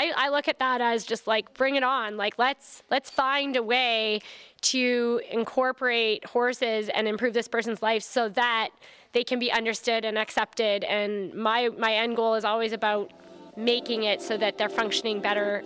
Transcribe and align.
I, 0.00 0.12
I 0.16 0.28
look 0.30 0.48
at 0.48 0.58
that 0.60 0.80
as 0.80 1.04
just 1.04 1.26
like 1.26 1.52
bring 1.52 1.74
it 1.74 1.82
on. 1.82 2.16
Like 2.16 2.38
let's 2.38 2.82
let's 2.90 3.10
find 3.10 3.54
a 3.54 3.62
way 3.62 4.20
to 4.62 5.20
incorporate 5.30 6.24
horses 6.24 6.88
and 6.88 7.06
improve 7.06 7.34
this 7.34 7.48
person's 7.48 7.82
life 7.82 8.02
so 8.02 8.30
that 8.30 8.70
they 9.12 9.24
can 9.24 9.38
be 9.38 9.52
understood 9.52 10.06
and 10.06 10.16
accepted. 10.16 10.84
And 10.84 11.34
my 11.34 11.68
my 11.76 11.92
end 11.92 12.16
goal 12.16 12.34
is 12.34 12.46
always 12.46 12.72
about 12.72 13.12
making 13.56 14.04
it 14.04 14.22
so 14.22 14.38
that 14.38 14.56
they're 14.56 14.70
functioning 14.70 15.20
better 15.20 15.62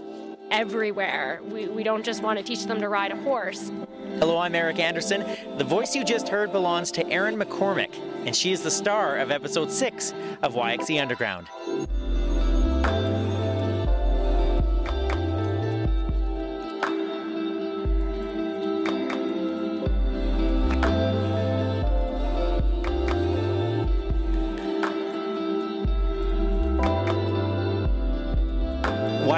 everywhere. 0.51 1.41
We, 1.45 1.69
we 1.69 1.85
don't 1.85 2.05
just 2.05 2.23
want 2.23 2.39
to 2.39 2.45
teach 2.45 2.65
them 2.67 2.81
to 2.81 2.89
ride 2.89 3.13
a 3.13 3.17
horse. 3.23 3.71
Hello, 4.19 4.39
I'm 4.39 4.55
Eric 4.57 4.81
Anderson. 4.81 5.25
The 5.59 5.65
voice 5.65 5.95
you 5.95 6.05
just 6.05 6.29
heard 6.29 6.51
belongs 6.51 6.91
to 6.93 7.07
Erin 7.09 7.37
McCormick, 7.37 7.95
and 8.27 8.35
she 8.35 8.53
is 8.53 8.63
the 8.63 8.71
star 8.71 9.17
of 9.19 9.31
episode 9.31 9.71
6 9.71 10.13
of 10.43 10.55
YXE 10.55 11.01
Underground. 11.01 11.47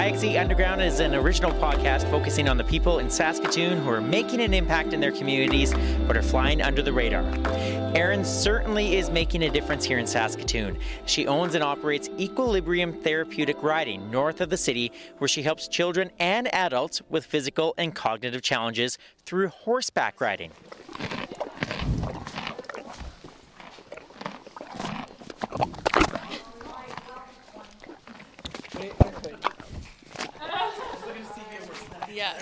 YXE 0.06 0.41
Underground 0.41 0.80
is 0.80 1.01
an 1.01 1.16
original 1.16 1.51
podcast 1.55 2.09
focusing 2.12 2.48
on 2.48 2.56
the 2.56 2.62
people 2.62 3.01
in 3.01 3.10
Saskatoon 3.10 3.78
who 3.78 3.91
are 3.91 4.01
making 4.01 4.41
an 4.41 4.55
impact 4.55 4.92
in 4.92 5.01
their 5.01 5.10
communities 5.10 5.74
but 6.06 6.16
are 6.16 6.23
flying 6.23 6.62
under 6.62 6.80
the 6.80 6.92
radar. 6.92 7.24
Erin 7.96 8.24
certainly 8.24 8.98
is 8.98 9.10
making 9.10 9.42
a 9.42 9.51
difference 9.51 9.84
here 9.84 9.98
in 9.98 10.06
Saskatoon. 10.06 10.79
She 11.06 11.27
owns 11.27 11.56
and 11.56 11.65
operates 11.65 12.09
Equilibrium 12.20 12.92
Therapeutic 12.92 13.60
Riding 13.65 14.09
north 14.09 14.41
of 14.41 14.48
the 14.48 14.56
city, 14.56 14.92
where 15.19 15.27
she 15.27 15.42
helps 15.42 15.66
children 15.66 16.12
and 16.20 16.54
adults 16.54 17.02
with 17.10 17.27
physical 17.27 17.74
and 17.77 17.93
cognitive 17.93 18.43
challenges 18.43 18.98
through 19.24 19.48
horseback 19.48 20.20
riding. 20.20 20.52
Yeah. 32.16 32.32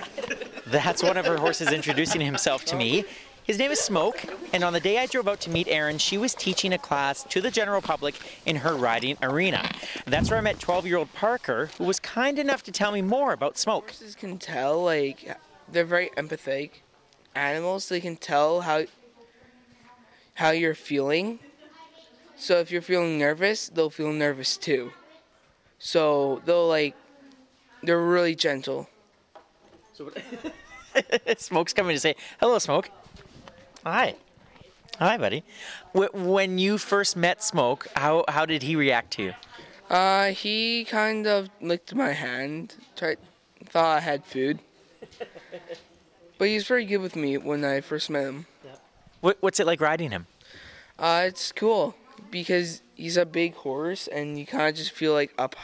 That's 0.66 1.02
one 1.02 1.16
of 1.16 1.26
her 1.26 1.36
horses 1.36 1.72
introducing 1.72 2.20
himself 2.20 2.64
to 2.66 2.76
me. 2.76 3.04
His 3.42 3.58
name 3.58 3.72
is 3.72 3.80
Smoke, 3.80 4.24
and 4.52 4.62
on 4.62 4.72
the 4.72 4.78
day 4.78 4.98
I 4.98 5.06
drove 5.06 5.26
out 5.26 5.40
to 5.40 5.50
meet 5.50 5.66
Erin, 5.66 5.98
she 5.98 6.16
was 6.16 6.32
teaching 6.32 6.72
a 6.72 6.78
class 6.78 7.24
to 7.24 7.40
the 7.40 7.50
general 7.50 7.82
public 7.82 8.14
in 8.46 8.54
her 8.54 8.76
riding 8.76 9.18
arena. 9.20 9.68
That's 10.06 10.30
where 10.30 10.38
I 10.38 10.42
met 10.42 10.60
12 10.60 10.86
year 10.86 10.96
old 10.96 11.12
Parker, 11.12 11.70
who 11.76 11.84
was 11.84 11.98
kind 11.98 12.38
enough 12.38 12.62
to 12.62 12.72
tell 12.72 12.92
me 12.92 13.02
more 13.02 13.32
about 13.32 13.58
Smoke. 13.58 13.90
Horses 13.90 14.14
can 14.14 14.38
tell, 14.38 14.80
like, 14.80 15.36
they're 15.68 15.84
very 15.84 16.10
empathetic 16.16 16.70
animals. 17.34 17.88
They 17.88 18.00
can 18.00 18.14
tell 18.14 18.60
how 18.60 18.84
how 20.34 20.50
you're 20.50 20.74
feeling. 20.74 21.40
So 22.36 22.60
if 22.60 22.70
you're 22.70 22.80
feeling 22.80 23.18
nervous, 23.18 23.68
they'll 23.68 23.90
feel 23.90 24.12
nervous 24.12 24.56
too. 24.56 24.92
So 25.80 26.42
they'll 26.44 26.68
like, 26.68 26.94
they're 27.82 28.00
really 28.00 28.36
gentle. 28.36 28.88
Smoke's 31.38 31.72
coming 31.72 31.94
to 31.96 32.00
say, 32.00 32.16
hello, 32.40 32.58
Smoke. 32.58 32.90
Hi. 33.84 34.14
Hi, 34.98 35.18
buddy. 35.18 35.42
When 35.92 36.58
you 36.58 36.78
first 36.78 37.16
met 37.16 37.42
Smoke, 37.42 37.86
how, 37.96 38.24
how 38.28 38.46
did 38.46 38.62
he 38.62 38.76
react 38.76 39.12
to 39.14 39.22
you? 39.22 39.34
Uh, 39.90 40.28
he 40.28 40.84
kind 40.84 41.26
of 41.26 41.50
licked 41.60 41.94
my 41.94 42.12
hand. 42.12 42.74
Tried, 42.96 43.18
thought 43.66 43.96
I 43.96 44.00
had 44.00 44.24
food. 44.24 44.58
But 46.36 46.48
he's 46.48 46.66
very 46.66 46.84
good 46.84 46.98
with 46.98 47.14
me 47.14 47.38
when 47.38 47.64
I 47.64 47.80
first 47.80 48.10
met 48.10 48.24
him. 48.24 48.46
What, 49.20 49.38
what's 49.40 49.60
it 49.60 49.66
like 49.66 49.80
riding 49.80 50.10
him? 50.10 50.26
Uh, 50.98 51.26
it's 51.28 51.52
cool 51.52 51.94
because 52.30 52.82
he's 52.94 53.16
a 53.16 53.24
big 53.24 53.54
horse, 53.54 54.08
and 54.08 54.38
you 54.38 54.44
kind 54.44 54.68
of 54.68 54.74
just 54.74 54.90
feel 54.90 55.12
like 55.12 55.32
up. 55.38 55.56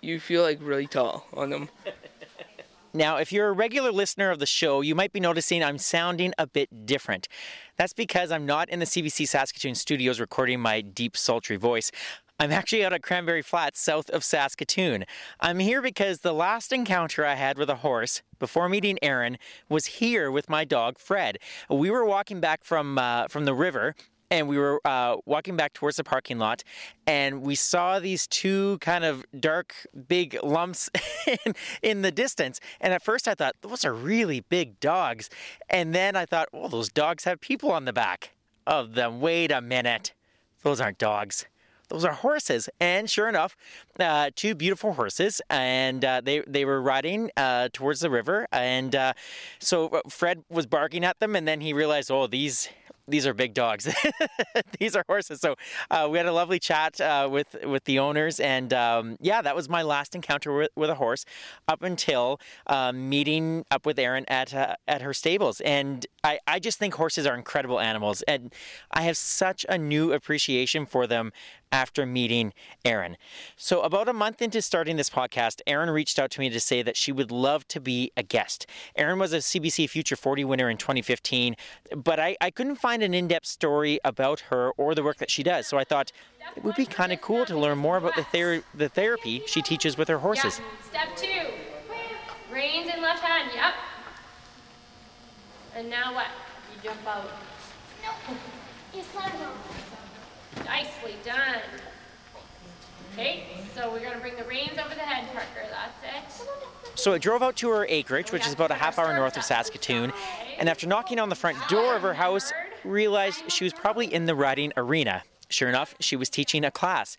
You 0.00 0.18
feel 0.18 0.42
like 0.42 0.58
really 0.60 0.86
tall 0.86 1.26
on 1.34 1.52
him. 1.52 1.68
Now, 2.96 3.18
if 3.18 3.30
you're 3.30 3.48
a 3.48 3.52
regular 3.52 3.92
listener 3.92 4.30
of 4.30 4.38
the 4.38 4.46
show, 4.46 4.80
you 4.80 4.94
might 4.94 5.12
be 5.12 5.20
noticing 5.20 5.62
I'm 5.62 5.76
sounding 5.76 6.32
a 6.38 6.46
bit 6.46 6.86
different. 6.86 7.28
That's 7.76 7.92
because 7.92 8.32
I'm 8.32 8.46
not 8.46 8.70
in 8.70 8.78
the 8.78 8.86
CBC 8.86 9.28
Saskatoon 9.28 9.74
studios 9.74 10.18
recording 10.18 10.60
my 10.60 10.80
deep, 10.80 11.14
sultry 11.14 11.56
voice. 11.56 11.92
I'm 12.40 12.50
actually 12.50 12.86
out 12.86 12.94
at 12.94 13.02
Cranberry 13.02 13.42
Flats, 13.42 13.80
south 13.80 14.08
of 14.08 14.24
Saskatoon. 14.24 15.04
I'm 15.40 15.58
here 15.58 15.82
because 15.82 16.20
the 16.20 16.32
last 16.32 16.72
encounter 16.72 17.26
I 17.26 17.34
had 17.34 17.58
with 17.58 17.68
a 17.68 17.76
horse 17.76 18.22
before 18.38 18.66
meeting 18.66 18.98
Erin 19.02 19.36
was 19.68 19.84
here 19.86 20.30
with 20.30 20.48
my 20.48 20.64
dog 20.64 20.98
Fred. 20.98 21.36
We 21.68 21.90
were 21.90 22.04
walking 22.06 22.40
back 22.40 22.64
from 22.64 22.96
uh, 22.96 23.28
from 23.28 23.44
the 23.44 23.54
river, 23.54 23.94
and 24.30 24.48
we 24.48 24.58
were 24.58 24.80
uh, 24.84 25.16
walking 25.24 25.56
back 25.56 25.72
towards 25.72 25.96
the 25.96 26.04
parking 26.04 26.38
lot, 26.38 26.62
and 27.06 27.42
we 27.42 27.54
saw 27.54 27.98
these 27.98 28.26
two 28.26 28.78
kind 28.80 29.04
of 29.04 29.24
dark, 29.38 29.74
big 30.08 30.38
lumps 30.42 30.90
in, 31.26 31.54
in 31.82 32.02
the 32.02 32.10
distance. 32.10 32.60
And 32.80 32.92
at 32.92 33.02
first, 33.02 33.28
I 33.28 33.34
thought 33.34 33.56
those 33.62 33.84
are 33.84 33.94
really 33.94 34.40
big 34.40 34.80
dogs, 34.80 35.30
and 35.68 35.94
then 35.94 36.16
I 36.16 36.26
thought, 36.26 36.48
oh, 36.52 36.68
those 36.68 36.88
dogs 36.88 37.24
have 37.24 37.40
people 37.40 37.70
on 37.70 37.84
the 37.84 37.92
back 37.92 38.32
of 38.66 38.94
them. 38.94 39.20
Wait 39.20 39.50
a 39.50 39.60
minute, 39.60 40.12
those 40.62 40.80
aren't 40.80 40.98
dogs. 40.98 41.46
Those 41.88 42.04
are 42.04 42.12
horses, 42.12 42.68
and 42.80 43.08
sure 43.08 43.28
enough, 43.28 43.56
uh, 44.00 44.30
two 44.34 44.56
beautiful 44.56 44.94
horses, 44.94 45.40
and 45.48 46.04
uh, 46.04 46.20
they 46.20 46.40
they 46.40 46.64
were 46.64 46.82
riding 46.82 47.30
uh, 47.36 47.68
towards 47.72 48.00
the 48.00 48.10
river, 48.10 48.48
and 48.50 48.94
uh, 48.96 49.12
so 49.60 49.88
uh, 49.88 50.00
Fred 50.08 50.42
was 50.50 50.66
barking 50.66 51.04
at 51.04 51.20
them, 51.20 51.36
and 51.36 51.46
then 51.46 51.60
he 51.60 51.72
realized, 51.72 52.10
oh, 52.10 52.26
these 52.26 52.68
these 53.08 53.26
are 53.26 53.34
big 53.34 53.54
dogs. 53.54 53.92
these 54.78 54.96
are 54.96 55.04
horses. 55.08 55.40
So 55.40 55.56
uh, 55.90 56.08
we 56.10 56.18
had 56.18 56.26
a 56.26 56.32
lovely 56.32 56.58
chat 56.58 57.00
uh, 57.00 57.28
with 57.30 57.56
with 57.64 57.84
the 57.84 57.98
owners, 57.98 58.40
and 58.40 58.72
um, 58.72 59.16
yeah, 59.20 59.42
that 59.42 59.54
was 59.54 59.68
my 59.68 59.82
last 59.82 60.14
encounter 60.14 60.52
with, 60.52 60.70
with 60.76 60.90
a 60.90 60.94
horse, 60.94 61.24
up 61.68 61.82
until 61.82 62.40
um, 62.66 63.08
meeting 63.08 63.64
up 63.70 63.86
with 63.86 63.98
Erin 63.98 64.24
at 64.28 64.54
uh, 64.54 64.76
at 64.88 65.02
her 65.02 65.14
stables. 65.14 65.60
And 65.60 66.06
I, 66.24 66.38
I 66.46 66.58
just 66.58 66.78
think 66.78 66.94
horses 66.94 67.26
are 67.26 67.34
incredible 67.34 67.80
animals, 67.80 68.22
and 68.22 68.52
I 68.90 69.02
have 69.02 69.16
such 69.16 69.64
a 69.68 69.78
new 69.78 70.12
appreciation 70.12 70.86
for 70.86 71.06
them 71.06 71.32
after 71.72 72.06
meeting 72.06 72.52
Erin. 72.84 73.16
So, 73.56 73.82
about 73.82 74.08
a 74.08 74.12
month 74.12 74.40
into 74.40 74.62
starting 74.62 74.96
this 74.96 75.10
podcast, 75.10 75.60
Erin 75.66 75.90
reached 75.90 76.18
out 76.18 76.30
to 76.32 76.40
me 76.40 76.48
to 76.50 76.60
say 76.60 76.82
that 76.82 76.96
she 76.96 77.12
would 77.12 77.30
love 77.30 77.66
to 77.68 77.80
be 77.80 78.12
a 78.16 78.22
guest. 78.22 78.66
Erin 78.94 79.18
was 79.18 79.32
a 79.32 79.38
CBC 79.38 79.88
Future 79.90 80.16
40 80.16 80.44
winner 80.44 80.70
in 80.70 80.76
2015, 80.76 81.56
but 81.96 82.18
I, 82.20 82.36
I 82.40 82.50
couldn't 82.50 82.76
find 82.76 83.02
an 83.02 83.14
in 83.14 83.28
depth 83.28 83.46
story 83.46 83.98
about 84.04 84.40
her 84.40 84.70
or 84.76 84.94
the 84.94 85.02
work 85.02 85.18
that 85.18 85.30
she 85.30 85.42
does. 85.42 85.66
So, 85.66 85.78
I 85.78 85.84
thought 85.84 86.12
it 86.56 86.64
would 86.64 86.76
be 86.76 86.86
kind 86.86 87.12
of 87.12 87.20
cool 87.20 87.44
to 87.46 87.58
learn 87.58 87.78
more 87.78 87.96
about 87.96 88.16
the, 88.16 88.24
ther- 88.24 88.64
the 88.74 88.88
therapy 88.88 89.42
she 89.46 89.62
teaches 89.62 89.98
with 89.98 90.08
her 90.08 90.18
horses. 90.18 90.60
Step 90.88 91.16
two. 91.16 91.50
Reins 92.52 92.88
in 92.94 93.02
left 93.02 93.22
hand. 93.22 93.50
Yep. 93.54 93.74
And 95.76 95.90
now 95.90 96.14
what? 96.14 96.28
You 96.74 96.90
jump 96.90 97.06
out. 97.06 97.28
Nicely 100.66 101.14
done. 101.24 101.60
Okay, 103.14 103.44
so 103.74 103.90
we're 103.90 104.02
gonna 104.02 104.18
bring 104.18 104.36
the 104.36 104.44
reins 104.44 104.72
over 104.72 104.94
the 104.94 105.00
head, 105.00 105.26
Parker. 105.32 105.66
That's 105.70 106.42
it. 106.42 106.48
So 106.96 107.14
I 107.14 107.18
drove 107.18 107.42
out 107.42 107.56
to 107.56 107.70
her 107.70 107.86
acreage, 107.86 108.32
which 108.32 108.46
is 108.46 108.52
about 108.52 108.70
a 108.70 108.74
half 108.74 108.98
hour 108.98 109.14
north 109.14 109.36
of 109.36 109.44
Saskatoon, 109.44 110.12
and 110.58 110.68
after 110.68 110.86
knocking 110.86 111.18
on 111.18 111.28
the 111.28 111.34
front 111.34 111.56
door 111.68 111.94
of 111.94 112.02
her 112.02 112.14
house, 112.14 112.52
realized 112.84 113.50
she 113.50 113.64
was 113.64 113.72
probably 113.72 114.12
in 114.12 114.26
the 114.26 114.34
riding 114.34 114.72
arena. 114.76 115.22
Sure 115.48 115.68
enough, 115.68 115.94
she 116.00 116.16
was 116.16 116.28
teaching 116.28 116.64
a 116.64 116.70
class. 116.70 117.16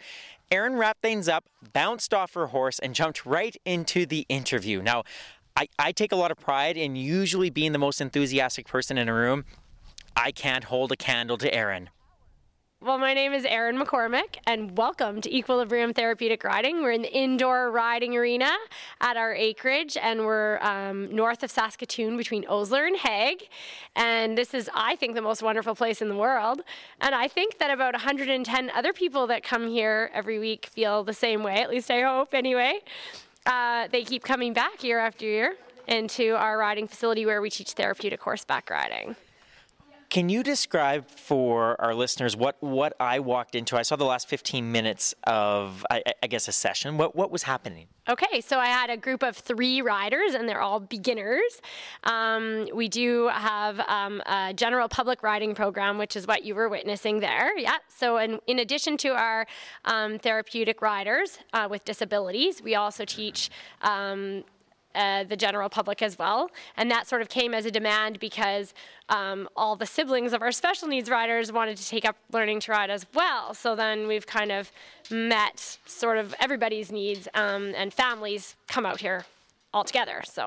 Erin 0.51 0.75
wrapped 0.75 1.01
things 1.01 1.27
up, 1.27 1.45
bounced 1.73 2.13
off 2.13 2.33
her 2.33 2.47
horse, 2.47 2.79
and 2.79 2.93
jumped 2.93 3.25
right 3.25 3.55
into 3.65 4.05
the 4.05 4.25
interview. 4.29 4.81
Now, 4.81 5.03
I, 5.55 5.67
I 5.79 5.91
take 5.91 6.11
a 6.11 6.15
lot 6.15 6.31
of 6.31 6.37
pride 6.37 6.77
in 6.77 6.95
usually 6.95 7.49
being 7.49 7.71
the 7.71 7.79
most 7.79 8.01
enthusiastic 8.01 8.67
person 8.67 8.97
in 8.97 9.09
a 9.09 9.13
room. 9.13 9.45
I 10.15 10.31
can't 10.31 10.65
hold 10.65 10.91
a 10.91 10.95
candle 10.95 11.37
to 11.37 11.53
Erin. 11.53 11.89
Well, 12.79 12.99
my 12.99 13.15
name 13.15 13.33
is 13.33 13.43
Erin 13.43 13.79
McCormick, 13.79 14.37
and 14.45 14.77
welcome 14.77 15.19
to 15.21 15.35
Equilibrium 15.35 15.95
Therapeutic 15.95 16.43
Riding. 16.43 16.83
We're 16.83 16.91
in 16.91 17.01
the 17.01 17.11
indoor 17.11 17.71
riding 17.71 18.15
arena 18.15 18.51
at 19.01 19.17
our 19.17 19.33
acreage, 19.33 19.97
and 19.97 20.27
we're 20.27 20.59
um, 20.59 21.13
north 21.13 21.41
of 21.41 21.49
Saskatoon 21.49 22.17
between 22.17 22.45
Osler 22.45 22.85
and 22.85 22.95
Hague. 22.95 23.47
And 23.95 24.37
this 24.37 24.53
is, 24.53 24.69
I 24.75 24.95
think, 24.95 25.15
the 25.15 25.23
most 25.23 25.41
wonderful 25.41 25.73
place 25.73 26.03
in 26.03 26.07
the 26.07 26.15
world. 26.15 26.61
And 27.01 27.15
I 27.15 27.27
think 27.27 27.57
that 27.57 27.71
about 27.71 27.95
110 27.95 28.69
other 28.69 28.93
people 28.93 29.25
that 29.25 29.43
come 29.43 29.67
here 29.67 30.11
every 30.13 30.37
week 30.37 30.67
feel 30.67 31.03
the 31.03 31.13
same 31.13 31.41
way, 31.41 31.55
at 31.55 31.71
least 31.71 31.89
I 31.89 32.03
hope, 32.03 32.35
anyway. 32.35 32.81
Uh, 33.47 33.87
they 33.87 34.03
keep 34.03 34.23
coming 34.23 34.53
back 34.53 34.83
year 34.83 34.99
after 34.99 35.25
year 35.25 35.55
into 35.87 36.35
our 36.35 36.59
riding 36.59 36.87
facility 36.87 37.25
where 37.25 37.41
we 37.41 37.49
teach 37.49 37.71
therapeutic 37.71 38.21
horseback 38.21 38.69
riding. 38.69 39.15
Can 40.09 40.29
you 40.29 40.41
describe 40.41 41.09
for 41.09 41.79
our 41.81 41.93
listeners 41.93 42.35
what, 42.35 42.55
what 42.61 42.93
I 42.97 43.19
walked 43.19 43.55
into? 43.55 43.75
I 43.75 43.81
saw 43.81 43.97
the 43.97 44.05
last 44.05 44.29
15 44.29 44.71
minutes 44.71 45.13
of, 45.25 45.85
I, 45.91 46.01
I 46.23 46.27
guess, 46.27 46.47
a 46.47 46.53
session. 46.53 46.97
What, 46.97 47.13
what 47.13 47.29
was 47.29 47.43
happening? 47.43 47.87
Okay, 48.07 48.39
so 48.39 48.57
I 48.57 48.67
had 48.67 48.89
a 48.89 48.95
group 48.95 49.21
of 49.21 49.35
three 49.35 49.81
riders, 49.81 50.33
and 50.33 50.47
they're 50.47 50.61
all 50.61 50.79
beginners. 50.79 51.61
Um, 52.05 52.69
we 52.73 52.87
do 52.87 53.27
have 53.27 53.81
um, 53.81 54.21
a 54.25 54.53
general 54.53 54.87
public 54.87 55.23
riding 55.23 55.53
program, 55.53 55.97
which 55.97 56.15
is 56.15 56.25
what 56.25 56.45
you 56.45 56.55
were 56.55 56.69
witnessing 56.69 57.19
there. 57.19 57.57
Yeah. 57.57 57.75
So, 57.89 58.17
in, 58.17 58.39
in 58.47 58.59
addition 58.59 58.95
to 58.97 59.09
our 59.09 59.45
um, 59.83 60.19
therapeutic 60.19 60.81
riders 60.81 61.37
uh, 61.51 61.67
with 61.69 61.83
disabilities, 61.83 62.61
we 62.61 62.75
also 62.75 63.03
teach 63.03 63.49
um, 63.81 64.45
uh, 64.97 65.23
the 65.23 65.37
general 65.37 65.69
public 65.69 66.01
as 66.01 66.17
well. 66.17 66.49
And 66.75 66.89
that 66.91 67.07
sort 67.07 67.21
of 67.21 67.29
came 67.29 67.53
as 67.53 67.65
a 67.65 67.71
demand 67.71 68.19
because 68.19 68.73
um, 69.09 69.47
all 69.55 69.75
the 69.75 69.85
siblings 69.85 70.33
of 70.33 70.41
our 70.41 70.51
special 70.51 70.87
needs 70.87 71.09
riders 71.09 71.51
wanted 71.51 71.77
to 71.77 71.87
take 71.87 72.03
up 72.03 72.17
learning 72.31 72.59
to 72.61 72.71
ride 72.71 72.89
as 72.89 73.05
well. 73.13 73.53
So 73.53 73.75
then 73.75 74.07
we've 74.07 74.25
kind 74.25 74.51
of 74.51 74.71
met 75.09 75.77
sort 75.85 76.17
of 76.17 76.33
everybody's 76.39 76.91
needs, 76.91 77.27
um, 77.33 77.73
and 77.75 77.93
families 77.93 78.55
come 78.67 78.85
out 78.85 78.99
here 78.99 79.25
all 79.73 79.83
together. 79.83 80.23
So 80.25 80.45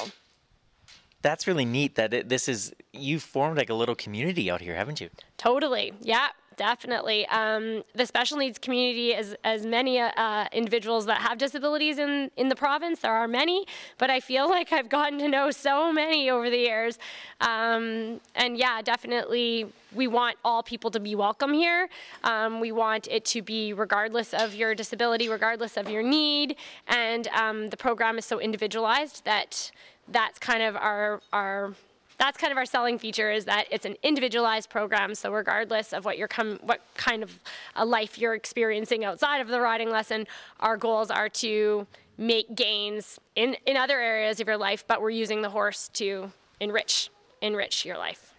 that's 1.23 1.47
really 1.47 1.65
neat 1.65 1.95
that 1.95 2.13
it, 2.13 2.29
this 2.29 2.49
is 2.49 2.75
you've 2.93 3.23
formed 3.23 3.57
like 3.57 3.71
a 3.71 3.75
little 3.75 3.95
community 3.95 4.51
out 4.51 4.61
here 4.61 4.75
haven't 4.75 5.01
you 5.01 5.11
totally 5.37 5.93
yeah 6.01 6.29
definitely. 6.61 7.27
Um, 7.29 7.85
the 7.95 8.05
special 8.05 8.37
needs 8.37 8.59
community, 8.59 9.15
as 9.15 9.35
as 9.45 9.65
many 9.65 9.99
uh, 9.99 10.45
individuals 10.53 11.07
that 11.07 11.17
have 11.23 11.39
disabilities 11.39 11.97
in 11.99 12.31
in 12.37 12.51
the 12.51 12.55
province, 12.55 13.01
there 13.01 13.15
are 13.15 13.27
many, 13.27 13.67
but 13.97 14.11
I 14.11 14.21
feel 14.21 14.47
like 14.57 14.71
I've 14.71 14.91
gotten 14.91 15.19
to 15.21 15.29
know 15.29 15.51
so 15.51 15.91
many 15.91 16.29
over 16.29 16.51
the 16.51 16.59
years. 16.59 16.99
Um, 17.41 18.21
and 18.35 18.59
yeah, 18.59 18.83
definitely, 18.83 19.73
we 19.95 20.07
want 20.07 20.37
all 20.45 20.63
people 20.63 20.91
to 20.91 21.01
be 21.01 21.15
welcome 21.15 21.55
here. 21.55 21.89
Um, 22.25 22.61
we 22.61 22.73
want 22.73 23.09
it 23.09 23.25
to 23.35 23.41
be 23.41 23.73
regardless 23.73 24.35
of 24.35 24.55
your 24.55 24.75
disability, 24.75 25.31
regardless 25.31 25.79
of 25.79 25.89
your 25.89 26.03
need, 26.03 26.57
and 26.87 27.27
um, 27.29 27.69
the 27.69 27.79
program 27.79 28.19
is 28.19 28.27
so 28.27 28.39
individualized 28.39 29.25
that 29.25 29.71
that's 30.09 30.39
kind 30.39 30.63
of 30.63 30.77
our 30.77 31.23
our 31.33 31.73
that's 32.21 32.37
kind 32.37 32.53
of 32.53 32.59
our 32.59 32.67
selling 32.67 32.99
feature 32.99 33.31
is 33.31 33.47
that 33.47 33.65
it's 33.71 33.87
an 33.87 33.97
individualized 34.03 34.69
program. 34.69 35.15
So 35.15 35.33
regardless 35.33 35.95
of 35.95 36.05
what 36.05 36.19
you're 36.19 36.29
come, 36.29 36.59
what 36.63 36.83
kind 36.95 37.23
of 37.23 37.41
a 37.77 37.85
life 37.85 38.19
you're 38.19 38.35
experiencing 38.35 39.07
outside 39.07 39.41
of 39.41 39.49
the 39.49 39.59
riding 39.59 39.89
lesson, 39.89 40.27
our 40.61 40.77
goals 40.77 41.11
are 41.11 41.31
to 41.31 41.87
make 42.19 42.55
gains 42.55 43.19
in, 43.37 43.57
in 43.65 43.79
other 43.79 43.99
areas 43.99 44.39
of 44.39 44.47
your 44.47 44.59
life, 44.59 44.85
but 44.87 45.01
we're 45.01 45.09
using 45.09 45.41
the 45.41 45.49
horse 45.49 45.89
to 45.95 46.31
enrich 46.61 47.11
enrich 47.41 47.87
your 47.87 47.97
life. 47.97 48.35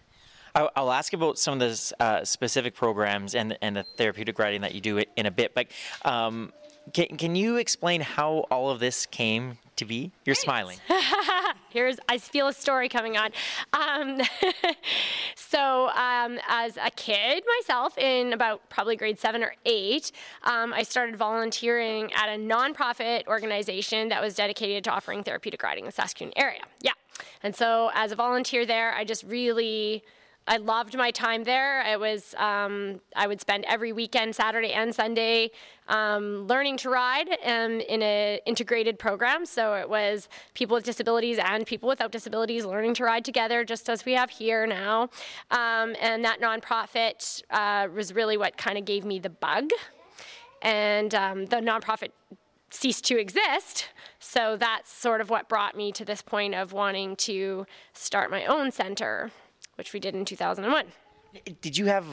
I'll 0.54 0.92
ask 0.92 1.12
about 1.12 1.38
some 1.38 1.54
of 1.54 1.58
the 1.60 1.92
uh, 1.98 2.24
specific 2.24 2.74
programs 2.76 3.34
and 3.34 3.58
and 3.62 3.74
the 3.74 3.82
therapeutic 3.82 4.38
riding 4.38 4.60
that 4.60 4.74
you 4.74 4.80
do 4.80 5.02
in 5.16 5.26
a 5.26 5.30
bit, 5.30 5.54
but 5.54 5.66
um, 6.04 6.52
can, 6.92 7.16
can 7.16 7.34
you 7.34 7.56
explain 7.56 8.00
how 8.00 8.44
all 8.50 8.70
of 8.70 8.78
this 8.78 9.06
came 9.06 9.58
to 9.76 9.84
be? 9.84 10.12
You're 10.24 10.34
smiling. 10.34 10.78
Here's, 11.70 11.98
I 12.08 12.18
feel 12.18 12.48
a 12.48 12.52
story 12.52 12.88
coming 12.88 13.16
on. 13.16 13.30
Um, 13.72 14.20
so, 15.34 15.88
um, 15.88 16.38
as 16.48 16.76
a 16.76 16.90
kid 16.90 17.44
myself, 17.58 17.96
in 17.96 18.32
about 18.32 18.68
probably 18.68 18.96
grade 18.96 19.18
seven 19.18 19.42
or 19.42 19.54
eight, 19.64 20.12
um, 20.42 20.72
I 20.72 20.82
started 20.82 21.16
volunteering 21.16 22.12
at 22.12 22.28
a 22.28 22.38
nonprofit 22.38 23.26
organization 23.26 24.08
that 24.10 24.20
was 24.20 24.34
dedicated 24.34 24.84
to 24.84 24.90
offering 24.90 25.24
therapeutic 25.24 25.62
riding 25.62 25.84
in 25.84 25.86
the 25.86 25.92
Saskatoon 25.92 26.32
area. 26.36 26.62
Yeah. 26.80 26.92
And 27.42 27.56
so, 27.56 27.90
as 27.94 28.12
a 28.12 28.16
volunteer 28.16 28.66
there, 28.66 28.94
I 28.94 29.04
just 29.04 29.24
really 29.24 30.04
I 30.46 30.56
loved 30.56 30.96
my 30.96 31.12
time 31.12 31.44
there. 31.44 31.82
It 31.82 32.00
was 32.00 32.34
um, 32.36 33.00
I 33.14 33.26
would 33.26 33.40
spend 33.40 33.64
every 33.66 33.92
weekend, 33.92 34.34
Saturday 34.34 34.72
and 34.72 34.92
Sunday, 34.92 35.52
um, 35.88 36.46
learning 36.48 36.78
to 36.78 36.90
ride 36.90 37.28
um, 37.44 37.80
in 37.80 38.02
an 38.02 38.40
integrated 38.44 38.98
program. 38.98 39.46
So 39.46 39.74
it 39.74 39.88
was 39.88 40.28
people 40.54 40.74
with 40.74 40.84
disabilities 40.84 41.38
and 41.38 41.64
people 41.64 41.88
without 41.88 42.10
disabilities 42.10 42.64
learning 42.64 42.94
to 42.94 43.04
ride 43.04 43.24
together, 43.24 43.64
just 43.64 43.88
as 43.88 44.04
we 44.04 44.14
have 44.14 44.30
here 44.30 44.66
now. 44.66 45.10
Um, 45.52 45.94
and 46.00 46.24
that 46.24 46.40
nonprofit 46.40 47.42
uh, 47.50 47.88
was 47.94 48.12
really 48.12 48.36
what 48.36 48.56
kind 48.56 48.76
of 48.76 48.84
gave 48.84 49.04
me 49.04 49.20
the 49.20 49.30
bug. 49.30 49.70
And 50.60 51.14
um, 51.14 51.46
the 51.46 51.56
nonprofit 51.56 52.10
ceased 52.70 53.04
to 53.04 53.18
exist. 53.18 53.88
So 54.18 54.56
that's 54.56 54.92
sort 54.92 55.20
of 55.20 55.30
what 55.30 55.48
brought 55.48 55.76
me 55.76 55.92
to 55.92 56.04
this 56.04 56.22
point 56.22 56.54
of 56.54 56.72
wanting 56.72 57.16
to 57.16 57.66
start 57.92 58.30
my 58.30 58.46
own 58.46 58.72
center 58.72 59.30
which 59.82 59.92
we 59.92 59.98
did 59.98 60.14
in 60.14 60.24
2001. 60.24 60.86
Did 61.60 61.76
you 61.76 61.86
have 61.86 62.06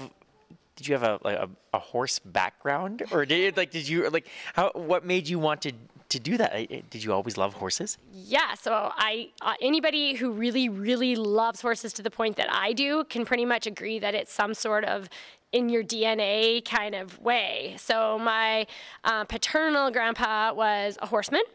did 0.75 0.87
you 0.87 0.95
have 0.97 1.03
a 1.03 1.19
like 1.23 1.37
a, 1.37 1.47
a 1.71 1.77
horse 1.77 2.17
background? 2.17 3.03
Or 3.11 3.27
did 3.27 3.55
like 3.57 3.69
did 3.69 3.87
you 3.87 4.09
like 4.09 4.27
how 4.55 4.71
what 4.73 5.05
made 5.05 5.27
you 5.27 5.37
want 5.37 5.61
to 5.61 5.71
to 6.13 6.19
do 6.19 6.35
that? 6.37 6.51
Did 6.89 7.03
you 7.03 7.13
always 7.13 7.37
love 7.37 7.53
horses? 7.53 7.99
Yeah 8.11 8.55
so 8.55 8.71
i 8.95 9.29
uh, 9.43 9.53
anybody 9.61 10.15
who 10.15 10.31
really 10.31 10.67
really 10.67 11.15
loves 11.15 11.61
horses 11.61 11.93
to 11.93 12.01
the 12.01 12.09
point 12.19 12.37
that 12.37 12.49
i 12.51 12.73
do 12.73 13.03
can 13.03 13.23
pretty 13.23 13.45
much 13.45 13.67
agree 13.67 13.99
that 13.99 14.15
it's 14.15 14.33
some 14.33 14.53
sort 14.55 14.83
of 14.85 15.07
in 15.51 15.69
your 15.69 15.83
dna 15.83 16.63
kind 16.65 16.95
of 16.95 17.19
way. 17.19 17.75
So 17.77 18.17
my 18.17 18.65
uh, 19.03 19.25
paternal 19.25 19.91
grandpa 19.91 20.53
was 20.53 20.97
a 21.01 21.07
horseman 21.07 21.45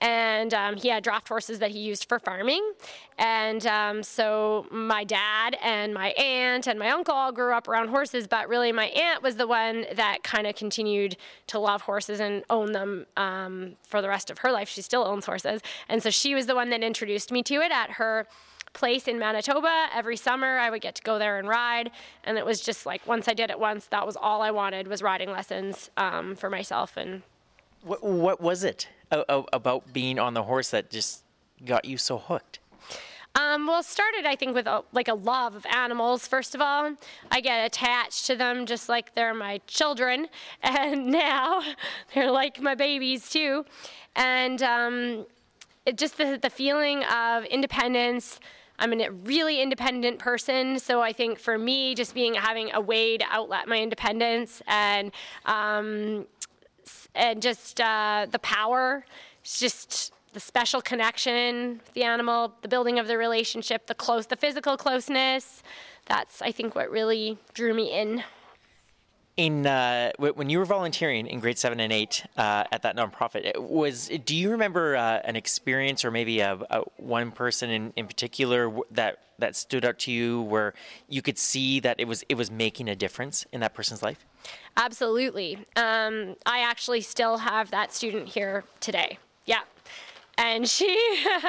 and 0.00 0.52
um, 0.52 0.76
he 0.76 0.88
had 0.88 1.04
draft 1.04 1.28
horses 1.28 1.60
that 1.60 1.70
he 1.70 1.78
used 1.78 2.08
for 2.08 2.18
farming. 2.18 2.72
And 3.18 3.64
um, 3.66 4.02
so 4.02 4.66
my 4.70 5.04
dad 5.04 5.56
and 5.62 5.94
my 5.94 6.08
aunt 6.10 6.66
and 6.66 6.78
my 6.78 6.90
uncle 6.90 7.14
all 7.14 7.30
grew 7.30 7.54
up 7.54 7.68
around 7.68 7.88
horses, 7.88 8.26
but 8.26 8.48
really 8.48 8.72
my 8.72 8.86
aunt 8.86 9.22
was 9.22 9.36
the 9.36 9.46
one 9.46 9.86
that 9.94 10.24
kind 10.24 10.46
of 10.46 10.56
continued 10.56 11.16
to 11.46 11.58
love 11.58 11.82
horses 11.82 12.18
and 12.18 12.42
own 12.50 12.72
them 12.72 13.06
um, 13.16 13.76
for 13.82 14.02
the 14.02 14.08
rest 14.08 14.30
of 14.30 14.38
her 14.38 14.50
life. 14.50 14.68
She 14.68 14.82
still 14.82 15.04
owns 15.04 15.26
horses. 15.26 15.60
And 15.88 16.02
so 16.02 16.10
she 16.10 16.34
was 16.34 16.46
the 16.46 16.54
one 16.54 16.70
that 16.70 16.82
introduced 16.82 17.30
me 17.30 17.42
to 17.44 17.54
it 17.54 17.70
at 17.70 17.92
her 17.92 18.26
place 18.72 19.06
in 19.06 19.18
Manitoba. 19.18 19.88
Every 19.94 20.16
summer 20.16 20.58
I 20.58 20.70
would 20.70 20.82
get 20.82 20.94
to 20.96 21.02
go 21.02 21.18
there 21.18 21.38
and 21.38 21.46
ride. 21.46 21.90
And 22.24 22.38
it 22.38 22.46
was 22.46 22.60
just 22.60 22.86
like 22.86 23.06
once 23.06 23.28
I 23.28 23.34
did 23.34 23.50
it 23.50 23.58
once, 23.58 23.86
that 23.86 24.06
was 24.06 24.16
all 24.16 24.42
I 24.42 24.50
wanted 24.50 24.88
was 24.88 25.02
riding 25.02 25.30
lessons 25.30 25.90
um, 25.96 26.34
for 26.34 26.50
myself 26.50 26.96
and 26.96 27.22
what, 27.82 28.02
what 28.02 28.40
was 28.40 28.64
it 28.64 28.88
about 29.10 29.92
being 29.92 30.18
on 30.18 30.34
the 30.34 30.42
horse 30.44 30.70
that 30.70 30.90
just 30.90 31.22
got 31.64 31.84
you 31.84 31.96
so 31.96 32.18
hooked? 32.18 32.58
Um, 33.34 33.66
well, 33.66 33.82
started, 33.82 34.26
I 34.26 34.36
think, 34.36 34.54
with 34.54 34.66
a, 34.66 34.84
like 34.92 35.08
a 35.08 35.14
love 35.14 35.54
of 35.54 35.64
animals. 35.66 36.26
First 36.26 36.54
of 36.54 36.60
all, 36.60 36.94
I 37.30 37.40
get 37.40 37.64
attached 37.64 38.26
to 38.26 38.36
them 38.36 38.66
just 38.66 38.90
like 38.90 39.14
they're 39.14 39.32
my 39.32 39.60
children, 39.66 40.28
and 40.62 41.06
now 41.06 41.62
they're 42.14 42.30
like 42.30 42.60
my 42.60 42.74
babies 42.74 43.30
too. 43.30 43.64
And 44.16 44.62
um, 44.62 45.26
it 45.86 45.96
just 45.96 46.18
the, 46.18 46.38
the 46.40 46.50
feeling 46.50 47.04
of 47.04 47.44
independence. 47.44 48.38
I'm 48.78 48.92
a 49.00 49.10
really 49.10 49.62
independent 49.62 50.18
person, 50.18 50.78
so 50.78 51.00
I 51.00 51.12
think 51.12 51.38
for 51.38 51.56
me, 51.56 51.94
just 51.94 52.14
being 52.14 52.34
having 52.34 52.72
a 52.72 52.80
way 52.80 53.16
to 53.16 53.24
outlet 53.30 53.68
my 53.68 53.78
independence 53.78 54.60
and 54.66 55.12
um, 55.44 56.26
and 57.14 57.42
just 57.42 57.80
uh, 57.80 58.26
the 58.30 58.38
power, 58.38 59.04
just 59.42 60.12
the 60.32 60.40
special 60.40 60.80
connection 60.80 61.80
with 61.84 61.92
the 61.94 62.04
animal, 62.04 62.54
the 62.62 62.68
building 62.68 62.98
of 62.98 63.06
the 63.06 63.18
relationship, 63.18 63.86
the 63.86 63.94
close, 63.94 64.26
the 64.26 64.36
physical 64.36 64.76
closeness. 64.76 65.62
That's 66.06 66.42
I 66.42 66.52
think 66.52 66.74
what 66.74 66.90
really 66.90 67.38
drew 67.54 67.74
me 67.74 67.92
in. 67.92 68.24
In 69.38 69.66
uh, 69.66 70.12
when 70.18 70.50
you 70.50 70.58
were 70.58 70.66
volunteering 70.66 71.26
in 71.26 71.40
grade 71.40 71.58
seven 71.58 71.80
and 71.80 71.90
eight 71.90 72.22
uh, 72.36 72.64
at 72.70 72.82
that 72.82 72.96
nonprofit, 72.96 73.58
was 73.58 74.10
do 74.26 74.36
you 74.36 74.50
remember 74.50 74.94
uh, 74.94 75.20
an 75.24 75.36
experience 75.36 76.04
or 76.04 76.10
maybe 76.10 76.40
a, 76.40 76.58
a, 76.68 76.80
one 76.98 77.30
person 77.30 77.70
in, 77.70 77.92
in 77.96 78.06
particular 78.06 78.70
that 78.90 79.20
that 79.38 79.56
stood 79.56 79.86
out 79.86 79.98
to 80.00 80.12
you 80.12 80.42
where 80.42 80.74
you 81.08 81.22
could 81.22 81.38
see 81.38 81.80
that 81.80 81.98
it 81.98 82.06
was 82.06 82.24
it 82.28 82.34
was 82.34 82.50
making 82.50 82.88
a 82.88 82.94
difference 82.94 83.46
in 83.52 83.60
that 83.60 83.72
person's 83.72 84.02
life? 84.02 84.26
Absolutely. 84.76 85.56
Um, 85.76 86.36
I 86.44 86.60
actually 86.60 87.00
still 87.00 87.38
have 87.38 87.70
that 87.70 87.94
student 87.94 88.28
here 88.28 88.64
today. 88.80 89.18
Yeah. 89.46 89.60
And 90.38 90.66
she 90.68 90.96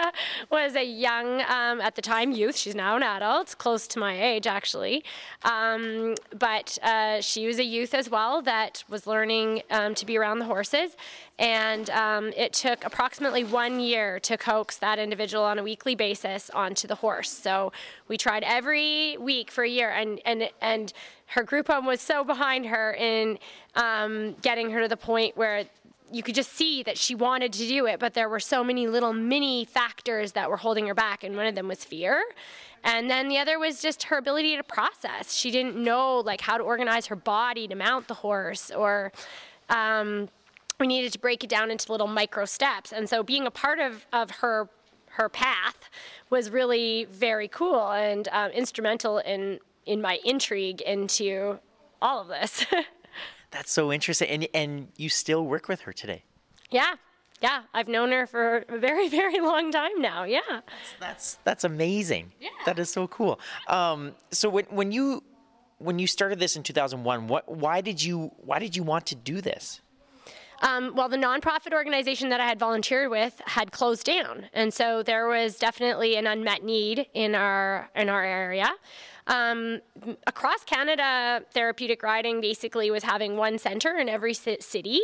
was 0.51 0.75
a 0.75 0.83
young, 0.83 1.41
um, 1.41 1.79
at 1.79 1.95
the 1.95 2.01
time, 2.01 2.31
youth. 2.31 2.57
She's 2.57 2.75
now 2.75 2.97
an 2.97 3.03
adult, 3.03 3.57
close 3.57 3.87
to 3.87 3.99
my 3.99 4.21
age, 4.21 4.45
actually. 4.45 5.03
Um, 5.43 6.15
but 6.37 6.77
uh, 6.83 7.21
she 7.21 7.47
was 7.47 7.59
a 7.59 7.63
youth 7.63 7.93
as 7.93 8.09
well 8.09 8.41
that 8.41 8.83
was 8.89 9.07
learning 9.07 9.61
um, 9.71 9.95
to 9.95 10.05
be 10.05 10.17
around 10.17 10.39
the 10.39 10.45
horses. 10.45 10.97
And 11.39 11.89
um, 11.89 12.31
it 12.35 12.53
took 12.53 12.85
approximately 12.85 13.43
one 13.43 13.79
year 13.79 14.19
to 14.21 14.37
coax 14.37 14.77
that 14.77 14.99
individual 14.99 15.43
on 15.43 15.57
a 15.57 15.63
weekly 15.63 15.95
basis 15.95 16.49
onto 16.51 16.87
the 16.87 16.95
horse. 16.95 17.29
So 17.29 17.71
we 18.07 18.17
tried 18.17 18.43
every 18.43 19.17
week 19.17 19.49
for 19.49 19.63
a 19.63 19.69
year, 19.69 19.89
and 19.89 20.19
and 20.25 20.49
and 20.61 20.93
her 21.27 21.43
group 21.43 21.67
home 21.67 21.85
was 21.85 22.01
so 22.01 22.23
behind 22.23 22.67
her 22.67 22.93
in 22.93 23.39
um, 23.75 24.35
getting 24.41 24.69
her 24.71 24.81
to 24.81 24.87
the 24.87 24.97
point 24.97 25.35
where 25.35 25.65
you 26.13 26.23
could 26.23 26.35
just 26.35 26.53
see 26.53 26.83
that 26.83 26.97
she 26.97 27.15
wanted 27.15 27.51
to 27.53 27.67
do 27.67 27.87
it, 27.87 27.99
but 27.99 28.13
there 28.13 28.29
were 28.29 28.39
so 28.39 28.63
many 28.63 28.87
little 28.87 29.13
mini 29.13 29.65
factors 29.65 30.33
that 30.33 30.49
were 30.49 30.57
holding 30.57 30.87
her 30.87 30.93
back, 30.93 31.23
and 31.23 31.35
one 31.35 31.47
of 31.47 31.55
them 31.55 31.67
was 31.67 31.83
fear. 31.83 32.23
And 32.83 33.09
then 33.09 33.29
the 33.29 33.37
other 33.37 33.57
was 33.57 33.81
just 33.81 34.03
her 34.03 34.17
ability 34.17 34.55
to 34.57 34.63
process. 34.63 35.33
She 35.33 35.51
didn't 35.51 35.75
know 35.75 36.19
like 36.19 36.41
how 36.41 36.57
to 36.57 36.63
organize 36.63 37.07
her 37.07 37.15
body 37.15 37.67
to 37.67 37.75
mount 37.75 38.07
the 38.07 38.13
horse, 38.13 38.69
or 38.71 39.11
um, 39.69 40.29
we 40.79 40.87
needed 40.87 41.11
to 41.13 41.19
break 41.19 41.43
it 41.43 41.49
down 41.49 41.71
into 41.71 41.91
little 41.91 42.07
micro 42.07 42.45
steps. 42.45 42.91
And 42.91 43.09
so 43.09 43.23
being 43.23 43.47
a 43.47 43.51
part 43.51 43.79
of, 43.79 44.05
of 44.13 44.29
her 44.31 44.69
her 45.13 45.29
path 45.29 45.91
was 46.31 46.49
really 46.49 47.05
very 47.05 47.47
cool 47.47 47.91
and 47.91 48.27
um, 48.31 48.49
instrumental 48.51 49.19
in 49.19 49.59
in 49.85 50.01
my 50.01 50.19
intrigue 50.25 50.81
into 50.81 51.59
all 52.01 52.21
of 52.21 52.27
this. 52.27 52.65
That's 53.53 53.71
so 53.71 53.91
interesting. 53.93 54.27
And 54.29 54.47
and 54.53 54.87
you 54.97 55.09
still 55.09 55.45
work 55.45 55.67
with 55.69 55.81
her 55.81 55.93
today. 55.93 56.23
yeah, 56.71 56.95
yeah, 57.41 57.63
I've 57.73 57.87
known 57.89 58.11
her 58.11 58.25
for 58.25 58.63
a 58.69 58.77
very 58.77 59.07
very 59.19 59.39
long 59.39 59.71
time 59.71 60.01
now. 60.01 60.23
Yeah. 60.23 60.61
That's 60.99 61.37
that's 61.43 61.63
amazing. 61.63 62.31
Yeah. 62.39 62.49
That 62.65 62.79
is 62.79 62.89
so 62.89 63.07
cool. 63.07 63.39
Um, 63.67 64.13
so 64.31 64.49
when 64.49 64.65
when 64.65 64.91
you 64.91 65.23
when 65.79 65.99
you 65.99 66.07
started 66.07 66.39
this 66.39 66.55
in 66.55 66.63
2001, 66.63 67.27
what 67.27 67.49
why 67.49 67.81
did 67.81 68.01
you 68.01 68.31
why 68.37 68.59
did 68.59 68.75
you 68.75 68.83
want 68.83 69.05
to 69.07 69.15
do 69.15 69.41
this? 69.41 69.81
Um, 70.61 70.93
well, 70.95 71.09
the 71.09 71.17
nonprofit 71.17 71.73
organization 71.73 72.29
that 72.29 72.39
I 72.39 72.45
had 72.47 72.57
volunteered 72.57 73.09
with 73.11 73.41
had 73.45 73.73
closed 73.73 74.05
down, 74.05 74.45
and 74.53 74.73
so 74.73 75.03
there 75.03 75.27
was 75.27 75.57
definitely 75.57 76.15
an 76.15 76.25
unmet 76.25 76.63
need 76.63 77.07
in 77.13 77.35
our 77.35 77.89
in 77.95 78.07
our 78.07 78.23
area. 78.23 78.69
Um, 79.27 79.81
across 80.27 80.63
Canada, 80.63 81.43
therapeutic 81.53 82.03
riding 82.03 82.41
basically 82.41 82.91
was 82.91 83.03
having 83.03 83.37
one 83.37 83.57
center 83.57 83.97
in 83.97 84.09
every 84.09 84.33
city, 84.33 84.99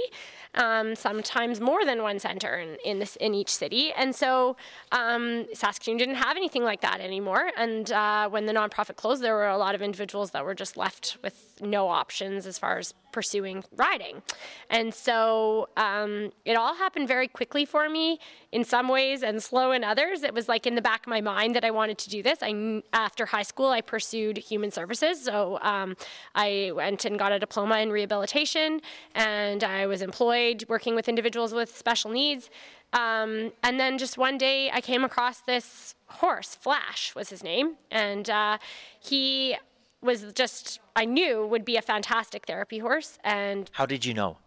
um, 0.56 0.96
sometimes 0.96 1.62
more 1.62 1.86
than 1.86 2.02
one 2.02 2.20
center 2.20 2.58
in 2.58 2.78
in, 2.84 3.00
this, 3.00 3.16
in 3.18 3.34
each 3.34 3.50
city. 3.50 3.92
And 3.94 4.14
so 4.16 4.58
um, 4.92 5.46
Saskatoon 5.54 5.98
didn't 5.98 6.16
have 6.16 6.36
anything 6.36 6.64
like 6.64 6.82
that 6.82 7.00
anymore. 7.00 7.52
And 7.58 7.92
uh, 7.92 8.30
when 8.30 8.46
the 8.46 8.54
nonprofit 8.54 8.96
closed, 8.96 9.22
there 9.22 9.36
were 9.36 9.48
a 9.48 9.58
lot 9.58 9.76
of 9.76 9.82
individuals 9.82 10.32
that 10.32 10.44
were 10.44 10.56
just 10.56 10.76
left 10.76 11.18
with 11.24 11.62
no 11.62 11.88
options 11.88 12.46
as 12.46 12.58
far 12.58 12.78
as 12.78 12.94
pursuing 13.12 13.64
riding. 13.76 14.22
And 14.70 14.94
so 14.94 15.70
um, 15.78 16.32
it 16.46 16.56
all 16.56 16.76
happened 16.76 17.08
very 17.08 17.28
quickly 17.28 17.66
for 17.66 17.90
me 17.90 18.20
in 18.52 18.64
some 18.64 18.88
ways 18.88 19.24
and 19.24 19.42
slow 19.42 19.72
in 19.72 19.84
others. 19.84 20.24
It 20.24 20.34
was 20.34 20.48
like 20.48 20.66
in 20.66 20.76
the 20.76 20.82
back 20.82 21.06
of 21.06 21.10
my 21.10 21.22
mind 21.22 21.56
that 21.56 21.64
I 21.64 21.72
wanted 21.72 21.98
to 22.00 22.10
do 22.10 22.24
this. 22.24 22.40
I 22.42 22.82
after 22.94 23.26
high 23.26 23.44
school, 23.44 23.70
I 23.70 23.82
pursued 23.82 24.38
human 24.38 24.72
services. 24.72 25.24
So 25.24 25.60
um, 25.62 25.96
I 26.36 26.72
went 26.76 27.06
and 27.06 27.18
got 27.18 27.32
a 27.32 27.40
diploma 27.40 27.80
in 27.80 27.92
rehabilitation, 27.92 28.82
and 29.16 29.64
I 29.64 29.88
was 29.88 30.02
employed 30.02 30.66
working 30.68 30.96
with 30.96 31.08
individuals 31.08 31.54
with 31.54 31.76
special 31.76 32.12
needs. 32.12 32.50
Um, 32.94 33.52
and 33.62 33.80
then 33.80 33.98
just 33.98 34.18
one 34.18 34.38
day, 34.38 34.72
I 34.72 34.82
came 34.82 35.04
across 35.04 35.42
this 35.42 35.96
horse. 36.08 36.56
Flash 36.56 37.14
was 37.16 37.30
his 37.30 37.44
name, 37.44 37.76
and 37.92 38.30
uh, 38.30 38.58
he 39.00 39.56
was 40.02 40.32
just 40.34 40.80
I 40.96 41.06
knew 41.06 41.46
would 41.46 41.66
be 41.66 41.78
a 41.78 41.82
fantastic 41.82 42.46
therapy 42.46 42.80
horse. 42.80 43.18
And 43.24 43.70
How 43.74 43.86
did 43.86 44.06
you 44.06 44.14
know? 44.14 44.38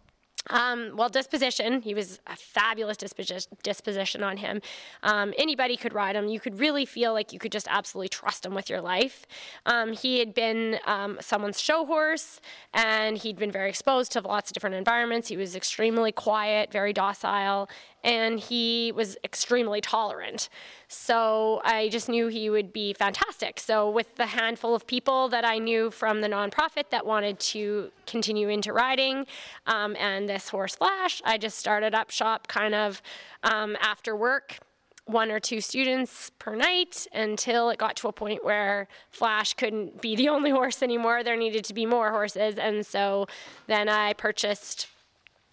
um, 0.49 0.91
well, 0.97 1.07
disposition, 1.07 1.81
he 1.81 1.93
was 1.93 2.19
a 2.27 2.35
fabulous 2.35 2.97
disposi- 2.97 3.47
disposition 3.63 4.23
on 4.23 4.35
him. 4.35 4.61
Um, 5.01 5.33
anybody 5.37 5.77
could 5.77 5.93
ride 5.93 6.17
him. 6.17 6.27
You 6.27 6.41
could 6.41 6.59
really 6.59 6.85
feel 6.85 7.13
like 7.13 7.31
you 7.31 7.39
could 7.39 7.51
just 7.53 7.67
absolutely 7.69 8.09
trust 8.09 8.45
him 8.45 8.53
with 8.53 8.69
your 8.69 8.81
life. 8.81 9.25
Um, 9.65 9.93
he 9.93 10.19
had 10.19 10.33
been 10.33 10.79
um, 10.85 11.17
someone's 11.21 11.61
show 11.61 11.85
horse, 11.85 12.41
and 12.73 13.17
he'd 13.17 13.37
been 13.37 13.51
very 13.51 13.69
exposed 13.69 14.11
to 14.13 14.19
lots 14.21 14.49
of 14.49 14.53
different 14.53 14.75
environments. 14.75 15.29
He 15.29 15.37
was 15.37 15.55
extremely 15.55 16.11
quiet, 16.11 16.73
very 16.73 16.91
docile, 16.91 17.69
and 18.03 18.39
he 18.39 18.91
was 18.95 19.17
extremely 19.23 19.81
tolerant. 19.81 20.49
So 20.87 21.61
I 21.63 21.89
just 21.89 22.09
knew 22.09 22.27
he 22.27 22.49
would 22.49 22.73
be 22.73 22.93
fantastic. 22.93 23.59
So, 23.59 23.89
with 23.89 24.15
the 24.15 24.27
handful 24.27 24.75
of 24.75 24.85
people 24.85 25.29
that 25.29 25.45
I 25.45 25.57
knew 25.57 25.89
from 25.89 26.21
the 26.21 26.27
nonprofit 26.27 26.89
that 26.91 27.05
wanted 27.05 27.39
to 27.39 27.91
continue 28.05 28.49
into 28.49 28.73
riding 28.73 29.25
um, 29.65 29.95
and 29.95 30.29
this 30.29 30.49
horse 30.49 30.75
flash, 30.75 31.21
I 31.25 31.37
just 31.37 31.57
started 31.57 31.95
up 31.95 32.11
shop 32.11 32.47
kind 32.47 32.75
of 32.75 33.01
um, 33.43 33.75
after 33.81 34.15
work. 34.15 34.59
One 35.05 35.31
or 35.31 35.39
two 35.41 35.59
students 35.59 36.31
per 36.39 36.55
night 36.55 37.07
until 37.11 37.69
it 37.71 37.77
got 37.77 37.97
to 37.97 38.07
a 38.07 38.13
point 38.13 38.45
where 38.45 38.87
Flash 39.09 39.53
couldn't 39.53 40.01
be 40.01 40.15
the 40.15 40.29
only 40.35 40.49
horse 40.49 40.81
anymore. 40.81 41.25
There 41.25 41.35
needed 41.35 41.65
to 41.65 41.73
be 41.73 41.85
more 41.85 42.11
horses. 42.11 42.57
And 42.57 42.85
so 42.85 43.27
then 43.67 43.89
I 43.89 44.13
purchased 44.13 44.87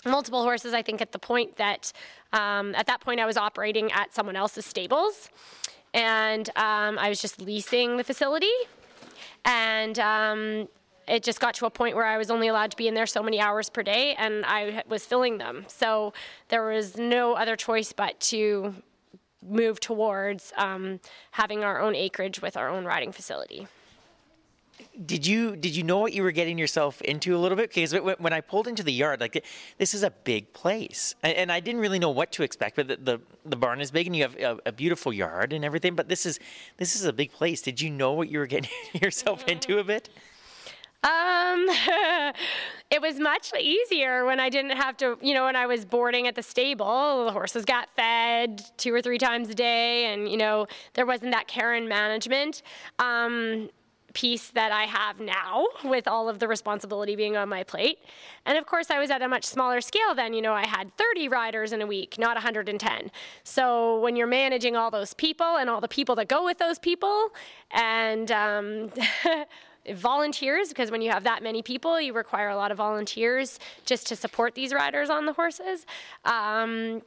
multiple 0.05 0.43
horses. 0.43 0.75
I 0.75 0.83
think 0.83 1.01
at 1.01 1.13
the 1.13 1.19
point 1.19 1.57
that 1.57 1.93
um, 2.33 2.75
at 2.75 2.87
that 2.87 3.01
point 3.01 3.21
I 3.21 3.27
was 3.27 3.37
operating 3.37 3.91
at 3.93 4.15
someone 4.15 4.37
else's 4.37 4.67
stables, 4.67 5.31
and 5.93 6.49
um, 6.57 6.99
I 6.99 7.09
was 7.09 7.21
just 7.21 7.41
leasing 7.41 7.97
the 7.97 8.05
facility, 8.05 8.53
and 9.45 9.99
um, 9.99 10.69
it 11.09 11.23
just 11.23 11.41
got 11.41 11.55
to 11.55 11.67
a 11.67 11.71
point 11.71 11.97
where 11.97 12.07
I 12.07 12.19
was 12.19 12.31
only 12.31 12.49
allowed 12.49 12.71
to 12.71 12.77
be 12.77 12.89
in 12.89 12.95
there 12.95 13.07
so 13.07 13.23
many 13.23 13.41
hours 13.41 13.69
per 13.69 13.83
day, 13.83 14.15
and 14.17 14.45
I 14.47 14.83
was 14.89 15.05
filling 15.05 15.39
them. 15.39 15.65
So 15.69 16.13
there 16.49 16.65
was 16.65 16.97
no 16.97 17.35
other 17.35 17.57
choice 17.57 17.93
but 17.93 18.21
to 18.21 18.75
move 19.43 19.81
towards 19.81 20.53
um, 20.57 21.01
having 21.33 21.65
our 21.65 21.81
own 21.81 21.95
acreage 21.95 22.41
with 22.43 22.57
our 22.57 22.69
own 22.69 22.85
riding 22.85 23.11
facility. 23.11 23.67
Did 25.05 25.27
you 25.27 25.57
did 25.57 25.75
you 25.75 25.83
know 25.83 25.99
what 25.99 26.13
you 26.13 26.23
were 26.23 26.31
getting 26.31 26.59
yourself 26.59 27.01
into 27.01 27.35
a 27.35 27.39
little 27.39 27.57
bit? 27.57 27.73
Because 27.73 27.93
when 27.95 28.33
I 28.33 28.41
pulled 28.43 28.69
into 28.69 28.83
the 28.83 28.93
yard, 28.93 29.21
like 29.21 29.45
this 29.79 29.95
is 29.95 30.03
a 30.03 30.11
big 30.11 30.53
place, 30.53 31.15
and, 31.23 31.35
and 31.35 31.53
I 31.53 31.61
didn't 31.61 31.81
really 31.81 31.99
know 31.99 32.11
what 32.11 32.33
to 32.33 32.43
expect. 32.43 32.77
But 32.77 32.89
the, 32.89 32.97
the, 32.97 33.21
the 33.47 33.57
barn 33.57 33.81
is 33.81 33.91
big, 33.91 34.07
and 34.07 34.15
you 34.15 34.23
have 34.23 34.37
a, 34.37 34.59
a 34.67 34.73
beautiful 34.73 35.13
yard 35.13 35.55
and 35.55 35.65
everything. 35.65 35.95
But 35.95 36.09
this 36.09 36.27
is 36.27 36.39
this 36.77 36.95
is 36.95 37.05
a 37.05 37.13
big 37.15 37.33
place. 37.33 37.63
Did 37.63 37.81
you 37.81 37.89
know 37.89 38.13
what 38.13 38.29
you 38.29 38.39
were 38.41 38.47
getting 38.47 38.71
yourself 39.01 39.47
into 39.49 39.79
a 39.79 39.85
bit? 39.85 40.11
Um, 41.03 41.67
it 42.91 43.01
was 43.01 43.19
much 43.19 43.53
easier 43.59 44.27
when 44.27 44.39
I 44.39 44.51
didn't 44.51 44.77
have 44.77 44.99
to, 44.99 45.17
you 45.23 45.33
know, 45.33 45.45
when 45.45 45.57
I 45.57 45.67
was 45.67 45.87
boarding 45.87 46.27
at 46.27 46.35
the 46.35 46.43
stable, 46.43 47.25
the 47.25 47.33
horses 47.33 47.65
got 47.65 47.89
fed 47.97 48.63
two 48.77 48.93
or 48.93 49.01
three 49.01 49.17
times 49.17 49.49
a 49.49 49.55
day, 49.55 50.13
and, 50.13 50.31
you 50.31 50.37
know, 50.37 50.67
there 50.93 51.07
wasn't 51.07 51.33
that 51.33 51.49
care 51.49 51.73
and 51.73 51.89
management. 51.89 52.63
Um, 52.99 53.71
piece 54.13 54.51
that 54.51 54.73
I 54.73 54.85
have 54.85 55.21
now 55.21 55.67
with 55.85 56.09
all 56.09 56.29
of 56.29 56.39
the 56.39 56.49
responsibility 56.49 57.17
being 57.17 57.37
on 57.37 57.49
my 57.49 57.63
plate. 57.63 57.99
And 58.47 58.59
of 58.59 58.67
course, 58.67 58.91
I 58.91 58.99
was 58.99 59.11
at 59.11 59.23
a 59.23 59.29
much 59.29 59.45
smaller 59.45 59.81
scale 59.81 60.15
then. 60.15 60.35
You 60.35 60.43
know, 60.43 60.53
I 60.53 60.67
had 60.67 60.97
30 60.97 61.29
riders 61.29 61.73
in 61.73 61.83
a 61.83 61.87
week, 61.87 62.19
not 62.19 62.37
110. 62.37 63.11
So 63.45 64.01
when 64.01 64.17
you're 64.17 64.27
managing 64.27 64.77
all 64.77 64.91
those 64.91 65.15
people 65.15 65.57
and 65.57 65.71
all 65.71 65.81
the 65.81 65.89
people 65.89 66.15
that 66.17 66.29
go 66.29 66.45
with 66.45 66.59
those 66.59 66.79
people, 66.79 67.31
and 67.71 68.31
um, 68.33 68.91
volunteers, 69.95 70.69
because 70.69 70.91
when 70.91 71.03
you 71.03 71.11
have 71.11 71.25
that 71.25 71.43
many 71.43 71.63
people, 71.63 72.01
you 72.01 72.13
require 72.13 72.49
a 72.49 72.57
lot 72.57 72.71
of 72.71 72.77
volunteers 72.77 73.59
just 73.85 74.07
to 74.09 74.17
support 74.17 74.55
these 74.55 74.73
riders 74.73 75.11
on 75.11 75.27
the 75.27 75.33
horses. 75.33 75.87
Um, 76.25 77.03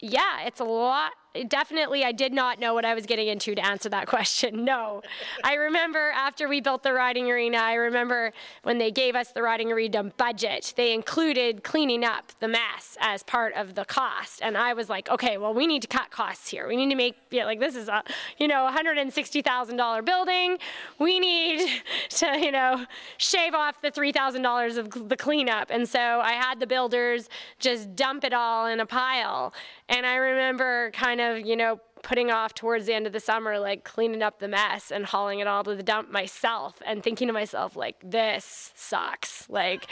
yeah, 0.00 0.42
it's 0.46 0.60
a 0.60 0.64
lot. 0.64 1.12
Definitely, 1.46 2.04
I 2.04 2.12
did 2.12 2.32
not 2.32 2.58
know 2.58 2.72
what 2.74 2.84
I 2.84 2.94
was 2.94 3.04
getting 3.06 3.28
into 3.28 3.54
to 3.54 3.64
answer 3.64 3.88
that 3.90 4.06
question. 4.14 4.64
No. 4.64 5.02
I 5.44 5.54
remember 5.54 6.10
after 6.10 6.48
we 6.48 6.60
built 6.60 6.82
the 6.82 6.92
riding 6.92 7.30
arena, 7.30 7.58
I 7.58 7.74
remember 7.74 8.32
when 8.62 8.78
they 8.78 8.90
gave 8.90 9.14
us 9.14 9.32
the 9.32 9.42
riding 9.42 9.70
arena 9.70 10.04
budget, 10.04 10.72
they 10.76 10.92
included 10.94 11.62
cleaning 11.62 12.02
up 12.04 12.32
the 12.40 12.48
mess 12.48 12.96
as 13.00 13.22
part 13.22 13.54
of 13.54 13.74
the 13.74 13.84
cost. 13.84 14.40
And 14.42 14.56
I 14.56 14.72
was 14.72 14.88
like, 14.88 15.08
okay, 15.10 15.38
well, 15.38 15.52
we 15.52 15.66
need 15.66 15.82
to 15.82 15.88
cut 15.88 16.10
costs 16.10 16.48
here. 16.48 16.66
We 16.66 16.76
need 16.76 16.88
to 16.90 16.96
make, 16.96 17.16
yeah, 17.30 17.44
like, 17.44 17.60
this 17.60 17.76
is 17.76 17.88
a, 17.88 18.02
you 18.38 18.48
know, 18.48 18.68
$160,000 18.74 20.04
building. 20.04 20.58
We 20.98 21.20
need 21.20 21.68
to, 22.10 22.38
you 22.38 22.52
know, 22.52 22.86
shave 23.18 23.54
off 23.54 23.80
the 23.82 23.90
$3,000 23.90 24.78
of 24.78 25.08
the 25.08 25.16
cleanup. 25.16 25.70
And 25.70 25.88
so 25.88 26.00
I 26.00 26.32
had 26.32 26.58
the 26.58 26.66
builders 26.66 27.28
just 27.58 27.94
dump 27.94 28.24
it 28.24 28.32
all 28.32 28.66
in 28.66 28.80
a 28.80 28.86
pile. 28.86 29.52
And 29.88 30.06
I 30.06 30.16
remember 30.16 30.90
kind 30.92 31.17
of, 31.20 31.46
you 31.46 31.56
know, 31.56 31.80
putting 32.02 32.30
off 32.30 32.54
towards 32.54 32.86
the 32.86 32.94
end 32.94 33.06
of 33.06 33.12
the 33.12 33.20
summer, 33.20 33.58
like 33.58 33.84
cleaning 33.84 34.22
up 34.22 34.38
the 34.38 34.48
mess 34.48 34.90
and 34.90 35.04
hauling 35.04 35.40
it 35.40 35.46
all 35.46 35.64
to 35.64 35.74
the 35.74 35.82
dump 35.82 36.10
myself 36.10 36.80
and 36.86 37.02
thinking 37.02 37.26
to 37.26 37.32
myself, 37.32 37.76
like, 37.76 37.96
this 38.02 38.72
sucks. 38.74 39.48
Like, 39.48 39.86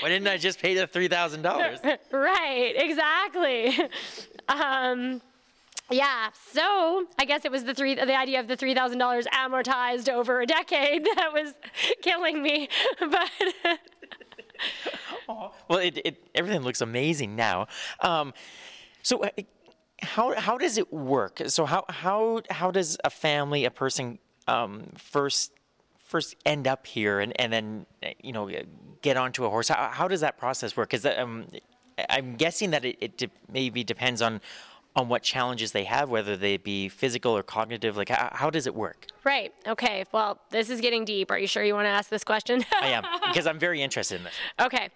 Why 0.00 0.08
didn't 0.08 0.28
I 0.28 0.36
just 0.36 0.60
pay 0.60 0.74
the 0.74 0.86
three 0.86 1.08
thousand 1.08 1.42
dollars? 1.42 1.78
right, 2.10 2.72
exactly. 2.76 3.78
Um, 4.48 5.20
yeah, 5.90 6.30
so 6.52 7.06
I 7.18 7.24
guess 7.24 7.44
it 7.44 7.52
was 7.52 7.64
the 7.64 7.74
three 7.74 7.94
the 7.94 8.16
idea 8.16 8.40
of 8.40 8.48
the 8.48 8.56
three 8.56 8.74
thousand 8.74 8.98
dollars 8.98 9.26
amortized 9.26 10.08
over 10.08 10.40
a 10.40 10.46
decade 10.46 11.04
that 11.16 11.32
was 11.32 11.54
killing 12.02 12.42
me. 12.42 12.68
But 12.98 13.30
Well, 15.68 15.78
it, 15.78 15.98
it 16.04 16.28
everything 16.34 16.62
looks 16.62 16.80
amazing 16.80 17.36
now. 17.36 17.66
Um, 18.00 18.32
so. 19.08 19.14
uh, 19.26 19.30
How, 20.16 20.26
how 20.46 20.56
does 20.64 20.76
it 20.82 20.88
work? 20.92 21.34
So 21.56 21.62
how 21.72 21.82
how 22.04 22.42
how 22.58 22.70
does 22.78 22.90
a 23.10 23.12
family, 23.26 23.60
a 23.64 23.70
person, 23.70 24.18
um, 24.46 24.72
first 25.14 25.52
first 26.12 26.36
end 26.44 26.64
up 26.74 26.82
here 26.96 27.16
and, 27.24 27.32
and 27.40 27.48
then 27.54 27.64
you 28.28 28.32
know 28.36 28.44
get 29.06 29.16
onto 29.24 29.40
a 29.46 29.50
horse? 29.54 29.68
How, 29.72 29.88
how 30.00 30.06
does 30.12 30.20
that 30.26 30.34
process 30.36 30.76
work? 30.76 30.90
Because 30.90 31.06
um, 31.22 31.46
I'm 32.16 32.36
guessing 32.36 32.68
that 32.74 32.84
it, 32.84 32.96
it 33.00 33.12
de- 33.20 33.36
maybe 33.58 33.80
depends 33.84 34.20
on 34.20 34.32
on 34.96 35.08
what 35.08 35.22
challenges 35.22 35.72
they 35.72 35.84
have, 35.84 36.08
whether 36.08 36.36
they 36.36 36.56
be 36.56 36.88
physical 36.88 37.36
or 37.36 37.42
cognitive. 37.42 37.96
Like, 37.96 38.08
how, 38.08 38.30
how 38.32 38.50
does 38.50 38.66
it 38.66 38.74
work? 38.74 39.06
Right. 39.24 39.52
Okay. 39.66 40.04
Well, 40.12 40.38
this 40.50 40.70
is 40.70 40.80
getting 40.80 41.04
deep. 41.04 41.30
Are 41.30 41.38
you 41.38 41.46
sure 41.46 41.62
you 41.62 41.74
want 41.74 41.84
to 41.84 41.90
ask 41.90 42.08
this 42.08 42.24
question? 42.24 42.64
I 42.80 42.88
am, 42.88 43.04
because 43.28 43.46
I'm 43.46 43.58
very 43.58 43.82
interested 43.82 44.16
in 44.16 44.24
this. 44.24 44.34
Okay. 44.60 44.88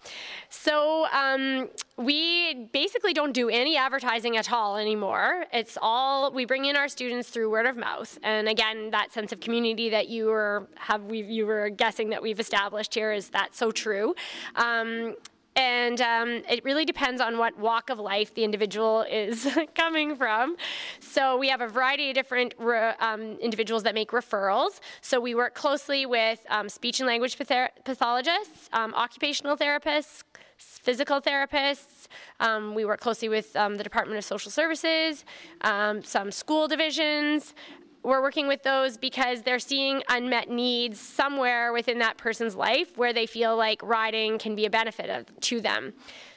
So, 0.48 1.06
um, 1.12 1.68
we 1.96 2.68
basically 2.72 3.12
don't 3.12 3.32
do 3.32 3.50
any 3.50 3.76
advertising 3.76 4.38
at 4.38 4.50
all 4.50 4.76
anymore. 4.76 5.44
It's 5.52 5.76
all, 5.82 6.32
we 6.32 6.46
bring 6.46 6.64
in 6.64 6.76
our 6.76 6.88
students 6.88 7.28
through 7.28 7.50
word 7.50 7.66
of 7.66 7.76
mouth. 7.76 8.18
And 8.22 8.48
again, 8.48 8.90
that 8.92 9.12
sense 9.12 9.32
of 9.32 9.40
community 9.40 9.90
that 9.90 10.08
you 10.08 10.26
were, 10.26 10.68
have, 10.76 11.04
we 11.04 11.22
you 11.22 11.46
were 11.46 11.68
guessing 11.68 12.08
that 12.10 12.22
we've 12.22 12.40
established 12.40 12.94
here 12.94 13.12
is 13.12 13.28
that 13.30 13.54
so 13.54 13.70
true. 13.70 14.14
Um, 14.56 15.14
and 15.56 16.00
um, 16.00 16.42
it 16.48 16.64
really 16.64 16.84
depends 16.84 17.20
on 17.20 17.36
what 17.36 17.58
walk 17.58 17.90
of 17.90 17.98
life 17.98 18.34
the 18.34 18.44
individual 18.44 19.02
is 19.02 19.48
coming 19.74 20.14
from. 20.14 20.56
So 21.00 21.36
we 21.36 21.48
have 21.48 21.60
a 21.60 21.66
variety 21.66 22.10
of 22.10 22.14
different 22.14 22.54
re- 22.58 22.94
um, 23.00 23.36
individuals 23.40 23.82
that 23.82 23.94
make 23.94 24.10
referrals. 24.12 24.80
So 25.00 25.20
we 25.20 25.34
work 25.34 25.54
closely 25.54 26.06
with 26.06 26.44
um, 26.50 26.68
speech 26.68 27.00
and 27.00 27.06
language 27.06 27.36
pathologists, 27.36 28.68
um, 28.72 28.94
occupational 28.94 29.56
therapists, 29.56 30.22
physical 30.56 31.20
therapists. 31.20 32.06
Um, 32.38 32.74
we 32.74 32.84
work 32.84 33.00
closely 33.00 33.28
with 33.28 33.54
um, 33.56 33.76
the 33.76 33.84
Department 33.84 34.18
of 34.18 34.24
Social 34.24 34.50
Services, 34.50 35.24
some 35.62 36.30
school 36.30 36.68
divisions, 36.68 37.54
we're 38.02 38.22
working 38.22 38.48
with 38.48 38.62
those 38.62 38.96
because 38.96 39.42
they're 39.42 39.58
seeing 39.58 40.02
unmet 40.08 40.48
needs 40.48 40.98
somewhere 40.98 41.72
within 41.72 41.98
that 41.98 42.16
person's 42.16 42.54
life 42.56 42.96
where 42.96 43.12
they 43.12 43.26
feel 43.26 43.56
like 43.56 43.82
riding 43.82 44.38
can 44.38 44.54
be 44.54 44.64
a 44.64 44.70
benefit 44.70 45.10
of, 45.10 45.40
to 45.40 45.60
them. 45.60 45.92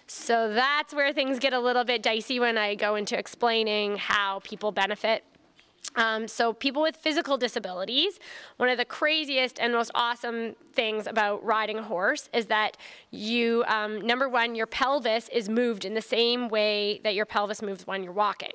So 0.08 0.54
that's 0.54 0.94
where 0.94 1.14
things 1.14 1.40
get 1.40 1.54
a 1.54 1.60
little 1.60 1.84
bit 1.86 2.04
dicey 2.04 2.40
when 2.40 2.58
I 2.58 2.76
go 2.76 2.96
into 2.96 3.18
explaining 3.18 3.98
how 3.98 4.42
people 4.44 4.72
benefit. 4.72 5.24
Um, 5.96 6.28
so, 6.28 6.54
people 6.54 6.82
with 6.82 6.96
physical 6.96 7.38
disabilities, 7.38 8.20
one 8.58 8.70
of 8.70 8.78
the 8.78 8.86
craziest 8.86 9.60
and 9.60 9.74
most 9.74 9.92
awesome 9.94 10.56
things 10.72 11.06
about 11.06 11.44
riding 11.46 11.78
a 11.78 11.84
horse 11.84 12.30
is 12.34 12.48
that 12.48 12.78
you, 13.12 13.64
um, 13.68 14.02
number 14.02 14.28
one, 14.28 14.56
your 14.56 14.66
pelvis 14.66 15.30
is 15.30 15.50
moved 15.50 15.86
in 15.86 15.94
the 15.94 16.02
same 16.02 16.48
way 16.48 17.00
that 17.04 17.14
your 17.14 17.26
pelvis 17.26 17.62
moves 17.62 17.86
when 17.86 18.02
you're 18.02 18.14
walking. 18.14 18.54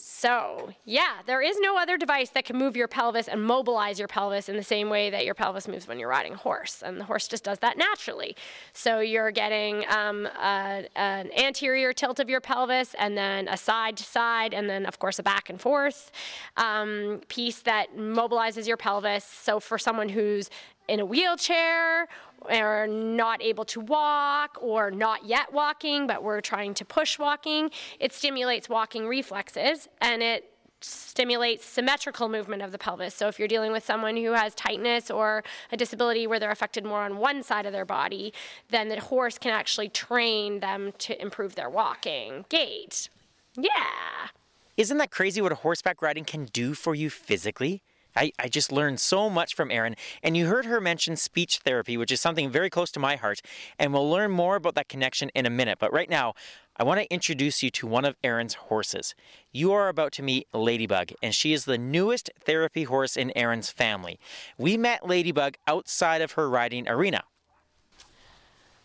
So, 0.00 0.70
yeah, 0.84 1.14
there 1.26 1.42
is 1.42 1.58
no 1.58 1.76
other 1.76 1.96
device 1.96 2.30
that 2.30 2.44
can 2.44 2.56
move 2.56 2.76
your 2.76 2.86
pelvis 2.86 3.26
and 3.26 3.42
mobilize 3.42 3.98
your 3.98 4.06
pelvis 4.06 4.48
in 4.48 4.56
the 4.56 4.62
same 4.62 4.88
way 4.90 5.10
that 5.10 5.24
your 5.24 5.34
pelvis 5.34 5.66
moves 5.66 5.88
when 5.88 5.98
you're 5.98 6.08
riding 6.08 6.34
a 6.34 6.36
horse. 6.36 6.82
And 6.84 7.00
the 7.00 7.04
horse 7.04 7.26
just 7.26 7.42
does 7.42 7.58
that 7.58 7.76
naturally. 7.76 8.36
So, 8.72 9.00
you're 9.00 9.32
getting 9.32 9.84
um, 9.88 10.26
a, 10.26 10.86
an 10.94 11.32
anterior 11.36 11.92
tilt 11.92 12.20
of 12.20 12.30
your 12.30 12.40
pelvis, 12.40 12.94
and 12.96 13.18
then 13.18 13.48
a 13.48 13.56
side 13.56 13.96
to 13.96 14.04
side, 14.04 14.54
and 14.54 14.70
then, 14.70 14.86
of 14.86 15.00
course, 15.00 15.18
a 15.18 15.22
back 15.24 15.50
and 15.50 15.60
forth 15.60 16.12
um, 16.56 17.20
piece 17.26 17.60
that 17.62 17.96
mobilizes 17.96 18.68
your 18.68 18.76
pelvis. 18.76 19.24
So, 19.24 19.58
for 19.58 19.78
someone 19.78 20.10
who's 20.10 20.48
in 20.88 21.00
a 21.00 21.04
wheelchair 21.04 22.08
or 22.40 22.86
not 22.86 23.42
able 23.42 23.64
to 23.66 23.80
walk 23.80 24.56
or 24.60 24.90
not 24.90 25.24
yet 25.24 25.52
walking, 25.52 26.06
but 26.06 26.22
we're 26.22 26.40
trying 26.40 26.74
to 26.74 26.84
push 26.84 27.18
walking. 27.18 27.70
It 28.00 28.12
stimulates 28.12 28.68
walking 28.68 29.06
reflexes 29.06 29.88
and 30.00 30.22
it 30.22 30.50
stimulates 30.80 31.64
symmetrical 31.64 32.28
movement 32.28 32.62
of 32.62 32.70
the 32.70 32.78
pelvis. 32.78 33.14
So 33.14 33.26
if 33.28 33.38
you're 33.38 33.48
dealing 33.48 33.72
with 33.72 33.84
someone 33.84 34.16
who 34.16 34.32
has 34.32 34.54
tightness 34.54 35.10
or 35.10 35.42
a 35.72 35.76
disability 35.76 36.26
where 36.26 36.38
they're 36.38 36.52
affected 36.52 36.84
more 36.84 37.00
on 37.00 37.18
one 37.18 37.42
side 37.42 37.66
of 37.66 37.72
their 37.72 37.84
body, 37.84 38.32
then 38.70 38.88
the 38.88 39.00
horse 39.00 39.38
can 39.38 39.52
actually 39.52 39.88
train 39.88 40.60
them 40.60 40.92
to 40.98 41.20
improve 41.20 41.56
their 41.56 41.68
walking 41.68 42.44
gait. 42.48 43.08
Yeah. 43.56 44.28
Isn't 44.76 44.98
that 44.98 45.10
crazy 45.10 45.42
what 45.42 45.50
a 45.50 45.56
horseback 45.56 46.00
riding 46.00 46.24
can 46.24 46.44
do 46.44 46.74
for 46.74 46.94
you 46.94 47.10
physically? 47.10 47.82
I, 48.16 48.32
I 48.38 48.48
just 48.48 48.72
learned 48.72 49.00
so 49.00 49.30
much 49.30 49.54
from 49.54 49.70
Erin. 49.70 49.96
And 50.22 50.36
you 50.36 50.46
heard 50.46 50.66
her 50.66 50.80
mention 50.80 51.16
speech 51.16 51.58
therapy, 51.58 51.96
which 51.96 52.12
is 52.12 52.20
something 52.20 52.50
very 52.50 52.70
close 52.70 52.90
to 52.92 53.00
my 53.00 53.16
heart. 53.16 53.40
And 53.78 53.92
we'll 53.92 54.10
learn 54.10 54.30
more 54.30 54.56
about 54.56 54.74
that 54.74 54.88
connection 54.88 55.30
in 55.34 55.46
a 55.46 55.50
minute. 55.50 55.78
But 55.78 55.92
right 55.92 56.10
now, 56.10 56.34
I 56.76 56.84
want 56.84 57.00
to 57.00 57.12
introduce 57.12 57.62
you 57.62 57.70
to 57.70 57.88
one 57.88 58.04
of 58.04 58.16
Erin's 58.22 58.54
horses. 58.54 59.14
You 59.52 59.72
are 59.72 59.88
about 59.88 60.12
to 60.12 60.22
meet 60.22 60.46
Ladybug, 60.54 61.10
and 61.20 61.34
she 61.34 61.52
is 61.52 61.64
the 61.64 61.76
newest 61.76 62.30
therapy 62.40 62.84
horse 62.84 63.16
in 63.16 63.36
Erin's 63.36 63.70
family. 63.70 64.20
We 64.56 64.76
met 64.76 65.06
Ladybug 65.06 65.56
outside 65.66 66.22
of 66.22 66.32
her 66.32 66.48
riding 66.48 66.88
arena. 66.88 67.24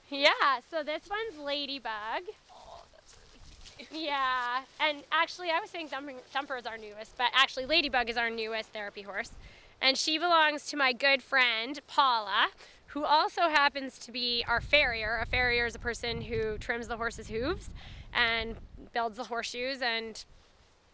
Yeah, 0.10 0.32
so 0.72 0.84
this 0.84 1.04
one's 1.08 1.44
Ladybug. 1.44 2.24
Yeah, 3.92 4.62
and 4.80 5.04
actually, 5.12 5.50
I 5.50 5.60
was 5.60 5.70
saying 5.70 5.90
Thumper 5.90 6.58
is 6.58 6.66
our 6.66 6.78
newest, 6.78 7.18
but 7.18 7.28
actually, 7.34 7.66
Ladybug 7.66 8.10
is 8.10 8.18
our 8.18 8.30
newest 8.30 8.70
therapy 8.70 9.02
horse. 9.02 9.32
And 9.82 9.98
she 9.98 10.18
belongs 10.18 10.66
to 10.68 10.78
my 10.78 10.94
good 10.94 11.22
friend, 11.22 11.80
Paula, 11.88 12.48
who 12.88 13.04
also 13.04 13.50
happens 13.50 13.98
to 14.00 14.12
be 14.12 14.46
our 14.48 14.62
farrier. 14.62 15.20
A 15.22 15.26
farrier 15.26 15.66
is 15.66 15.76
a 15.76 15.80
person 15.80 16.22
who 16.22 16.58
trims 16.58 16.88
the 16.88 16.98
horse's 16.98 17.28
hooves 17.28 17.70
and 18.14 18.56
builds 18.94 19.18
the 19.18 19.26
horseshoes 19.26 19.82
and 19.82 20.24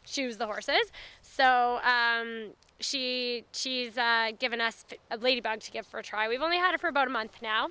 shoes 0.05 0.37
the 0.37 0.45
horses. 0.45 0.91
So 1.21 1.79
um, 1.83 2.51
she 2.79 3.43
she's 3.51 3.97
uh, 3.97 4.31
given 4.39 4.61
us 4.61 4.85
a 5.11 5.17
ladybug 5.17 5.59
to 5.61 5.71
give 5.71 5.85
for 5.85 5.99
a 5.99 6.03
try. 6.03 6.27
We've 6.27 6.41
only 6.41 6.57
had 6.57 6.71
her 6.71 6.77
for 6.77 6.87
about 6.87 7.07
a 7.07 7.11
month 7.11 7.37
now, 7.41 7.67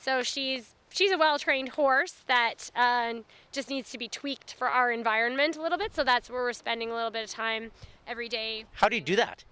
so 0.00 0.22
she's 0.22 0.74
she's 0.96 1.12
a 1.12 1.18
well-trained 1.18 1.70
horse 1.70 2.24
that 2.26 2.70
uh, 2.74 3.14
just 3.52 3.68
needs 3.68 3.90
to 3.90 3.98
be 3.98 4.08
tweaked 4.08 4.54
for 4.54 4.68
our 4.68 4.90
environment 4.90 5.56
a 5.56 5.62
little 5.62 5.78
bit. 5.78 5.94
So 5.94 6.02
that's 6.02 6.30
where 6.30 6.42
we're 6.42 6.52
spending 6.54 6.90
a 6.90 6.94
little 6.94 7.10
bit 7.10 7.24
of 7.24 7.30
time 7.30 7.70
every 8.06 8.28
day. 8.28 8.64
How 8.72 8.88
do 8.88 8.96
you 8.96 9.02
do 9.02 9.16
that? 9.16 9.44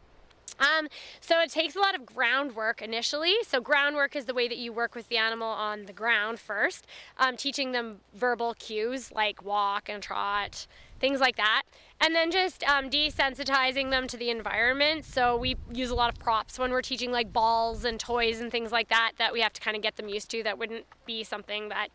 Um, 0.59 0.89
so 1.21 1.41
it 1.41 1.51
takes 1.51 1.75
a 1.75 1.81
lot 1.81 1.95
of 1.95 2.07
groundwork 2.07 2.81
initially. 2.81 3.35
So 3.47 3.61
groundwork 3.61 4.15
is 4.15 4.25
the 4.25 4.35
way 4.35 4.49
that 4.49 4.57
you 4.57 4.73
work 4.73 4.95
with 4.95 5.09
the 5.09 5.17
animal 5.17 5.49
on 5.49 5.87
the 5.87 5.93
ground 5.93 6.39
first, 6.39 6.87
um, 7.19 7.37
teaching 7.37 7.73
them 7.73 8.01
verbal 8.15 8.55
cues 8.55 9.11
like 9.13 9.45
walk 9.45 9.89
and 9.89 10.03
trot, 10.03 10.67
things 11.01 11.21
like 11.21 11.37
that. 11.37 11.63
And 12.01 12.15
then 12.15 12.31
just 12.31 12.63
um, 12.65 12.91
desensitizing 12.91 13.91
them 13.91 14.07
to 14.09 14.17
the 14.17 14.31
environment. 14.31 15.05
So 15.05 15.37
we 15.37 15.57
use 15.73 15.91
a 15.91 15.95
lot 15.95 16.13
of 16.13 16.19
props 16.19 16.59
when 16.59 16.71
we're 16.71 16.83
teaching 16.83 17.13
like 17.13 17.33
balls 17.33 17.85
and 17.85 17.99
toys 17.99 18.41
and 18.41 18.51
things 18.51 18.73
like 18.73 18.89
that 18.89 19.13
that 19.19 19.33
we 19.33 19.41
have 19.41 19.53
to 19.55 19.61
kind 19.61 19.77
of 19.77 19.83
get 19.83 19.97
them 19.97 20.09
used 20.09 20.31
to 20.31 20.43
that 20.43 20.59
wouldn't 20.59 20.87
be 21.07 21.25
something 21.25 21.69
that 21.69 21.89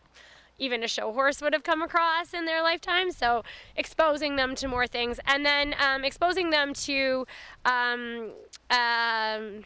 even 0.57 0.83
a 0.83 0.87
show 0.87 1.13
horse 1.13 1.41
would 1.41 1.53
have 1.53 1.63
come 1.63 1.81
across 1.81 2.33
in 2.33 2.45
their 2.45 2.61
lifetime. 2.61 3.11
So 3.11 3.43
exposing 3.75 4.35
them 4.35 4.55
to 4.55 4.67
more 4.67 4.87
things 4.87 5.19
and 5.25 5.45
then 5.45 5.73
um, 5.79 6.03
exposing 6.03 6.49
them 6.49 6.73
to 6.73 7.25
um, 7.65 8.31
um, 8.69 9.63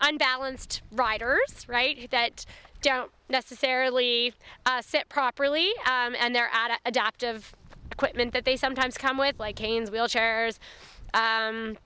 unbalanced 0.00 0.82
riders, 0.92 1.66
right? 1.68 2.10
That 2.10 2.44
don't 2.82 3.10
necessarily 3.28 4.32
uh, 4.64 4.80
sit 4.82 5.08
properly 5.08 5.70
um, 5.86 6.14
and 6.18 6.34
their 6.34 6.48
ad- 6.52 6.80
adaptive 6.84 7.54
equipment 8.00 8.32
that 8.32 8.44
they 8.46 8.56
sometimes 8.56 8.96
come 8.96 9.18
with, 9.18 9.38
like 9.38 9.56
canes, 9.56 9.90
wheelchairs, 9.90 10.58
um, 11.12 11.76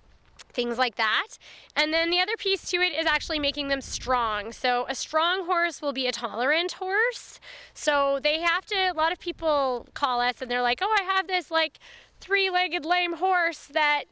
things 0.53 0.79
like 0.79 0.95
that. 0.95 1.27
And 1.75 1.93
then 1.93 2.11
the 2.11 2.21
other 2.21 2.37
piece 2.39 2.71
to 2.71 2.77
it 2.77 2.93
is 2.97 3.07
actually 3.07 3.41
making 3.41 3.67
them 3.67 3.81
strong. 3.81 4.53
So 4.53 4.87
a 4.89 4.95
strong 4.95 5.47
horse 5.47 5.83
will 5.83 5.93
be 5.93 6.07
a 6.07 6.13
tolerant 6.13 6.73
horse. 6.73 7.41
So 7.75 8.21
they 8.23 8.41
have 8.41 8.65
to, 8.67 8.93
a 8.93 8.95
lot 8.95 9.11
of 9.11 9.19
people 9.19 9.89
call 9.95 10.21
us 10.21 10.41
and 10.41 10.49
they're 10.49 10.63
like, 10.63 10.81
oh, 10.83 10.97
I 11.01 11.03
have 11.03 11.27
this 11.27 11.51
like 11.51 11.79
three 12.21 12.49
legged 12.49 12.85
lame 12.85 13.15
horse 13.15 13.67
that 13.73 14.05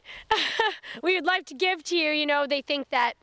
we 1.03 1.15
would 1.15 1.25
like 1.25 1.45
to 1.47 1.53
give 1.53 1.83
to 1.85 1.95
you. 1.95 2.11
You 2.11 2.25
know, 2.25 2.45
they 2.45 2.61
think 2.61 2.89
that 2.89 3.13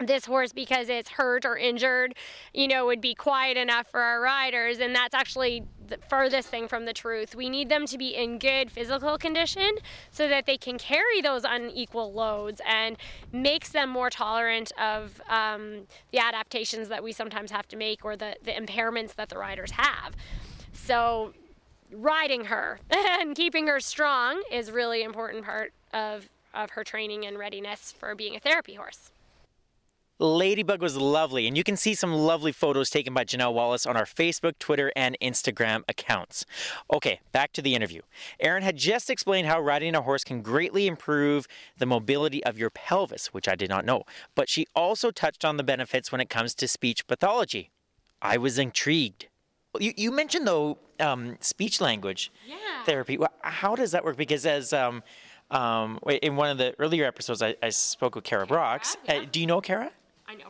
this 0.00 0.26
horse 0.26 0.52
because 0.52 0.88
it's 0.88 1.08
hurt 1.08 1.44
or 1.44 1.56
injured, 1.56 2.14
you 2.52 2.68
know, 2.68 2.84
would 2.86 3.00
be 3.00 3.14
quiet 3.14 3.56
enough 3.56 3.86
for 3.90 4.00
our 4.00 4.20
riders. 4.20 4.78
And 4.78 4.94
that's 4.94 5.14
actually 5.14 5.62
the 5.88 5.98
furthest 6.08 6.48
thing 6.48 6.68
from 6.68 6.84
the 6.84 6.92
truth. 6.92 7.34
We 7.34 7.48
need 7.48 7.68
them 7.68 7.86
to 7.86 7.98
be 7.98 8.14
in 8.14 8.38
good 8.38 8.70
physical 8.70 9.18
condition 9.18 9.76
so 10.10 10.28
that 10.28 10.46
they 10.46 10.56
can 10.56 10.78
carry 10.78 11.20
those 11.20 11.44
unequal 11.44 12.12
loads 12.12 12.60
and 12.66 12.96
makes 13.32 13.70
them 13.70 13.90
more 13.90 14.10
tolerant 14.10 14.72
of 14.78 15.20
um, 15.28 15.86
the 16.12 16.18
adaptations 16.18 16.88
that 16.88 17.02
we 17.02 17.12
sometimes 17.12 17.50
have 17.50 17.68
to 17.68 17.76
make 17.76 18.04
or 18.04 18.16
the, 18.16 18.36
the 18.42 18.52
impairments 18.52 19.14
that 19.14 19.28
the 19.28 19.38
riders 19.38 19.72
have. 19.72 20.14
So 20.72 21.32
riding 21.92 22.46
her 22.46 22.80
and 22.90 23.34
keeping 23.34 23.66
her 23.66 23.80
strong 23.80 24.42
is 24.50 24.70
really 24.70 25.02
important 25.02 25.44
part 25.44 25.72
of, 25.92 26.28
of 26.52 26.70
her 26.70 26.84
training 26.84 27.24
and 27.26 27.38
readiness 27.38 27.92
for 27.92 28.14
being 28.14 28.36
a 28.36 28.40
therapy 28.40 28.74
horse. 28.74 29.10
Ladybug 30.20 30.80
was 30.80 30.96
lovely, 30.96 31.48
and 31.48 31.56
you 31.56 31.64
can 31.64 31.76
see 31.76 31.92
some 31.94 32.12
lovely 32.14 32.52
photos 32.52 32.88
taken 32.88 33.12
by 33.12 33.24
Janelle 33.24 33.52
Wallace 33.52 33.84
on 33.84 33.96
our 33.96 34.04
Facebook, 34.04 34.58
Twitter, 34.60 34.92
and 34.94 35.16
Instagram 35.20 35.82
accounts. 35.88 36.46
Okay, 36.92 37.18
back 37.32 37.52
to 37.54 37.60
the 37.62 37.74
interview. 37.74 38.00
Erin 38.38 38.62
had 38.62 38.76
just 38.76 39.10
explained 39.10 39.48
how 39.48 39.60
riding 39.60 39.94
a 39.96 40.02
horse 40.02 40.22
can 40.22 40.40
greatly 40.40 40.86
improve 40.86 41.46
the 41.78 41.86
mobility 41.86 42.44
of 42.44 42.56
your 42.56 42.70
pelvis, 42.70 43.28
which 43.34 43.48
I 43.48 43.56
did 43.56 43.68
not 43.68 43.84
know, 43.84 44.04
but 44.36 44.48
she 44.48 44.66
also 44.74 45.10
touched 45.10 45.44
on 45.44 45.56
the 45.56 45.64
benefits 45.64 46.12
when 46.12 46.20
it 46.20 46.30
comes 46.30 46.54
to 46.56 46.68
speech 46.68 47.06
pathology. 47.08 47.70
I 48.22 48.36
was 48.38 48.56
intrigued. 48.58 49.26
You, 49.80 49.92
you 49.96 50.12
mentioned, 50.12 50.46
though, 50.46 50.78
um, 51.00 51.36
speech 51.40 51.80
language 51.80 52.30
Yeah. 52.46 52.56
therapy. 52.86 53.18
How 53.42 53.74
does 53.74 53.90
that 53.90 54.04
work? 54.04 54.16
Because 54.16 54.46
as 54.46 54.72
um, 54.72 55.02
um, 55.50 55.98
in 56.22 56.36
one 56.36 56.50
of 56.50 56.58
the 56.58 56.72
earlier 56.78 57.04
episodes, 57.04 57.42
I, 57.42 57.56
I 57.60 57.70
spoke 57.70 58.14
with 58.14 58.22
Kara 58.22 58.46
Brox. 58.46 58.96
yeah. 59.06 59.14
Uh, 59.16 59.24
do 59.30 59.40
you 59.40 59.46
know 59.48 59.60
Kara? 59.60 59.90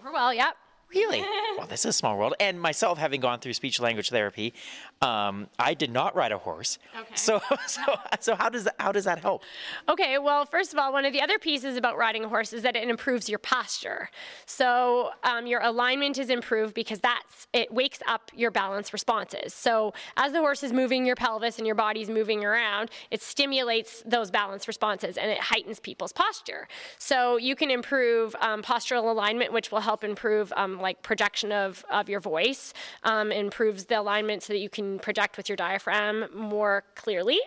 Her 0.05 0.13
well. 0.13 0.35
Yep. 0.35 0.55
Really? 0.95 1.21
well, 1.59 1.67
this 1.67 1.81
is 1.81 1.87
a 1.87 1.93
small 1.93 2.17
world. 2.17 2.35
And 2.41 2.61
myself, 2.61 2.99
having 2.99 3.21
gone 3.21 3.41
through 3.41 3.55
speech 3.55 3.81
language 3.81 4.11
therapy, 4.11 4.55
um, 5.03 5.49
I 5.59 5.75
did 5.75 5.91
not 5.91 6.15
ride 6.15 6.33
a 6.33 6.39
horse. 6.39 6.79
Okay. 6.99 7.15
So, 7.15 7.41
so, 7.67 7.83
so 8.21 8.35
how 8.35 8.49
does 8.49 8.65
that 8.65 8.75
how 8.79 8.93
does 8.93 9.05
that 9.05 9.19
help? 9.19 9.43
Okay, 9.89 10.19
well, 10.19 10.45
first 10.45 10.73
of 10.73 10.79
all, 10.79 10.93
one 10.93 11.05
of 11.05 11.13
the 11.13 11.21
other 11.21 11.39
pieces 11.39 11.77
about 11.77 11.97
riding 11.97 12.25
a 12.25 12.29
horse 12.29 12.53
is 12.53 12.63
that 12.63 12.77
it 12.77 12.89
improves 12.89 13.29
your 13.29 13.39
posture. 13.39 14.09
So 14.47 15.11
um, 15.23 15.47
your 15.47 15.61
alignment 15.61 16.19
is 16.19 16.31
improved 16.31 16.75
because 16.75 17.01
that's 17.01 17.47
it 17.53 17.73
wakes 17.73 18.01
up 18.07 18.31
your 18.35 18.51
balance 18.51 18.93
responses. 18.93 19.55
So 19.55 19.95
as 20.17 20.33
the 20.33 20.39
horse 20.39 20.63
is 20.63 20.73
moving 20.73 21.07
your 21.07 21.17
pelvis 21.17 21.59
and 21.59 21.67
your 21.67 21.77
body's 21.77 22.09
moving 22.09 22.45
around, 22.45 22.91
it 23.11 23.23
stimulates 23.23 24.03
those 24.07 24.31
balance 24.31 24.69
responses 24.69 25.17
and 25.17 25.31
it 25.31 25.39
heightens 25.39 25.81
people's 25.81 26.13
posture. 26.13 26.69
So 26.99 27.37
you 27.37 27.57
can 27.57 27.71
improve 27.71 28.35
um, 28.41 28.63
postural 28.63 29.11
alignment, 29.11 29.53
which 29.53 29.71
will 29.71 29.81
help 29.81 30.05
improve 30.05 30.53
um, 30.57 30.81
like 30.85 31.03
projection 31.03 31.51
of, 31.51 31.85
of 31.91 32.09
your 32.09 32.21
voice, 32.21 32.73
um, 33.03 33.33
improves 33.33 33.87
the 33.87 33.99
alignment 33.99 34.43
so 34.45 34.53
that 34.53 34.61
you 34.61 34.69
can 34.69 35.01
project 35.01 35.37
with 35.37 35.49
your 35.49 35.57
diaphragm 35.57 36.27
more 36.33 36.85
clearly. 36.95 37.41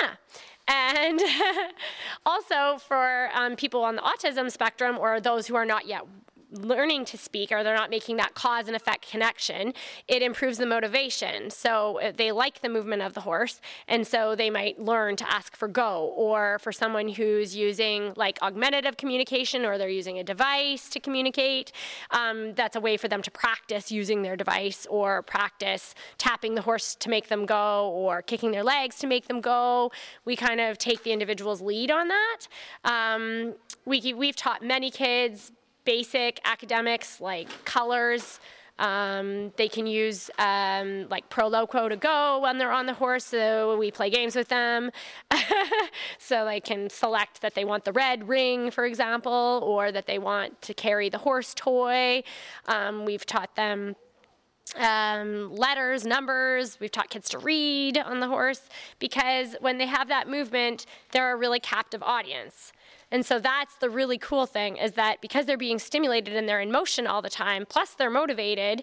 Yeah. 0.00 0.10
And 0.66 1.20
also 2.26 2.78
for 2.78 3.30
um, 3.34 3.54
people 3.56 3.82
on 3.84 3.96
the 3.96 4.02
autism 4.02 4.50
spectrum 4.50 4.98
or 4.98 5.20
those 5.20 5.46
who 5.46 5.54
are 5.54 5.64
not 5.64 5.86
yet 5.86 6.02
learning 6.54 7.04
to 7.06 7.18
speak 7.18 7.50
or 7.52 7.62
they're 7.62 7.74
not 7.74 7.90
making 7.90 8.16
that 8.16 8.34
cause 8.34 8.66
and 8.66 8.76
effect 8.76 9.10
connection, 9.10 9.74
it 10.08 10.22
improves 10.22 10.58
the 10.58 10.66
motivation. 10.66 11.50
So 11.50 12.00
uh, 12.00 12.12
they 12.16 12.32
like 12.32 12.60
the 12.60 12.68
movement 12.68 13.02
of 13.02 13.14
the 13.14 13.20
horse, 13.20 13.60
and 13.88 14.06
so 14.06 14.34
they 14.34 14.50
might 14.50 14.78
learn 14.78 15.16
to 15.16 15.30
ask 15.30 15.56
for 15.56 15.68
go. 15.68 16.12
Or 16.16 16.58
for 16.60 16.72
someone 16.72 17.08
who's 17.08 17.56
using 17.56 18.12
like 18.16 18.38
augmentative 18.42 18.96
communication 18.96 19.64
or 19.64 19.78
they're 19.78 19.88
using 19.88 20.18
a 20.18 20.24
device 20.24 20.88
to 20.90 21.00
communicate, 21.00 21.72
um, 22.10 22.54
that's 22.54 22.76
a 22.76 22.80
way 22.80 22.96
for 22.96 23.08
them 23.08 23.22
to 23.22 23.30
practice 23.30 23.90
using 23.90 24.22
their 24.22 24.36
device 24.36 24.86
or 24.88 25.22
practice 25.22 25.94
tapping 26.18 26.54
the 26.54 26.62
horse 26.62 26.94
to 26.94 27.08
make 27.08 27.28
them 27.28 27.46
go 27.46 27.90
or 27.90 28.22
kicking 28.22 28.52
their 28.52 28.64
legs 28.64 28.96
to 28.96 29.06
make 29.06 29.26
them 29.26 29.40
go. 29.40 29.90
We 30.24 30.36
kind 30.36 30.60
of 30.60 30.78
take 30.78 31.02
the 31.02 31.12
individual's 31.12 31.60
lead 31.60 31.90
on 31.90 32.08
that. 32.08 32.40
Um, 32.84 33.54
we, 33.84 34.14
we've 34.14 34.36
taught 34.36 34.62
many 34.62 34.90
kids 34.90 35.52
basic 35.84 36.40
academics 36.44 37.20
like 37.20 37.64
colors. 37.64 38.40
Um, 38.78 39.52
they 39.56 39.68
can 39.68 39.86
use 39.86 40.30
um, 40.38 41.08
like 41.08 41.30
Proloquo2Go 41.30 42.42
when 42.42 42.58
they're 42.58 42.72
on 42.72 42.86
the 42.86 42.94
horse, 42.94 43.24
so 43.24 43.78
we 43.78 43.92
play 43.92 44.10
games 44.10 44.34
with 44.34 44.48
them. 44.48 44.90
so 46.18 46.44
they 46.44 46.60
can 46.60 46.90
select 46.90 47.40
that 47.42 47.54
they 47.54 47.64
want 47.64 47.84
the 47.84 47.92
red 47.92 48.28
ring, 48.28 48.72
for 48.72 48.84
example, 48.84 49.62
or 49.64 49.92
that 49.92 50.06
they 50.06 50.18
want 50.18 50.60
to 50.62 50.74
carry 50.74 51.08
the 51.08 51.18
horse 51.18 51.54
toy. 51.54 52.24
Um, 52.66 53.04
we've 53.04 53.24
taught 53.24 53.54
them 53.54 53.94
um, 54.76 55.54
letters, 55.54 56.04
numbers. 56.04 56.78
We've 56.80 56.90
taught 56.90 57.10
kids 57.10 57.28
to 57.30 57.38
read 57.38 57.98
on 57.98 58.20
the 58.20 58.28
horse 58.28 58.62
because 58.98 59.54
when 59.60 59.78
they 59.78 59.86
have 59.86 60.08
that 60.08 60.28
movement, 60.28 60.86
they're 61.12 61.32
a 61.32 61.36
really 61.36 61.60
captive 61.60 62.02
audience. 62.02 62.72
And 63.14 63.24
so 63.24 63.38
that's 63.38 63.76
the 63.76 63.88
really 63.88 64.18
cool 64.18 64.44
thing 64.44 64.76
is 64.76 64.94
that 64.94 65.20
because 65.20 65.46
they're 65.46 65.56
being 65.56 65.78
stimulated 65.78 66.34
and 66.34 66.48
they're 66.48 66.60
in 66.60 66.72
motion 66.72 67.06
all 67.06 67.22
the 67.22 67.30
time, 67.30 67.64
plus 67.64 67.94
they're 67.94 68.10
motivated, 68.10 68.82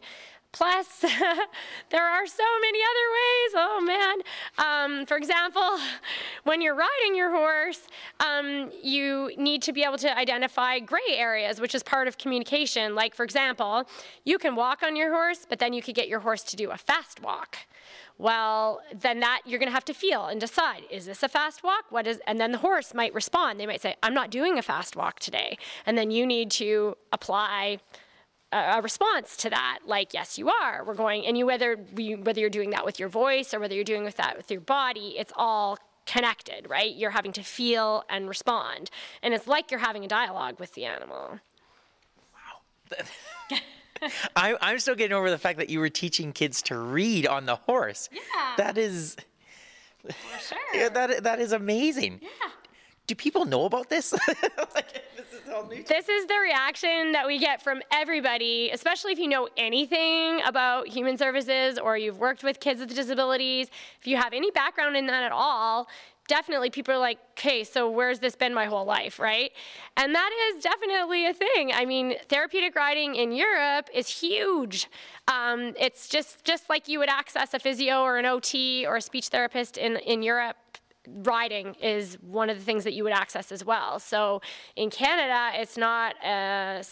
plus 0.52 0.88
there 1.90 2.06
are 2.06 2.28
so 2.28 2.44
many 2.62 2.80
other 2.80 3.08
ways. 3.18 3.52
Oh 3.56 3.82
man. 3.82 4.18
Um, 4.58 5.06
for 5.06 5.18
example, 5.18 5.78
when 6.44 6.62
you're 6.62 6.76
riding 6.76 7.16
your 7.16 7.32
horse, 7.32 7.88
um, 8.20 8.72
you 8.84 9.32
need 9.38 9.62
to 9.64 9.74
be 9.74 9.84
able 9.84 9.98
to 10.00 10.18
identify 10.18 10.80
gray 10.80 11.00
areas, 11.12 11.60
which 11.62 11.76
is 11.76 11.84
part 11.84 12.08
of 12.08 12.18
communication. 12.18 12.96
Like, 12.96 13.16
for 13.16 13.24
example, 13.24 13.88
you 14.26 14.38
can 14.38 14.56
walk 14.56 14.84
on 14.84 14.96
your 14.96 15.12
horse, 15.14 15.46
but 15.48 15.60
then 15.60 15.74
you 15.74 15.82
could 15.82 15.96
get 15.96 16.08
your 16.08 16.20
horse 16.20 16.44
to 16.44 16.56
do 16.56 16.72
a 16.72 16.78
fast 16.78 17.22
walk 17.22 17.58
well 18.18 18.82
then 18.94 19.20
that 19.20 19.42
you're 19.46 19.58
going 19.58 19.68
to 19.68 19.74
have 19.74 19.86
to 19.86 19.94
feel 19.94 20.28
and 20.28 20.40
decide 20.40 20.84
is 20.92 21.06
this 21.06 21.24
a 21.24 21.30
fast 21.30 21.64
walk 21.64 21.86
what 21.90 22.06
is 22.06 22.20
and 22.28 22.40
then 22.40 22.52
the 22.52 22.58
horse 22.60 22.94
might 22.94 23.14
respond 23.14 23.60
they 23.60 23.66
might 23.66 23.82
say 23.82 23.96
i'm 24.04 24.14
not 24.14 24.30
doing 24.30 24.60
a 24.60 24.62
fast 24.62 24.96
walk 24.96 25.20
today 25.20 25.58
and 25.86 25.98
then 25.98 26.12
you 26.12 26.26
need 26.26 26.52
to 26.52 26.96
apply 27.12 27.80
a, 28.52 28.82
response 28.82 29.38
to 29.38 29.50
that 29.50 29.80
like 29.86 30.14
yes 30.14 30.38
you 30.38 30.50
are 30.50 30.84
we're 30.84 30.94
going 30.94 31.26
and 31.26 31.38
you 31.38 31.46
whether 31.46 31.78
you, 31.96 32.18
whether 32.18 32.40
you're 32.40 32.50
doing 32.50 32.72
that 32.72 32.86
with 32.86 33.00
your 33.00 33.10
voice 33.10 33.54
or 33.54 33.60
whether 33.60 33.74
you're 33.74 33.84
doing 33.84 34.04
with 34.04 34.18
that 34.18 34.36
with 34.36 34.50
your 34.52 34.62
body 34.62 35.16
it's 35.18 35.34
all 35.36 35.78
connected 36.06 36.70
right 36.70 36.96
you're 36.96 37.12
having 37.12 37.32
to 37.32 37.44
feel 37.44 38.04
and 38.10 38.28
respond 38.28 38.90
and 39.22 39.34
it's 39.34 39.48
like 39.48 39.72
you're 39.72 39.80
having 39.80 40.04
a 40.04 40.08
dialogue 40.08 40.60
with 40.60 40.74
the 40.74 40.86
animal 40.86 41.40
wow 42.34 42.98
I, 44.36 44.56
I'm 44.62 44.80
still 44.80 44.96
getting 44.96 45.16
over 45.16 45.30
the 45.30 45.38
fact 45.38 45.60
that 45.60 45.70
you 45.70 45.80
were 45.80 45.90
teaching 45.90 46.34
kids 46.34 46.62
to 46.64 46.78
read 46.78 47.28
on 47.28 47.46
the 47.46 47.56
horse. 47.56 48.10
Yeah. 48.12 48.54
That 48.58 48.78
is 48.78 49.16
for 50.04 50.40
sure 50.40 50.90
that 50.90 51.24
that 51.24 51.40
is 51.40 51.52
amazing. 51.52 52.20
yeah 52.22 52.50
Do 53.08 53.16
people 53.16 53.46
know 53.46 53.66
about 53.66 53.90
this? 53.90 54.14
like, 54.76 55.04
this 55.70 55.80
is. 55.80 55.86
This 55.86 56.10
is 56.10 56.26
the 56.26 56.38
reaction 56.42 57.12
that 57.12 57.28
we 57.28 57.40
get 57.40 57.62
from 57.62 57.82
everybody, 57.92 58.70
especially 58.72 59.12
if 59.12 59.20
you 59.20 59.28
know 59.28 59.50
anything 59.58 60.42
about 60.44 60.88
human 60.88 61.18
services 61.18 61.78
or 61.78 61.98
you've 61.98 62.20
worked 62.20 62.44
with 62.44 62.60
kids 62.60 62.80
with 62.80 62.94
disabilities. 62.96 63.70
If 64.00 64.08
you 64.08 64.18
have 64.18 64.34
any 64.34 64.52
background 64.52 64.96
in 64.96 65.08
that 65.08 65.24
at 65.24 65.32
all, 65.32 65.88
definitely 66.28 66.70
people 66.70 66.94
are 66.94 67.00
like, 67.00 67.20
okay, 67.32 67.64
so 67.64 67.90
where's 67.90 68.20
this 68.20 68.36
been 68.36 68.54
my 68.54 68.66
whole 68.66 68.86
life, 68.86 69.20
right? 69.20 69.52
And 69.98 70.16
that 70.16 70.32
is 70.48 70.64
definitely 70.64 71.28
a 71.28 71.34
thing. 71.34 71.72
I 71.74 71.86
mean, 71.86 72.16
therapeutic 72.30 72.76
riding 72.76 73.16
in 73.16 73.32
Europe 73.34 73.90
is 73.94 74.08
huge. 74.08 74.88
Um, 75.28 75.74
it's 75.78 76.08
just 76.08 76.46
just 76.46 76.70
like 76.70 76.88
you 76.88 77.00
would 77.00 77.10
access 77.10 77.54
a 77.54 77.60
physio 77.60 78.02
or 78.02 78.18
an 78.18 78.26
OT 78.26 78.86
or 78.86 78.96
a 78.98 79.02
speech 79.02 79.28
therapist 79.28 79.78
in, 79.78 79.98
in 79.98 80.24
Europe 80.24 80.56
riding 81.08 81.76
is 81.76 82.16
one 82.22 82.50
of 82.50 82.58
the 82.58 82.64
things 82.64 82.84
that 82.84 82.94
you 82.94 83.04
would 83.04 83.14
access 83.14 83.52
as 83.52 83.66
well. 83.66 84.00
So 84.00 84.42
in 84.76 84.90
Canada, 84.90 85.52
it's 85.60 85.78
not 85.78 86.16
a 86.24 86.84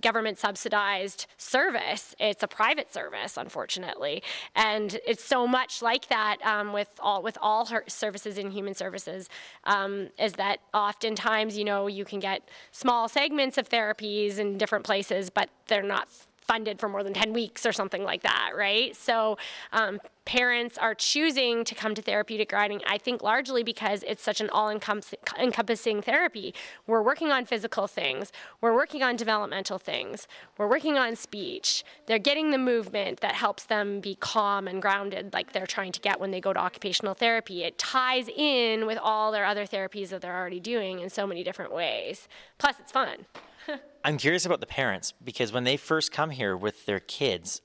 government 0.00 0.38
subsidized 0.38 1.26
service; 1.36 2.14
it's 2.18 2.42
a 2.42 2.48
private 2.48 2.92
service, 2.92 3.36
unfortunately. 3.36 4.22
And 4.54 4.98
it's 5.06 5.24
so 5.24 5.46
much 5.46 5.82
like 5.82 6.08
that 6.08 6.38
um, 6.44 6.72
with 6.72 6.88
all 7.00 7.22
with 7.22 7.38
all 7.40 7.66
services 7.86 8.38
in 8.38 8.50
human 8.50 8.74
services, 8.74 9.28
um, 9.64 10.08
is 10.18 10.34
that 10.34 10.60
oftentimes 10.72 11.56
you 11.56 11.64
know 11.64 11.86
you 11.86 12.04
can 12.04 12.20
get 12.20 12.48
small 12.72 13.08
segments 13.08 13.58
of 13.58 13.68
therapies 13.68 14.38
in 14.38 14.58
different 14.58 14.84
places, 14.84 15.30
but 15.30 15.50
they're 15.66 15.82
not 15.82 16.08
funded 16.48 16.80
for 16.80 16.88
more 16.88 17.04
than 17.04 17.12
10 17.12 17.32
weeks 17.32 17.66
or 17.66 17.72
something 17.72 18.02
like 18.02 18.22
that, 18.22 18.52
right? 18.56 18.96
So 18.96 19.36
um, 19.72 20.00
parents 20.24 20.78
are 20.78 20.94
choosing 20.94 21.62
to 21.64 21.74
come 21.74 21.94
to 21.94 22.02
therapeutic 22.02 22.52
riding, 22.52 22.80
I 22.86 22.98
think 22.98 23.22
largely 23.22 23.62
because 23.62 24.02
it's 24.06 24.22
such 24.22 24.40
an 24.40 24.48
all 24.50 24.70
encompassing 24.70 26.02
therapy. 26.02 26.54
We're 26.86 27.02
working 27.02 27.30
on 27.30 27.44
physical 27.44 27.86
things, 27.86 28.32
we're 28.60 28.74
working 28.74 29.02
on 29.02 29.16
developmental 29.16 29.78
things, 29.78 30.26
we're 30.56 30.68
working 30.68 30.96
on 30.96 31.16
speech. 31.16 31.84
They're 32.06 32.18
getting 32.18 32.50
the 32.50 32.58
movement 32.58 33.20
that 33.20 33.34
helps 33.34 33.64
them 33.64 34.00
be 34.00 34.16
calm 34.16 34.66
and 34.66 34.80
grounded, 34.80 35.34
like 35.34 35.52
they're 35.52 35.66
trying 35.66 35.92
to 35.92 36.00
get 36.00 36.18
when 36.18 36.30
they 36.30 36.40
go 36.40 36.52
to 36.52 36.58
occupational 36.58 37.14
therapy. 37.14 37.62
It 37.62 37.78
ties 37.78 38.28
in 38.34 38.86
with 38.86 38.98
all 38.98 39.32
their 39.32 39.44
other 39.44 39.66
therapies 39.66 40.08
that 40.08 40.22
they're 40.22 40.36
already 40.36 40.60
doing 40.60 41.00
in 41.00 41.10
so 41.10 41.26
many 41.26 41.44
different 41.44 41.74
ways. 41.74 42.26
Plus, 42.56 42.76
it's 42.80 42.92
fun. 42.92 43.26
I'm 44.04 44.18
curious 44.18 44.46
about 44.46 44.60
the 44.60 44.66
parents 44.66 45.12
because 45.22 45.52
when 45.52 45.64
they 45.64 45.76
first 45.76 46.12
come 46.12 46.30
here 46.30 46.56
with 46.56 46.86
their 46.86 47.00
kids, 47.00 47.60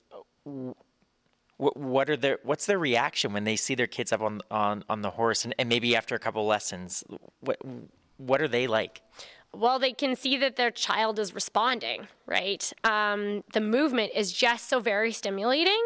what, 1.56 1.76
what 1.76 2.10
are 2.10 2.16
their 2.16 2.38
what's 2.42 2.66
their 2.66 2.78
reaction 2.78 3.32
when 3.32 3.44
they 3.44 3.56
see 3.56 3.74
their 3.74 3.86
kids 3.86 4.12
up 4.12 4.20
on 4.20 4.40
on, 4.50 4.84
on 4.88 5.02
the 5.02 5.10
horse 5.10 5.44
and, 5.44 5.54
and 5.58 5.68
maybe 5.68 5.96
after 5.96 6.14
a 6.14 6.18
couple 6.18 6.44
lessons? 6.46 7.04
What 7.40 7.58
what 8.16 8.42
are 8.42 8.48
they 8.48 8.66
like? 8.66 9.02
Well, 9.56 9.78
they 9.78 9.92
can 9.92 10.16
see 10.16 10.36
that 10.38 10.56
their 10.56 10.70
child 10.70 11.18
is 11.18 11.34
responding, 11.34 12.08
right? 12.26 12.72
Um, 12.84 13.44
the 13.52 13.60
movement 13.60 14.12
is 14.14 14.32
just 14.32 14.68
so 14.68 14.80
very 14.80 15.12
stimulating 15.12 15.80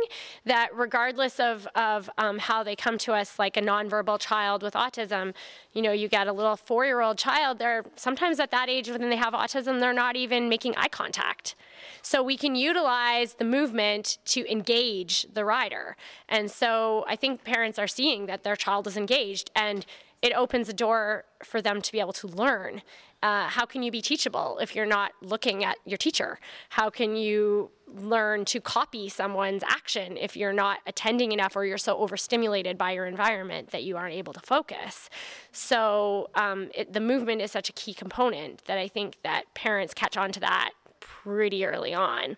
that 0.45 0.69
regardless 0.75 1.39
of, 1.39 1.69
of 1.75 2.11
um, 2.19 2.39
how 2.39 2.63
they 2.63 2.77
come 2.77 2.99
to 2.99 3.13
us, 3.13 3.39
like 3.39 3.57
a 3.57 3.61
nonverbal 3.61 4.19
child 4.19 4.63
with 4.63 4.75
autism, 4.75 5.35
you 5.73 5.83
know, 5.83 5.93
you 5.93 6.09
get 6.09 6.27
a 6.27 6.33
little 6.33 6.57
four 6.57 6.85
year 6.85 7.01
old 7.01 7.19
child, 7.19 7.59
they're 7.59 7.85
sometimes 7.97 8.41
at 8.41 8.51
that 8.51 8.69
age 8.69 8.89
when 8.89 9.09
they 9.09 9.17
have 9.17 9.35
autism, 9.35 9.81
they're 9.81 9.93
not 9.93 10.17
even 10.17 10.49
making 10.49 10.75
eye 10.77 10.89
contact. 10.89 11.55
So 12.03 12.23
we 12.23 12.37
can 12.37 12.55
utilize 12.55 13.35
the 13.35 13.45
movement 13.45 14.19
to 14.27 14.51
engage 14.51 15.27
the 15.33 15.45
rider. 15.45 15.97
And 16.29 16.51
so 16.51 17.05
I 17.09 17.17
think 17.17 17.45
parents 17.45 17.79
are 17.79 17.89
seeing 17.89 18.27
that 18.27 18.45
their 18.45 18.57
child 18.57 18.87
is 18.87 18.97
engaged 18.97 19.51
and 19.55 19.85
it 20.23 20.33
opens 20.33 20.69
a 20.69 20.73
door 20.73 21.25
for 21.45 21.63
them 21.63 21.81
to 21.81 21.93
be 21.93 22.01
able 22.01 22.13
to 22.15 22.27
learn. 22.27 22.83
Uh, 23.23 23.49
how 23.49 23.65
can 23.67 23.83
you 23.83 23.91
be 23.91 24.01
teachable 24.01 24.59
if 24.61 24.77
you're 24.77 24.87
not 24.87 25.13
looking 25.23 25.65
at 25.65 25.77
your 25.85 25.99
teacher? 25.99 26.39
How 26.69 26.89
can 26.89 27.17
you 27.17 27.71
learn 27.89 28.45
to 28.45 28.61
copy 28.61 29.09
someone's 29.09 29.65
action 29.65 30.17
if 30.17 30.37
you're 30.37 30.53
not 30.53 30.79
attending 30.87 31.33
enough 31.33 31.57
or 31.57 31.65
you're 31.65 31.79
so 31.79 31.97
overstimulated 31.99 32.79
by 32.79 32.93
your 32.93 33.07
environment 33.07 33.71
that 33.71 33.83
you 33.83 33.97
aren't 33.97 34.15
able 34.15 34.33
to 34.35 34.41
focus? 34.41 35.11
So 35.51 36.31
um, 36.37 36.71
it, 36.75 36.93
the 36.93 37.01
movement 37.01 37.43
is 37.43 37.51
such 37.51 37.69
a 37.69 37.73
key 37.73 37.93
component 37.93 38.65
that 38.67 38.79
I 38.79 38.87
think 38.87 39.17
that 39.25 39.53
parents 39.55 39.95
catch 39.95 40.17
on 40.17 40.31
to 40.33 40.41
that 40.41 40.71
pretty 41.01 41.65
early 41.65 41.95
on. 41.95 42.37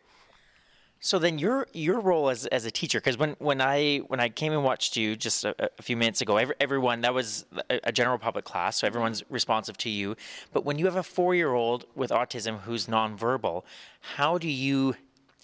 So 1.02 1.18
then 1.18 1.38
your 1.38 1.66
your 1.72 1.98
role 1.98 2.28
as, 2.28 2.44
as 2.46 2.66
a 2.66 2.70
teacher, 2.70 3.00
because 3.00 3.16
when, 3.16 3.34
when 3.38 3.62
I 3.62 3.98
when 4.08 4.20
I 4.20 4.28
came 4.28 4.52
and 4.52 4.62
watched 4.62 4.98
you 4.98 5.16
just 5.16 5.46
a, 5.46 5.54
a 5.78 5.82
few 5.82 5.96
minutes 5.96 6.20
ago, 6.20 6.36
every, 6.36 6.54
everyone 6.60 7.00
that 7.00 7.14
was 7.14 7.46
a, 7.70 7.80
a, 7.84 7.92
general 7.92 8.18
public 8.18 8.44
class, 8.44 8.76
so 8.76 8.86
everyone's 8.86 9.24
responsive 9.30 9.78
to 9.78 9.88
you. 9.88 10.14
But 10.52 10.66
when 10.66 10.78
you 10.78 10.84
have 10.84 10.96
a 10.96 11.02
four 11.02 11.34
year 11.34 11.54
old 11.54 11.86
with 11.94 12.10
autism 12.10 12.60
who's 12.60 12.86
nonverbal, 12.86 13.62
how 14.00 14.36
do 14.36 14.48
you 14.48 14.94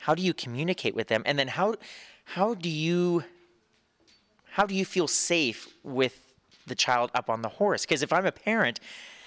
how 0.00 0.14
do 0.14 0.22
you 0.22 0.34
communicate 0.34 0.94
with 0.94 1.08
them, 1.08 1.22
and 1.24 1.38
then 1.38 1.48
how 1.48 1.76
how 2.24 2.52
do 2.52 2.68
you 2.68 3.24
how 4.50 4.66
do 4.66 4.74
you 4.74 4.84
feel 4.84 5.08
safe 5.08 5.68
with 5.82 6.20
the 6.66 6.74
child 6.74 7.10
up 7.14 7.30
on 7.30 7.40
the 7.40 7.48
horse? 7.48 7.86
Because 7.86 8.02
if 8.02 8.12
I'm 8.12 8.26
a 8.26 8.32
parent, 8.32 8.78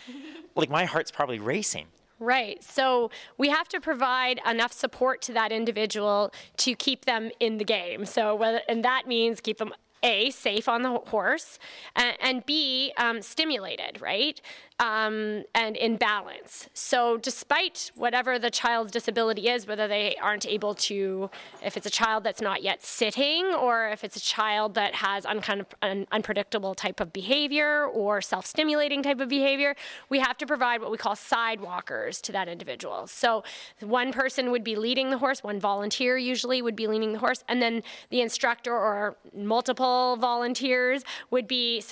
like 0.56 0.70
my 0.70 0.86
heart's 0.86 1.10
probably 1.10 1.40
racing. 1.40 1.88
Right. 2.20 2.62
So 2.64 3.12
we 3.38 3.48
have 3.50 3.70
to 3.70 3.80
provide 3.80 4.42
enough 4.46 4.74
support 4.74 5.22
to 5.24 5.34
that 5.34 5.52
individual 5.54 6.34
to 6.58 6.76
keep 6.76 7.06
them 7.06 7.32
in 7.40 7.58
the 7.58 7.64
game. 7.64 8.06
So 8.06 8.42
and 8.68 8.84
that 8.84 9.08
means 9.08 9.40
keep 9.40 9.58
them 9.58 9.74
a 10.04 10.30
safe 10.32 10.68
on 10.70 10.82
the 10.82 10.92
horse 11.08 11.60
and, 11.96 12.16
and 12.22 12.46
b 12.46 12.94
um, 12.98 13.22
stimulated 13.22 14.02
right 14.02 14.42
um, 14.80 15.44
and 15.54 15.76
in 15.76 15.98
balance. 15.98 16.70
So, 16.74 17.18
despite 17.18 17.92
whatever 17.96 18.40
the 18.40 18.50
child's 18.50 18.92
disability 18.92 19.50
is, 19.50 19.68
whether 19.68 19.88
they 19.88 20.16
aren't 20.22 20.46
able 20.46 20.74
to, 20.76 21.30
if 21.64 21.76
it's 21.76 21.86
a 21.86 21.90
child 21.90 22.24
that's 22.24 22.42
not 22.42 22.64
yet 22.64 22.82
sitting, 22.84 23.46
or 23.48 23.90
if 23.90 24.04
it's 24.04 24.16
a 24.16 24.22
child 24.22 24.76
that 24.76 24.96
has 24.96 25.26
un- 25.26 25.42
kind 25.42 25.60
of 25.60 25.68
an 25.82 26.08
unpredictable 26.12 26.74
type 26.74 27.02
of 27.02 27.12
behavior 27.12 27.86
or 27.86 28.22
self 28.22 28.46
stimulating 28.46 29.04
type 29.04 29.20
of 29.20 29.28
behavior, 29.28 29.76
we 30.08 30.20
have 30.20 30.38
to 30.38 30.46
provide 30.46 30.82
what 30.82 30.92
we 30.92 30.98
call 30.98 31.16
sidewalkers 31.16 32.22
to 32.22 32.32
that 32.32 32.48
individual. 32.48 33.06
So, 33.08 33.44
one 33.82 34.14
person 34.14 34.50
would 34.52 34.64
be 34.64 34.78
leading 34.78 35.10
the 35.10 35.18
horse, 35.18 35.44
one 35.44 35.60
volunteer 35.60 36.18
usually 36.18 36.62
would 36.62 36.76
be 36.76 36.88
leading 36.88 37.14
the 37.14 37.20
horse, 37.20 37.44
and 37.50 37.62
then 37.62 37.84
the 38.12 38.22
instructor 38.22 38.74
or 38.74 39.18
multiple 39.36 40.16
volunteers 40.16 41.04
would 41.32 41.48
be 41.48 41.84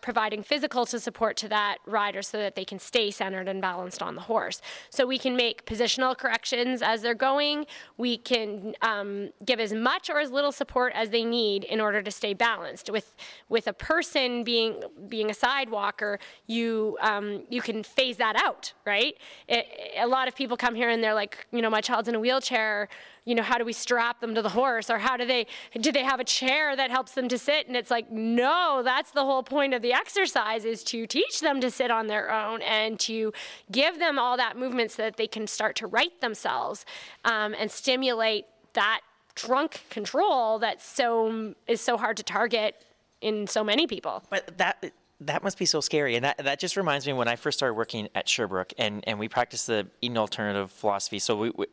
providing 0.00 0.44
physical 0.44 0.86
to 0.86 1.00
support 1.00 1.36
to 1.36 1.48
that 1.48 1.78
rider. 1.86 2.22
So 2.22 2.35
so 2.36 2.42
that 2.42 2.54
they 2.54 2.66
can 2.66 2.78
stay 2.78 3.10
centered 3.10 3.48
and 3.48 3.62
balanced 3.62 4.02
on 4.02 4.14
the 4.14 4.20
horse. 4.20 4.60
So 4.90 5.06
we 5.06 5.18
can 5.18 5.36
make 5.36 5.64
positional 5.64 6.14
corrections 6.14 6.82
as 6.82 7.00
they're 7.00 7.14
going. 7.14 7.64
We 7.96 8.18
can 8.18 8.74
um, 8.82 9.30
give 9.42 9.58
as 9.58 9.72
much 9.72 10.10
or 10.10 10.18
as 10.20 10.30
little 10.30 10.52
support 10.52 10.92
as 10.94 11.08
they 11.08 11.24
need 11.24 11.64
in 11.64 11.80
order 11.80 12.02
to 12.02 12.10
stay 12.10 12.34
balanced. 12.34 12.90
With 12.90 13.14
with 13.48 13.66
a 13.66 13.72
person 13.72 14.44
being 14.44 14.82
being 15.08 15.30
a 15.30 15.32
sidewalker, 15.32 16.18
you 16.46 16.98
um, 17.00 17.44
you 17.48 17.62
can 17.62 17.82
phase 17.82 18.18
that 18.18 18.36
out, 18.36 18.74
right? 18.84 19.16
It, 19.48 19.64
a 19.98 20.06
lot 20.06 20.28
of 20.28 20.36
people 20.36 20.58
come 20.58 20.74
here 20.74 20.90
and 20.90 21.02
they're 21.02 21.14
like, 21.14 21.46
you 21.52 21.62
know, 21.62 21.70
my 21.70 21.80
child's 21.80 22.08
in 22.08 22.14
a 22.14 22.20
wheelchair 22.20 22.88
you 23.26 23.34
know, 23.34 23.42
how 23.42 23.58
do 23.58 23.64
we 23.64 23.72
strap 23.72 24.20
them 24.20 24.34
to 24.34 24.40
the 24.40 24.48
horse 24.48 24.88
or 24.88 24.98
how 24.98 25.16
do 25.16 25.26
they, 25.26 25.46
do 25.78 25.92
they 25.92 26.04
have 26.04 26.20
a 26.20 26.24
chair 26.24 26.74
that 26.76 26.90
helps 26.90 27.12
them 27.12 27.28
to 27.28 27.36
sit? 27.36 27.66
And 27.66 27.76
it's 27.76 27.90
like, 27.90 28.10
no, 28.10 28.82
that's 28.84 29.10
the 29.10 29.24
whole 29.24 29.42
point 29.42 29.74
of 29.74 29.82
the 29.82 29.92
exercise 29.92 30.64
is 30.64 30.82
to 30.84 31.06
teach 31.06 31.40
them 31.40 31.60
to 31.60 31.70
sit 31.70 31.90
on 31.90 32.06
their 32.06 32.32
own 32.32 32.62
and 32.62 32.98
to 33.00 33.32
give 33.70 33.98
them 33.98 34.18
all 34.18 34.36
that 34.36 34.56
movement 34.56 34.92
so 34.92 35.02
that 35.02 35.16
they 35.16 35.26
can 35.26 35.48
start 35.48 35.74
to 35.76 35.88
right 35.88 36.18
themselves 36.20 36.86
um, 37.24 37.54
and 37.58 37.70
stimulate 37.70 38.46
that 38.74 39.00
trunk 39.34 39.82
control 39.90 40.60
that 40.60 40.80
so 40.80 41.54
is 41.66 41.80
so 41.80 41.98
hard 41.98 42.16
to 42.16 42.22
target 42.22 42.76
in 43.20 43.46
so 43.48 43.64
many 43.64 43.88
people. 43.88 44.22
But 44.30 44.56
that 44.58 44.92
that 45.20 45.42
must 45.42 45.58
be 45.58 45.64
so 45.64 45.80
scary. 45.80 46.14
And 46.16 46.24
that, 46.24 46.38
that 46.38 46.58
just 46.60 46.76
reminds 46.76 47.06
me 47.06 47.12
when 47.12 47.28
I 47.28 47.36
first 47.36 47.58
started 47.58 47.74
working 47.74 48.08
at 48.14 48.28
Sherbrooke 48.28 48.74
and, 48.78 49.02
and 49.06 49.18
we 49.18 49.28
practiced 49.28 49.66
the 49.66 49.86
Eden 50.02 50.18
alternative 50.18 50.70
philosophy. 50.70 51.18
So 51.18 51.36
we, 51.36 51.50
we 51.50 51.66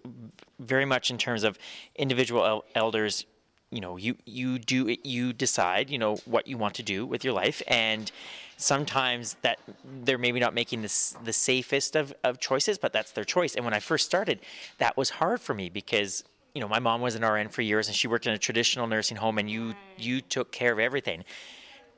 very 0.60 0.86
much 0.86 1.12
in 1.12 1.17
terms 1.17 1.43
of 1.43 1.60
individual 1.95 2.45
el- 2.45 2.65
elders, 2.73 3.25
you 3.69 3.82
know, 3.82 3.97
you, 3.97 4.15
you 4.25 4.60
do, 4.60 4.88
it, 4.88 5.06
you 5.06 5.34
decide, 5.34 5.89
you 5.89 5.97
know, 5.97 6.15
what 6.25 6.47
you 6.47 6.58
want 6.58 6.75
to 6.75 6.84
do 6.84 7.06
with 7.06 7.25
your 7.25 7.34
life. 7.34 7.62
And 7.67 8.10
sometimes 8.56 9.36
that 9.41 9.60
they're 10.03 10.17
maybe 10.17 10.39
not 10.39 10.53
making 10.53 10.82
this, 10.82 11.15
the 11.25 11.34
safest 11.34 11.97
of, 11.97 12.13
of 12.23 12.39
choices, 12.39 12.77
but 12.77 12.93
that's 12.93 13.12
their 13.12 13.25
choice. 13.25 13.56
And 13.56 13.65
when 13.65 13.73
I 13.73 13.79
first 13.79 14.06
started, 14.06 14.39
that 14.77 14.95
was 14.95 15.10
hard 15.10 15.41
for 15.41 15.53
me 15.53 15.67
because 15.69 16.23
you 16.53 16.62
know, 16.62 16.67
my 16.67 16.79
mom 16.79 17.01
was 17.01 17.15
an 17.15 17.25
RN 17.25 17.49
for 17.49 17.63
years 17.63 17.88
and 17.88 17.97
she 17.97 18.08
worked 18.08 18.27
in 18.27 18.34
a 18.34 18.38
traditional 18.38 18.86
nursing 18.88 19.17
home 19.17 19.38
and 19.38 19.49
you, 19.49 19.73
you 19.97 20.21
took 20.21 20.51
care 20.51 20.71
of 20.71 20.79
everything 20.79 21.25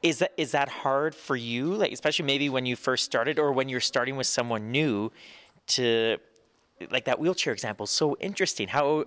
is 0.05 0.19
that 0.19 0.31
is 0.37 0.51
that 0.51 0.69
hard 0.69 1.15
for 1.15 1.35
you? 1.35 1.73
Like 1.73 1.91
especially 1.91 2.25
maybe 2.25 2.47
when 2.47 2.65
you 2.65 2.75
first 2.75 3.03
started 3.03 3.39
or 3.39 3.51
when 3.51 3.67
you're 3.69 3.79
starting 3.79 4.15
with 4.15 4.27
someone 4.27 4.71
new 4.71 5.11
to 5.67 6.17
like 6.91 7.05
that 7.05 7.19
wheelchair 7.19 7.51
example. 7.51 7.87
So 7.87 8.15
interesting. 8.19 8.67
How 8.67 9.05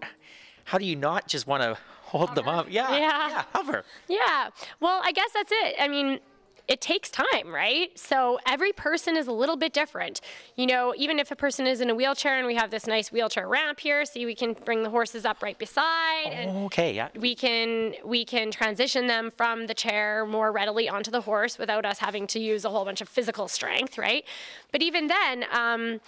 how 0.65 0.77
do 0.77 0.85
you 0.85 0.97
not 0.97 1.29
just 1.29 1.47
want 1.47 1.63
to 1.63 1.79
hold 2.03 2.31
hover. 2.31 2.41
them 2.41 2.49
up? 2.49 2.67
Yeah, 2.69 2.91
yeah. 2.91 3.29
yeah 3.29 3.45
hover. 3.55 3.85
Yeah. 4.09 4.51
Well 4.81 5.01
i 5.05 5.13
guess 5.13 5.31
that's 5.33 5.53
it. 5.53 5.77
I 5.79 5.87
mean 5.87 6.19
it 6.69 6.83
takes 6.83 7.11
time, 7.11 7.47
right? 7.47 7.99
So 7.99 8.39
every 8.47 8.73
person 8.73 9.17
is 9.17 9.27
a 9.27 9.33
little 9.33 9.57
bit 9.57 9.73
different. 9.73 10.21
You 10.55 10.67
know, 10.67 10.95
even 10.97 11.19
if 11.19 11.31
a 11.31 11.37
person 11.37 11.67
is 11.67 11.81
in 11.81 11.89
a 11.89 11.95
wheelchair 11.95 12.37
and 12.37 12.47
we 12.47 12.55
have 12.57 12.71
this 12.71 12.87
nice 12.87 13.11
wheelchair 13.11 13.49
ramp 13.49 13.81
here, 13.81 14.05
see 14.05 14.27
we 14.27 14.35
can 14.35 14.53
bring 14.53 14.83
the 14.83 14.91
horses 14.91 15.25
up 15.25 15.43
right 15.43 15.59
beside. 15.59 16.47
Oh, 16.49 16.67
okay, 16.67 16.95
yeah. 16.95 17.09
We 17.19 17.35
can 17.35 17.95
we 18.05 18.27
can 18.27 18.51
transition 18.51 19.07
them 19.07 19.33
from 19.35 19.67
the 19.67 19.75
chair 19.75 20.27
more 20.27 20.53
readily 20.53 20.91
onto 20.91 21.11
the 21.11 21.23
horse 21.23 21.59
without 21.59 21.87
us 21.87 21.99
having 21.99 22.27
to 22.29 22.39
use 22.39 22.67
a 22.67 22.71
whole 22.71 22.85
bunch 22.85 23.01
of 23.01 23.09
physical 23.09 23.49
strength, 23.49 23.97
right? 23.97 24.25
But 24.71 24.83
even 24.83 25.07
then, 25.07 25.45
um, 25.51 26.01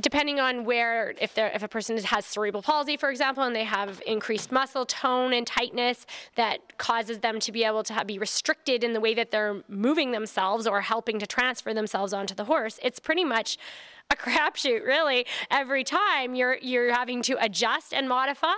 depending 0.00 0.40
on 0.40 0.64
where 0.64 1.14
if 1.20 1.38
if 1.38 1.62
a 1.62 1.68
person 1.68 1.96
has 1.98 2.26
cerebral 2.26 2.62
palsy 2.62 2.96
for 2.96 3.10
example 3.10 3.44
and 3.44 3.54
they 3.54 3.64
have 3.64 4.02
increased 4.06 4.50
muscle 4.50 4.84
tone 4.84 5.32
and 5.32 5.46
tightness 5.46 6.04
that 6.34 6.76
causes 6.78 7.20
them 7.20 7.38
to 7.38 7.52
be 7.52 7.64
able 7.64 7.84
to 7.84 7.92
have, 7.92 8.06
be 8.06 8.18
restricted 8.18 8.82
in 8.82 8.92
the 8.92 9.00
way 9.00 9.14
that 9.14 9.30
they're 9.30 9.62
moving 9.68 10.10
themselves 10.10 10.66
or 10.66 10.80
helping 10.80 11.18
to 11.18 11.26
transfer 11.26 11.72
themselves 11.72 12.12
onto 12.12 12.34
the 12.34 12.44
horse 12.44 12.80
it's 12.82 12.98
pretty 12.98 13.24
much 13.24 13.56
a 14.10 14.16
crapshoot, 14.16 14.84
really. 14.84 15.26
Every 15.50 15.84
time 15.84 16.34
you're 16.34 16.58
you're 16.58 16.92
having 16.92 17.22
to 17.22 17.36
adjust 17.42 17.92
and 17.92 18.08
modify 18.08 18.54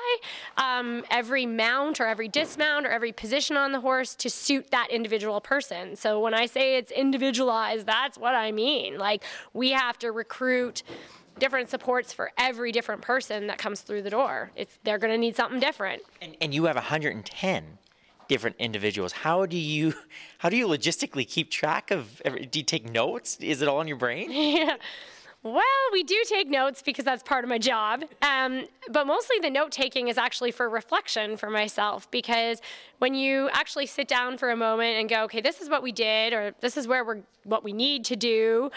um, 0.57 1.05
every 1.11 1.47
mount 1.47 2.01
or 2.01 2.07
every 2.07 2.29
dismount 2.29 2.87
or 2.87 2.91
every 2.91 3.13
position 3.13 3.57
on 3.57 3.73
the 3.73 3.81
horse 3.81 4.15
to 4.17 4.31
suit 4.31 4.71
that 4.71 4.89
individual 4.91 5.41
person. 5.41 5.97
So 5.97 6.21
when 6.21 6.35
I 6.35 6.47
say 6.47 6.77
it's 6.77 6.91
individualized, 6.91 7.87
that's 7.87 8.19
what 8.19 8.35
I 8.35 8.53
mean. 8.53 8.99
Like 8.99 9.25
we 9.53 9.71
have 9.71 9.99
to 10.01 10.13
recruit 10.13 10.83
different 11.39 11.69
supports 11.69 12.13
for 12.13 12.33
every 12.39 12.73
different 12.73 13.03
person 13.03 13.47
that 13.47 13.59
comes 13.59 13.83
through 13.83 14.03
the 14.03 14.11
door. 14.11 14.51
It's 14.57 14.79
they're 14.85 14.99
going 14.99 15.13
to 15.13 15.19
need 15.19 15.37
something 15.37 15.61
different. 15.61 16.03
And, 16.23 16.37
and 16.41 16.55
you 16.55 16.65
have 16.65 16.77
110 16.77 17.65
different 18.29 18.57
individuals. 18.59 19.13
How 19.13 19.47
do 19.47 19.57
you 19.57 19.95
how 20.39 20.49
do 20.49 20.57
you 20.57 20.67
logistically 20.67 21.29
keep 21.29 21.51
track 21.51 21.91
of? 21.91 22.23
Do 22.25 22.59
you 22.59 22.65
take 22.65 22.91
notes? 22.91 23.37
Is 23.41 23.63
it 23.63 23.69
all 23.69 23.81
in 23.81 23.89
your 23.89 23.99
brain? 23.99 24.31
yeah. 24.31 24.77
Well, 25.47 25.63
we 25.93 26.03
do 26.03 26.17
take 26.29 26.51
notes 26.51 26.83
because 26.83 27.05
that's 27.05 27.23
part 27.23 27.45
of 27.45 27.49
my 27.49 27.59
job. 27.59 28.03
Um, 28.21 28.67
but 28.91 29.07
mostly 29.07 29.37
the 29.41 29.49
note 29.49 29.71
taking 29.71 30.09
is 30.09 30.19
actually 30.19 30.51
for 30.51 30.69
reflection 30.69 31.37
for 31.37 31.51
myself 31.51 32.11
because 32.11 32.61
when 32.99 33.15
you 33.15 33.49
actually 33.53 33.87
sit 33.87 34.09
down 34.09 34.39
for 34.39 34.51
a 34.51 34.57
moment 34.57 34.99
and 34.99 35.09
go, 35.09 35.23
okay, 35.25 35.41
this 35.41 35.61
is 35.61 35.71
what 35.71 35.85
we 35.85 35.93
did, 35.93 36.33
or 36.33 36.53
this 36.63 36.77
is 36.77 36.89
where 36.89 37.05
we're 37.05 37.21
what 37.45 37.63
we 37.63 37.73
need 37.73 38.05
to 38.07 38.17
do, 38.17 38.73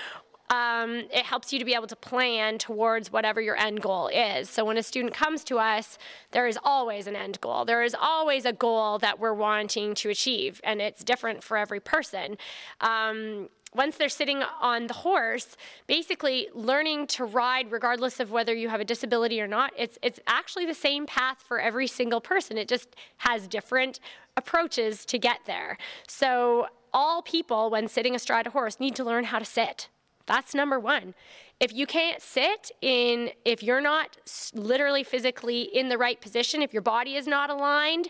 um, 0.52 1.06
it 1.12 1.26
helps 1.26 1.52
you 1.52 1.58
to 1.58 1.66
be 1.66 1.74
able 1.74 1.88
to 1.88 1.96
plan 1.96 2.60
towards 2.60 3.12
whatever 3.12 3.42
your 3.42 3.56
end 3.56 3.82
goal 3.82 4.08
is. 4.08 4.48
So 4.48 4.64
when 4.64 4.78
a 4.78 4.84
student 4.84 5.14
comes 5.14 5.44
to 5.46 5.58
us, 5.58 5.98
there 6.32 6.48
is 6.48 6.58
always 6.64 7.08
an 7.08 7.16
end 7.16 7.42
goal. 7.42 7.66
There 7.66 7.84
is 7.84 7.96
always 8.00 8.46
a 8.46 8.54
goal 8.54 9.00
that 9.00 9.20
we're 9.20 9.34
wanting 9.34 9.96
to 9.96 10.10
achieve, 10.10 10.62
and 10.64 10.82
it's 10.82 11.04
different 11.04 11.44
for 11.44 11.58
every 11.58 11.80
person. 11.80 12.38
Um, 12.82 13.50
once 13.76 13.98
they're 13.98 14.10
sitting 14.10 14.42
on 14.62 14.88
the 14.88 14.94
horse, 14.94 15.56
basically 15.86 16.48
learning 16.54 17.08
to 17.08 17.26
ride 17.26 17.72
regardless 17.72 18.20
of 18.20 18.32
whether 18.32 18.54
you 18.54 18.68
have 18.70 18.82
a 18.82 18.86
disability 18.86 19.40
or 19.40 19.48
not, 19.48 19.72
it's 19.78 19.98
it's 20.02 20.20
actually 20.28 20.66
the 20.66 20.74
same 20.74 21.06
path 21.06 21.42
for 21.42 21.60
every 21.60 21.88
single 21.88 22.22
person. 22.22 22.58
It 22.58 22.68
just 22.68 22.96
has 23.18 23.48
different 23.48 24.00
approaches 24.38 25.06
to 25.06 25.20
get 25.20 25.40
there. 25.46 25.78
So 26.08 26.68
all 26.94 27.22
people 27.22 27.70
when 27.70 27.88
sitting 27.88 28.16
astride 28.16 28.48
a 28.48 28.50
horse 28.50 28.80
need 28.80 28.96
to 28.96 29.04
learn 29.04 29.26
how 29.26 29.40
to 29.40 29.46
sit. 29.46 29.90
That's 30.26 30.54
number 30.54 30.80
1 30.80 31.14
if 31.60 31.74
you 31.74 31.86
can't 31.86 32.22
sit 32.22 32.72
in 32.82 33.32
if 33.44 33.62
you're 33.62 33.82
not 33.82 34.18
literally 34.54 35.04
physically 35.04 35.62
in 35.62 35.90
the 35.90 35.98
right 35.98 36.22
position 36.22 36.62
if 36.62 36.72
your 36.72 36.82
body 36.82 37.16
is 37.16 37.28
not 37.28 37.50
aligned 37.50 38.10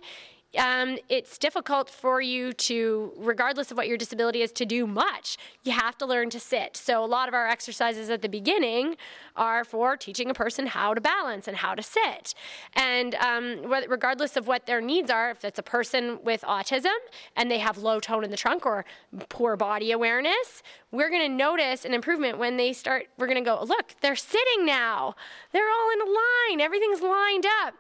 um, 0.58 0.98
it's 1.10 1.38
difficult 1.38 1.92
for 1.92 2.22
you 2.22 2.54
to, 2.54 3.14
regardless 3.18 3.70
of 3.70 3.78
what 3.78 3.88
your 3.88 3.98
disability 3.98 4.42
is, 4.42 4.52
to 4.54 4.66
do 4.66 4.88
much. 4.88 5.38
You 5.64 5.74
have 5.74 5.96
to 6.00 6.08
learn 6.08 6.32
to 6.32 6.40
sit. 6.40 6.76
So, 6.76 7.04
a 7.04 7.06
lot 7.06 7.28
of 7.28 7.36
our 7.36 7.48
exercises 7.48 8.10
at 8.10 8.24
the 8.24 8.30
beginning 8.30 8.96
are 9.36 9.64
for 9.64 9.96
teaching 9.96 10.30
a 10.30 10.34
person 10.34 10.66
how 10.66 10.96
to 10.96 11.02
balance 11.02 11.48
and 11.48 11.58
how 11.58 11.76
to 11.76 11.84
sit. 11.84 12.34
And 12.74 13.14
um, 13.16 13.72
regardless 13.88 14.36
of 14.38 14.48
what 14.48 14.66
their 14.66 14.82
needs 14.82 15.12
are, 15.12 15.30
if 15.30 15.46
it's 15.46 15.60
a 15.60 15.64
person 15.64 16.20
with 16.24 16.42
autism 16.42 16.98
and 17.36 17.52
they 17.52 17.60
have 17.60 17.78
low 17.78 18.00
tone 18.00 18.24
in 18.24 18.32
the 18.32 18.38
trunk 18.38 18.66
or 18.66 18.86
poor 19.30 19.56
body 19.56 19.92
awareness, 19.92 20.64
we're 20.92 21.10
going 21.10 21.30
to 21.30 21.36
notice 21.36 21.86
an 21.86 21.94
improvement 21.94 22.40
when 22.40 22.58
they 22.58 22.74
start. 22.74 23.06
We're 23.20 23.28
going 23.28 23.44
to 23.44 23.48
go, 23.48 23.64
look, 23.64 23.94
they're 24.02 24.16
sitting 24.16 24.66
now. 24.66 25.16
They're 25.52 25.70
all 25.70 25.92
in 25.94 26.02
a 26.02 26.12
line, 26.12 26.62
everything's 26.62 27.02
lined 27.02 27.46
up 27.64 27.76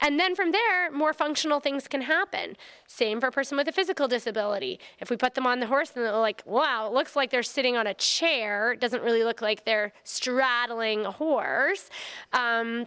and 0.00 0.18
then 0.18 0.34
from 0.34 0.52
there, 0.52 0.90
more 0.90 1.12
functional 1.12 1.60
things 1.60 1.86
can 1.88 2.02
happen. 2.02 2.56
Same 2.86 3.20
for 3.20 3.28
a 3.28 3.32
person 3.32 3.56
with 3.56 3.68
a 3.68 3.72
physical 3.72 4.08
disability. 4.08 4.80
If 4.98 5.10
we 5.10 5.16
put 5.16 5.34
them 5.34 5.46
on 5.46 5.60
the 5.60 5.66
horse 5.66 5.92
and 5.94 6.04
they're 6.04 6.12
like, 6.12 6.42
wow, 6.46 6.86
it 6.86 6.92
looks 6.92 7.16
like 7.16 7.30
they're 7.30 7.42
sitting 7.42 7.76
on 7.76 7.86
a 7.86 7.94
chair, 7.94 8.72
it 8.72 8.80
doesn't 8.80 9.02
really 9.02 9.24
look 9.24 9.42
like 9.42 9.64
they're 9.64 9.92
straddling 10.04 11.06
a 11.06 11.10
horse. 11.10 11.90
Um, 12.32 12.86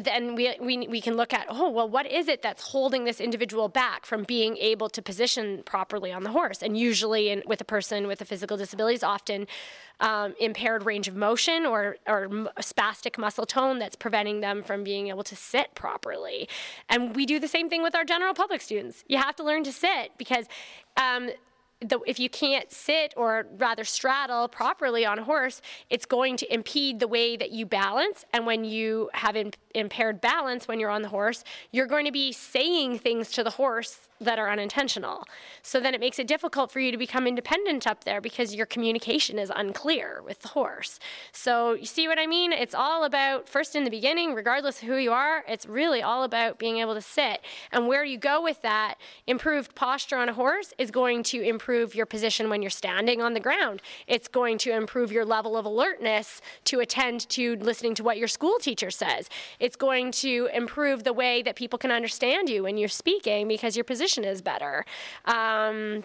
then 0.00 0.34
we, 0.34 0.56
we, 0.60 0.88
we 0.88 1.00
can 1.00 1.14
look 1.14 1.34
at, 1.34 1.46
oh, 1.50 1.68
well, 1.68 1.88
what 1.88 2.06
is 2.10 2.26
it 2.26 2.40
that's 2.40 2.62
holding 2.62 3.04
this 3.04 3.20
individual 3.20 3.68
back 3.68 4.06
from 4.06 4.24
being 4.24 4.56
able 4.56 4.88
to 4.88 5.02
position 5.02 5.62
properly 5.64 6.10
on 6.10 6.22
the 6.22 6.30
horse? 6.30 6.62
And 6.62 6.78
usually, 6.78 7.28
in, 7.28 7.42
with 7.46 7.60
a 7.60 7.64
person 7.64 8.06
with 8.06 8.20
a 8.22 8.24
physical 8.24 8.56
disability, 8.56 8.94
is 8.94 9.02
often 9.02 9.46
um, 10.00 10.34
impaired 10.40 10.86
range 10.86 11.06
of 11.06 11.16
motion 11.16 11.66
or, 11.66 11.96
or 12.06 12.28
spastic 12.60 13.18
muscle 13.18 13.44
tone 13.44 13.78
that's 13.78 13.96
preventing 13.96 14.40
them 14.40 14.62
from 14.62 14.84
being 14.84 15.08
able 15.08 15.24
to 15.24 15.36
sit 15.36 15.74
properly. 15.74 16.48
And 16.88 17.14
we 17.14 17.26
do 17.26 17.38
the 17.38 17.48
same 17.48 17.68
thing 17.68 17.82
with 17.82 17.94
our 17.94 18.04
general 18.04 18.32
public 18.32 18.62
students. 18.62 19.04
You 19.06 19.18
have 19.18 19.36
to 19.36 19.44
learn 19.44 19.64
to 19.64 19.72
sit 19.72 20.12
because 20.16 20.46
um, 20.96 21.30
the, 21.80 22.00
if 22.06 22.18
you 22.18 22.28
can't 22.28 22.72
sit 22.72 23.14
or 23.16 23.46
rather 23.56 23.84
straddle 23.84 24.48
properly 24.48 25.06
on 25.06 25.18
a 25.18 25.24
horse, 25.24 25.60
it's 25.90 26.06
going 26.06 26.36
to 26.38 26.52
impede 26.52 26.98
the 26.98 27.08
way 27.08 27.36
that 27.36 27.52
you 27.52 27.66
balance. 27.66 28.24
And 28.32 28.46
when 28.46 28.64
you 28.64 29.10
have 29.14 29.36
impaired 29.74 30.20
balance 30.20 30.66
when 30.66 30.80
you're 30.80 30.90
on 30.90 31.02
the 31.02 31.08
horse, 31.08 31.44
you're 31.70 31.86
going 31.86 32.04
to 32.06 32.12
be 32.12 32.32
saying 32.32 32.98
things 32.98 33.30
to 33.32 33.44
the 33.44 33.50
horse 33.50 34.07
that 34.20 34.38
are 34.38 34.50
unintentional. 34.50 35.24
So 35.62 35.80
then 35.80 35.94
it 35.94 36.00
makes 36.00 36.18
it 36.18 36.26
difficult 36.26 36.72
for 36.72 36.80
you 36.80 36.90
to 36.90 36.98
become 36.98 37.26
independent 37.26 37.86
up 37.86 38.04
there 38.04 38.20
because 38.20 38.54
your 38.54 38.66
communication 38.66 39.38
is 39.38 39.52
unclear 39.54 40.22
with 40.24 40.40
the 40.40 40.48
horse. 40.48 40.98
So 41.32 41.74
you 41.74 41.86
see 41.86 42.08
what 42.08 42.18
I 42.18 42.26
mean? 42.26 42.52
It's 42.52 42.74
all 42.74 43.04
about, 43.04 43.48
first 43.48 43.76
in 43.76 43.84
the 43.84 43.90
beginning, 43.90 44.34
regardless 44.34 44.82
of 44.82 44.88
who 44.88 44.96
you 44.96 45.12
are, 45.12 45.44
it's 45.48 45.66
really 45.66 46.02
all 46.02 46.24
about 46.24 46.58
being 46.58 46.78
able 46.78 46.94
to 46.94 47.00
sit. 47.00 47.42
And 47.70 47.86
where 47.86 48.04
you 48.04 48.18
go 48.18 48.42
with 48.42 48.60
that, 48.62 48.96
improved 49.26 49.74
posture 49.74 50.16
on 50.16 50.28
a 50.28 50.34
horse 50.34 50.74
is 50.78 50.90
going 50.90 51.22
to 51.24 51.40
improve 51.40 51.94
your 51.94 52.06
position 52.06 52.48
when 52.50 52.60
you're 52.60 52.70
standing 52.70 53.20
on 53.20 53.34
the 53.34 53.40
ground. 53.40 53.82
It's 54.08 54.26
going 54.26 54.58
to 54.58 54.72
improve 54.72 55.12
your 55.12 55.24
level 55.24 55.56
of 55.56 55.64
alertness 55.64 56.40
to 56.64 56.80
attend 56.80 57.28
to 57.30 57.56
listening 57.56 57.94
to 57.96 58.02
what 58.02 58.18
your 58.18 58.28
school 58.28 58.58
teacher 58.58 58.90
says. 58.90 59.28
It's 59.60 59.76
going 59.76 60.10
to 60.12 60.48
improve 60.52 61.04
the 61.04 61.12
way 61.12 61.42
that 61.42 61.54
people 61.54 61.78
can 61.78 61.92
understand 61.92 62.48
you 62.48 62.64
when 62.64 62.76
you're 62.78 62.88
speaking 62.88 63.46
because 63.46 63.76
your 63.76 63.84
position 63.84 64.07
is 64.16 64.40
better. 64.40 64.84
Um, 65.24 66.04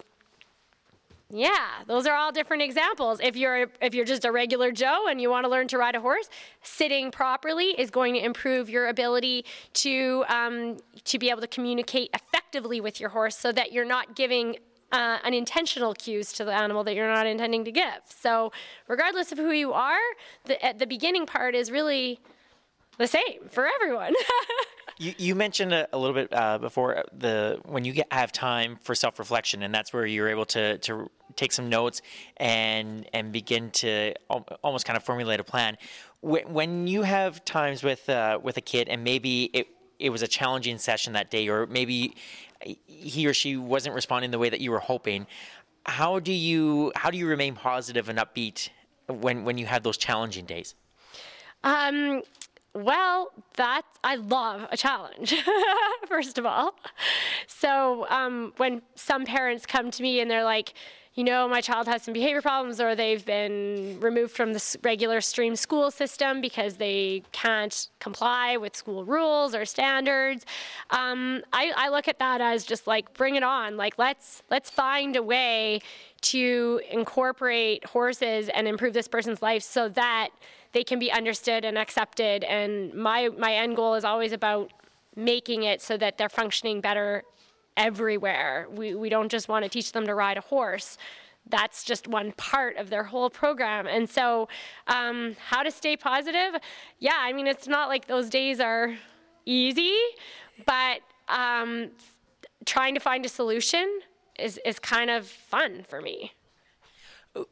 yeah, 1.30 1.82
those 1.86 2.06
are 2.06 2.14
all 2.14 2.30
different 2.30 2.62
examples. 2.62 3.18
If 3.20 3.34
you're 3.34 3.66
if 3.80 3.94
you're 3.94 4.04
just 4.04 4.24
a 4.24 4.30
regular 4.30 4.70
Joe 4.70 5.06
and 5.08 5.20
you 5.20 5.30
want 5.30 5.44
to 5.44 5.50
learn 5.50 5.66
to 5.68 5.78
ride 5.78 5.96
a 5.96 6.00
horse, 6.00 6.28
sitting 6.62 7.10
properly 7.10 7.70
is 7.78 7.90
going 7.90 8.14
to 8.14 8.24
improve 8.24 8.68
your 8.68 8.88
ability 8.88 9.44
to 9.74 10.24
um, 10.28 10.76
to 11.04 11.18
be 11.18 11.30
able 11.30 11.40
to 11.40 11.48
communicate 11.48 12.10
effectively 12.14 12.80
with 12.80 13.00
your 13.00 13.08
horse, 13.08 13.36
so 13.36 13.50
that 13.52 13.72
you're 13.72 13.86
not 13.86 14.14
giving 14.14 14.56
uh, 14.92 15.18
unintentional 15.24 15.92
cues 15.94 16.32
to 16.34 16.44
the 16.44 16.52
animal 16.52 16.84
that 16.84 16.94
you're 16.94 17.12
not 17.12 17.26
intending 17.26 17.64
to 17.64 17.72
give. 17.72 18.02
So, 18.04 18.52
regardless 18.86 19.32
of 19.32 19.38
who 19.38 19.50
you 19.50 19.72
are, 19.72 19.98
the, 20.44 20.56
the 20.78 20.86
beginning 20.86 21.26
part 21.26 21.56
is 21.56 21.70
really 21.70 22.20
the 22.98 23.08
same 23.08 23.48
for 23.50 23.66
everyone. 23.66 24.14
you, 24.98 25.14
you 25.18 25.34
mentioned 25.34 25.72
a, 25.72 25.88
a 25.92 25.98
little 25.98 26.14
bit 26.14 26.32
uh, 26.32 26.58
before 26.58 26.98
uh, 26.98 27.02
the 27.12 27.60
when 27.64 27.84
you 27.84 27.92
get, 27.92 28.12
have 28.12 28.32
time 28.32 28.78
for 28.82 28.94
self 28.94 29.18
reflection, 29.18 29.62
and 29.62 29.74
that's 29.74 29.92
where 29.92 30.06
you're 30.06 30.28
able 30.28 30.46
to 30.46 30.78
to 30.78 31.10
take 31.36 31.52
some 31.52 31.68
notes 31.68 32.02
and 32.36 33.08
and 33.12 33.32
begin 33.32 33.70
to 33.70 34.14
almost 34.62 34.86
kind 34.86 34.96
of 34.96 35.02
formulate 35.02 35.40
a 35.40 35.44
plan. 35.44 35.76
When 36.20 36.86
you 36.86 37.02
have 37.02 37.44
times 37.44 37.82
with 37.82 38.08
uh, 38.08 38.38
with 38.42 38.56
a 38.56 38.60
kid, 38.62 38.88
and 38.88 39.04
maybe 39.04 39.44
it 39.52 39.68
it 39.98 40.10
was 40.10 40.22
a 40.22 40.28
challenging 40.28 40.78
session 40.78 41.12
that 41.14 41.30
day, 41.30 41.48
or 41.48 41.66
maybe 41.66 42.14
he 42.86 43.26
or 43.26 43.34
she 43.34 43.56
wasn't 43.56 43.94
responding 43.94 44.30
the 44.30 44.38
way 44.38 44.48
that 44.48 44.60
you 44.60 44.70
were 44.70 44.80
hoping. 44.80 45.26
How 45.86 46.18
do 46.18 46.32
you 46.32 46.92
how 46.96 47.10
do 47.10 47.18
you 47.18 47.26
remain 47.26 47.54
positive 47.54 48.08
and 48.08 48.18
upbeat 48.18 48.70
when 49.08 49.44
when 49.44 49.58
you 49.58 49.66
have 49.66 49.82
those 49.82 49.96
challenging 49.96 50.46
days? 50.46 50.74
Um, 51.62 52.22
well, 52.74 53.30
that 53.56 53.82
I 54.02 54.16
love 54.16 54.66
a 54.70 54.76
challenge, 54.76 55.34
first 56.08 56.38
of 56.38 56.46
all. 56.46 56.74
So 57.46 58.06
um, 58.08 58.52
when 58.56 58.82
some 58.96 59.24
parents 59.24 59.64
come 59.64 59.90
to 59.92 60.02
me 60.02 60.20
and 60.20 60.30
they're 60.30 60.44
like, 60.44 60.74
you 61.14 61.22
know, 61.22 61.46
my 61.46 61.60
child 61.60 61.86
has 61.86 62.02
some 62.02 62.12
behavior 62.12 62.42
problems 62.42 62.80
or 62.80 62.96
they've 62.96 63.24
been 63.24 63.98
removed 64.00 64.34
from 64.34 64.52
the 64.52 64.78
regular 64.82 65.20
stream 65.20 65.54
school 65.54 65.92
system 65.92 66.40
because 66.40 66.74
they 66.74 67.22
can't 67.30 67.88
comply 68.00 68.56
with 68.56 68.74
school 68.74 69.04
rules 69.04 69.54
or 69.54 69.64
standards. 69.64 70.44
Um, 70.90 71.44
I, 71.52 71.72
I 71.76 71.88
look 71.90 72.08
at 72.08 72.18
that 72.18 72.40
as 72.40 72.64
just 72.64 72.88
like, 72.88 73.14
bring 73.14 73.36
it 73.36 73.44
on. 73.44 73.76
Like, 73.76 73.96
let's 73.96 74.42
let's 74.50 74.70
find 74.70 75.14
a 75.14 75.22
way 75.22 75.80
to 76.22 76.80
incorporate 76.90 77.84
horses 77.84 78.48
and 78.48 78.66
improve 78.66 78.92
this 78.92 79.06
person's 79.06 79.40
life 79.40 79.62
so 79.62 79.88
that 79.90 80.30
they 80.74 80.84
can 80.84 80.98
be 80.98 81.10
understood 81.10 81.64
and 81.64 81.78
accepted. 81.78 82.44
And 82.44 82.92
my 82.92 83.30
my 83.38 83.54
end 83.54 83.76
goal 83.76 83.94
is 83.94 84.04
always 84.04 84.32
about 84.32 84.70
making 85.16 85.62
it 85.62 85.80
so 85.80 85.96
that 85.96 86.18
they're 86.18 86.28
functioning 86.28 86.82
better 86.82 87.22
everywhere. 87.76 88.66
We 88.70 88.94
we 88.94 89.08
don't 89.08 89.30
just 89.30 89.48
want 89.48 89.64
to 89.64 89.70
teach 89.70 89.92
them 89.92 90.06
to 90.06 90.14
ride 90.14 90.36
a 90.36 90.42
horse. 90.42 90.98
That's 91.48 91.84
just 91.84 92.08
one 92.08 92.32
part 92.32 92.76
of 92.76 92.90
their 92.90 93.04
whole 93.04 93.30
program. 93.30 93.86
And 93.86 94.08
so, 94.08 94.48
um, 94.86 95.36
how 95.48 95.62
to 95.62 95.70
stay 95.70 95.96
positive? 95.96 96.60
Yeah, 96.98 97.18
I 97.18 97.32
mean, 97.34 97.46
it's 97.46 97.68
not 97.68 97.88
like 97.88 98.06
those 98.06 98.30
days 98.30 98.60
are 98.60 98.96
easy, 99.44 99.94
but 100.64 101.00
um, 101.28 101.90
trying 102.64 102.94
to 102.94 103.00
find 103.00 103.26
a 103.26 103.28
solution 103.28 104.00
is, 104.38 104.58
is 104.64 104.78
kind 104.78 105.10
of 105.10 105.26
fun 105.26 105.84
for 105.86 106.00
me 106.00 106.32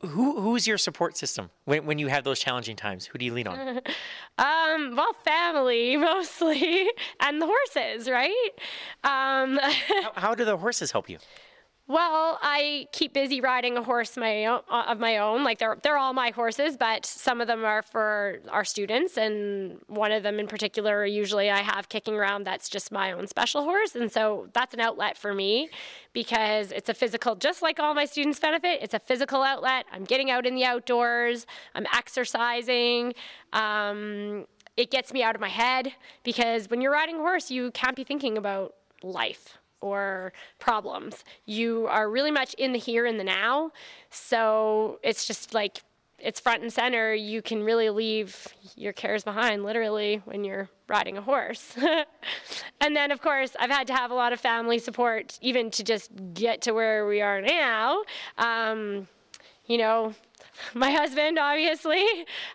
who 0.00 0.40
who's 0.40 0.66
your 0.66 0.78
support 0.78 1.16
system 1.16 1.50
when 1.64 1.86
when 1.86 1.98
you 1.98 2.08
have 2.08 2.24
those 2.24 2.38
challenging 2.38 2.76
times? 2.76 3.06
Who 3.06 3.18
do 3.18 3.24
you 3.24 3.34
lean 3.34 3.48
on? 3.48 3.58
um, 4.38 4.96
well, 4.96 5.12
family 5.24 5.96
mostly, 6.10 6.88
and 7.20 7.42
the 7.42 7.46
horses, 7.46 8.08
right? 8.08 8.50
Um, 9.04 9.58
how, 9.58 10.12
how 10.14 10.34
do 10.34 10.44
the 10.44 10.56
horses 10.56 10.92
help 10.92 11.08
you? 11.08 11.18
Well, 11.88 12.38
I 12.40 12.86
keep 12.92 13.12
busy 13.12 13.40
riding 13.40 13.76
a 13.76 13.82
horse 13.82 14.16
my 14.16 14.46
own, 14.46 14.60
uh, 14.70 14.84
of 14.88 15.00
my 15.00 15.18
own. 15.18 15.42
Like 15.42 15.58
they're 15.58 15.76
they're 15.82 15.98
all 15.98 16.12
my 16.12 16.30
horses, 16.30 16.76
but 16.76 17.04
some 17.04 17.40
of 17.40 17.48
them 17.48 17.64
are 17.64 17.82
for 17.82 18.38
our 18.48 18.64
students, 18.64 19.18
and 19.18 19.80
one 19.88 20.12
of 20.12 20.22
them 20.22 20.38
in 20.38 20.46
particular, 20.46 21.04
usually 21.04 21.50
I 21.50 21.58
have 21.58 21.88
kicking 21.88 22.14
around. 22.14 22.44
That's 22.44 22.68
just 22.68 22.92
my 22.92 23.10
own 23.10 23.26
special 23.26 23.64
horse, 23.64 23.96
and 23.96 24.12
so 24.12 24.48
that's 24.52 24.74
an 24.74 24.80
outlet 24.80 25.18
for 25.18 25.34
me 25.34 25.70
because 26.12 26.70
it's 26.70 26.88
a 26.88 26.94
physical. 26.94 27.34
Just 27.34 27.62
like 27.62 27.80
all 27.80 27.94
my 27.94 28.04
students 28.04 28.38
benefit, 28.38 28.78
it's 28.80 28.94
a 28.94 29.00
physical 29.00 29.42
outlet. 29.42 29.84
I'm 29.92 30.04
getting 30.04 30.30
out 30.30 30.46
in 30.46 30.54
the 30.54 30.64
outdoors. 30.64 31.46
I'm 31.74 31.86
exercising. 31.92 33.12
Um, 33.52 34.46
it 34.76 34.92
gets 34.92 35.12
me 35.12 35.22
out 35.24 35.34
of 35.34 35.40
my 35.40 35.48
head 35.48 35.92
because 36.22 36.70
when 36.70 36.80
you're 36.80 36.92
riding 36.92 37.16
a 37.16 37.20
horse, 37.20 37.50
you 37.50 37.72
can't 37.72 37.96
be 37.96 38.04
thinking 38.04 38.38
about 38.38 38.74
life 39.02 39.58
or 39.82 40.32
problems. 40.58 41.24
You 41.44 41.86
are 41.88 42.08
really 42.08 42.30
much 42.30 42.54
in 42.54 42.72
the 42.72 42.78
here 42.78 43.04
and 43.06 43.18
the 43.18 43.24
now. 43.24 43.72
So 44.10 44.98
it's 45.02 45.26
just 45.26 45.52
like 45.52 45.82
it's 46.22 46.38
front 46.38 46.62
and 46.62 46.72
center. 46.72 47.12
You 47.12 47.42
can 47.42 47.64
really 47.64 47.90
leave 47.90 48.46
your 48.76 48.92
cares 48.92 49.24
behind, 49.24 49.64
literally, 49.64 50.22
when 50.24 50.44
you're 50.44 50.68
riding 50.88 51.18
a 51.18 51.20
horse. 51.20 51.76
and 52.80 52.96
then, 52.96 53.10
of 53.10 53.20
course, 53.20 53.56
I've 53.58 53.70
had 53.70 53.88
to 53.88 53.94
have 53.94 54.10
a 54.10 54.14
lot 54.14 54.32
of 54.32 54.40
family 54.40 54.78
support 54.78 55.38
even 55.42 55.70
to 55.72 55.82
just 55.82 56.10
get 56.32 56.62
to 56.62 56.72
where 56.72 57.06
we 57.06 57.20
are 57.20 57.40
now. 57.40 58.02
Um, 58.38 59.08
you 59.66 59.78
know, 59.78 60.14
my 60.74 60.90
husband 60.90 61.38
obviously 61.38 62.04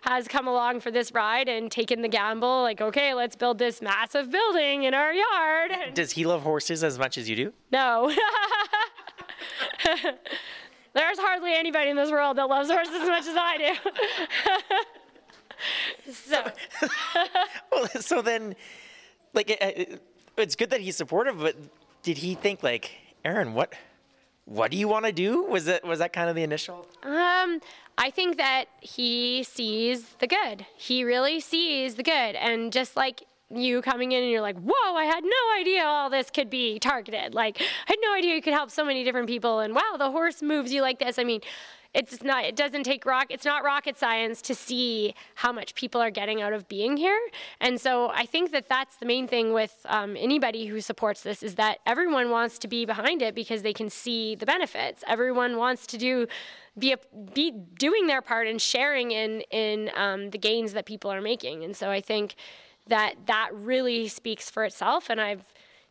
has 0.02 0.28
come 0.28 0.46
along 0.46 0.80
for 0.80 0.90
this 0.90 1.12
ride 1.12 1.48
and 1.48 1.70
taken 1.70 2.02
the 2.02 2.08
gamble 2.08 2.62
like 2.62 2.80
okay 2.80 3.14
let's 3.14 3.36
build 3.36 3.58
this 3.58 3.82
massive 3.82 4.30
building 4.30 4.84
in 4.84 4.94
our 4.94 5.12
yard. 5.12 5.72
Does 5.94 6.12
he 6.12 6.24
love 6.24 6.42
horses 6.42 6.84
as 6.84 6.98
much 6.98 7.18
as 7.18 7.28
you 7.28 7.36
do? 7.36 7.52
no. 7.72 8.12
There's 10.94 11.18
hardly 11.18 11.52
anybody 11.54 11.90
in 11.90 11.96
this 11.96 12.10
world 12.10 12.38
that 12.38 12.48
loves 12.48 12.70
horses 12.70 12.94
as 12.94 13.08
much 13.08 13.26
as 13.26 13.36
i 13.36 13.58
do. 16.06 16.12
So. 16.12 16.44
Well, 17.70 17.86
so 18.00 18.22
then, 18.22 18.56
like, 19.34 19.50
it, 19.50 19.58
it- 19.60 20.02
it's 20.36 20.54
good 20.56 20.70
that 20.70 20.80
he's 20.80 20.96
supportive, 20.96 21.38
but 21.40 21.56
did 22.02 22.18
he 22.18 22.34
think 22.36 22.62
like, 22.62 22.92
Erin, 23.24 23.54
what, 23.54 23.74
what 24.48 24.70
do 24.70 24.78
you 24.78 24.88
want 24.88 25.04
to 25.04 25.12
do? 25.12 25.42
Was 25.42 25.66
that 25.66 25.84
was 25.84 25.98
that 25.98 26.12
kind 26.12 26.30
of 26.30 26.34
the 26.34 26.42
initial? 26.42 26.86
Um, 27.02 27.60
I 27.98 28.10
think 28.10 28.38
that 28.38 28.66
he 28.80 29.42
sees 29.42 30.14
the 30.20 30.26
good. 30.26 30.64
He 30.74 31.04
really 31.04 31.38
sees 31.38 31.96
the 31.96 32.02
good. 32.02 32.34
And 32.34 32.72
just 32.72 32.96
like 32.96 33.24
you 33.50 33.82
coming 33.82 34.12
in 34.12 34.22
and 34.22 34.30
you're 34.30 34.40
like, 34.40 34.58
whoa, 34.58 34.94
I 34.94 35.04
had 35.04 35.22
no 35.22 35.60
idea 35.60 35.84
all 35.84 36.08
this 36.08 36.30
could 36.30 36.48
be 36.48 36.78
targeted. 36.78 37.34
Like, 37.34 37.60
I 37.60 37.64
had 37.86 37.98
no 38.02 38.14
idea 38.14 38.34
you 38.34 38.42
could 38.42 38.54
help 38.54 38.70
so 38.70 38.84
many 38.84 39.04
different 39.04 39.26
people. 39.26 39.60
And 39.60 39.74
wow, 39.74 39.96
the 39.98 40.10
horse 40.10 40.42
moves 40.42 40.72
you 40.72 40.80
like 40.80 40.98
this. 40.98 41.18
I 41.18 41.24
mean, 41.24 41.40
it's 41.98 42.22
not, 42.22 42.44
it 42.44 42.54
doesn't 42.54 42.84
take 42.84 43.04
rock, 43.04 43.26
it's 43.30 43.44
not 43.44 43.64
rocket 43.64 43.98
science 43.98 44.40
to 44.42 44.54
see 44.54 45.14
how 45.34 45.50
much 45.50 45.74
people 45.74 46.00
are 46.00 46.10
getting 46.10 46.40
out 46.40 46.52
of 46.52 46.68
being 46.68 46.96
here. 46.96 47.20
And 47.60 47.80
so 47.80 48.10
I 48.10 48.24
think 48.24 48.52
that 48.52 48.68
that's 48.68 48.96
the 48.96 49.06
main 49.06 49.26
thing 49.26 49.52
with 49.52 49.74
um, 49.86 50.16
anybody 50.16 50.66
who 50.66 50.80
supports 50.80 51.22
this 51.22 51.42
is 51.42 51.56
that 51.56 51.78
everyone 51.84 52.30
wants 52.30 52.58
to 52.60 52.68
be 52.68 52.86
behind 52.86 53.20
it 53.20 53.34
because 53.34 53.62
they 53.62 53.72
can 53.72 53.90
see 53.90 54.36
the 54.36 54.46
benefits. 54.46 55.02
Everyone 55.08 55.56
wants 55.56 55.86
to 55.88 55.98
do 55.98 56.28
be 56.78 56.92
a, 56.92 56.98
be 57.34 57.50
doing 57.50 58.06
their 58.06 58.22
part 58.22 58.46
and 58.46 58.62
sharing 58.62 59.10
in 59.10 59.40
in 59.50 59.90
um, 59.96 60.30
the 60.30 60.38
gains 60.38 60.74
that 60.74 60.86
people 60.86 61.10
are 61.10 61.20
making. 61.20 61.64
And 61.64 61.74
so 61.74 61.90
I 61.90 62.00
think 62.00 62.36
that 62.86 63.14
that 63.26 63.50
really 63.52 64.06
speaks 64.06 64.48
for 64.48 64.64
itself. 64.64 65.10
And 65.10 65.20
I've 65.20 65.42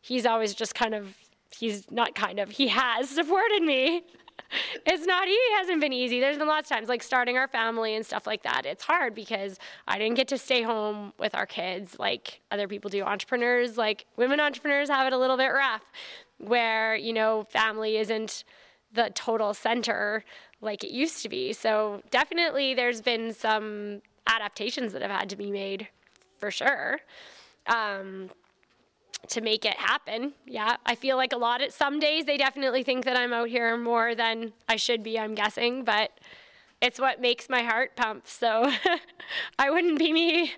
he's 0.02 0.26
always 0.26 0.54
just 0.54 0.74
kind 0.74 0.96
of 0.96 1.18
he's 1.52 1.92
not 1.92 2.16
kind 2.16 2.40
of 2.40 2.52
he 2.52 2.70
has 2.70 3.10
supported 3.10 3.64
me. 3.64 4.04
It's 4.86 5.06
not 5.06 5.28
he 5.28 5.38
hasn't 5.58 5.82
been 5.82 5.92
easy. 5.92 6.20
There's 6.20 6.38
been 6.38 6.48
lots 6.48 6.72
of 6.72 6.78
times 6.78 6.88
like 6.88 7.04
starting 7.04 7.38
our 7.38 7.48
family 7.48 7.96
and 7.96 8.06
stuff 8.06 8.26
like 8.26 8.44
that. 8.44 8.66
It's 8.66 8.84
hard 8.84 9.14
because 9.14 9.60
I 9.88 9.98
didn't 9.98 10.16
get 10.16 10.30
to 10.30 10.38
stay 10.38 10.62
home 10.62 11.12
with 11.20 11.36
our 11.36 11.46
kids 11.46 11.98
like 12.00 12.40
other 12.52 12.68
people 12.68 12.90
do. 12.90 13.04
Entrepreneurs, 13.04 13.78
like 13.78 14.06
women 14.16 14.40
entrepreneurs 14.40 14.90
have 14.90 15.06
it 15.06 15.14
a 15.14 15.18
little 15.18 15.38
bit 15.38 15.50
rough 15.50 15.84
where, 16.38 16.96
you 16.96 17.12
know, 17.12 17.46
family 17.50 17.98
isn't 17.98 18.44
the 18.94 19.12
total 19.14 19.54
center 19.54 20.24
like 20.62 20.84
it 20.84 20.92
used 20.92 21.22
to 21.24 21.30
be. 21.30 21.54
So 21.54 22.02
definitely 22.10 22.74
there's 22.74 23.02
been 23.02 23.34
some 23.34 24.02
adaptations 24.28 24.94
that 24.94 25.02
have 25.02 25.12
had 25.12 25.30
to 25.30 25.36
be 25.36 25.52
made 25.52 25.88
for 26.38 26.52
sure. 26.52 27.00
Um, 27.68 28.30
to 29.30 29.42
make 29.42 29.66
it 29.66 29.76
happen. 29.76 30.34
Yeah, 30.46 30.78
I 30.86 30.96
feel 30.96 31.18
like 31.18 31.34
a 31.34 31.38
lot 31.38 31.62
of 31.62 31.72
some 31.72 32.00
days 32.00 32.26
they 32.26 32.38
definitely 32.38 32.84
think 32.84 33.06
that 33.06 33.18
I'm 33.18 33.34
out 33.34 33.50
here 33.50 33.76
more 33.78 34.16
than 34.16 34.54
I 34.68 34.76
should 34.76 35.04
be, 35.04 35.20
I'm 35.20 35.36
guessing, 35.36 35.84
but 35.84 36.12
it's 36.82 37.00
what 37.00 37.20
makes 37.20 37.50
my 37.50 37.64
heart 37.64 37.96
pump. 37.96 38.28
So 38.28 38.72
I 39.60 39.70
wouldn't 39.70 40.00
be 40.00 40.14
me 40.14 40.54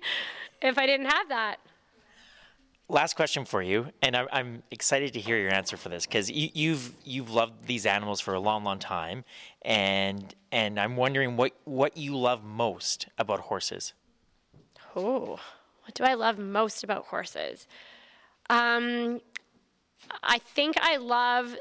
if 0.62 0.78
I 0.78 0.86
didn't 0.86 1.06
have 1.06 1.28
that. 1.28 1.56
Last 2.88 3.14
question 3.14 3.44
for 3.44 3.62
you, 3.62 3.86
and 4.02 4.16
I'm, 4.16 4.26
I'm 4.32 4.62
excited 4.72 5.12
to 5.12 5.20
hear 5.20 5.38
your 5.38 5.54
answer 5.54 5.76
for 5.76 5.88
this 5.88 6.06
because 6.06 6.28
you, 6.28 6.48
you've 6.52 6.92
you've 7.04 7.30
loved 7.30 7.68
these 7.68 7.86
animals 7.86 8.20
for 8.20 8.34
a 8.34 8.40
long, 8.40 8.64
long 8.64 8.80
time, 8.80 9.24
and 9.62 10.34
and 10.50 10.78
I'm 10.80 10.96
wondering 10.96 11.36
what 11.36 11.52
what 11.62 11.96
you 11.96 12.16
love 12.16 12.42
most 12.42 13.06
about 13.16 13.38
horses. 13.38 13.92
Oh, 14.96 15.38
what 15.84 15.94
do 15.94 16.02
I 16.02 16.14
love 16.14 16.36
most 16.36 16.82
about 16.82 17.06
horses? 17.06 17.68
Um, 18.50 19.20
I 20.22 20.38
think 20.38 20.76
I 20.80 20.96
love 20.96 21.56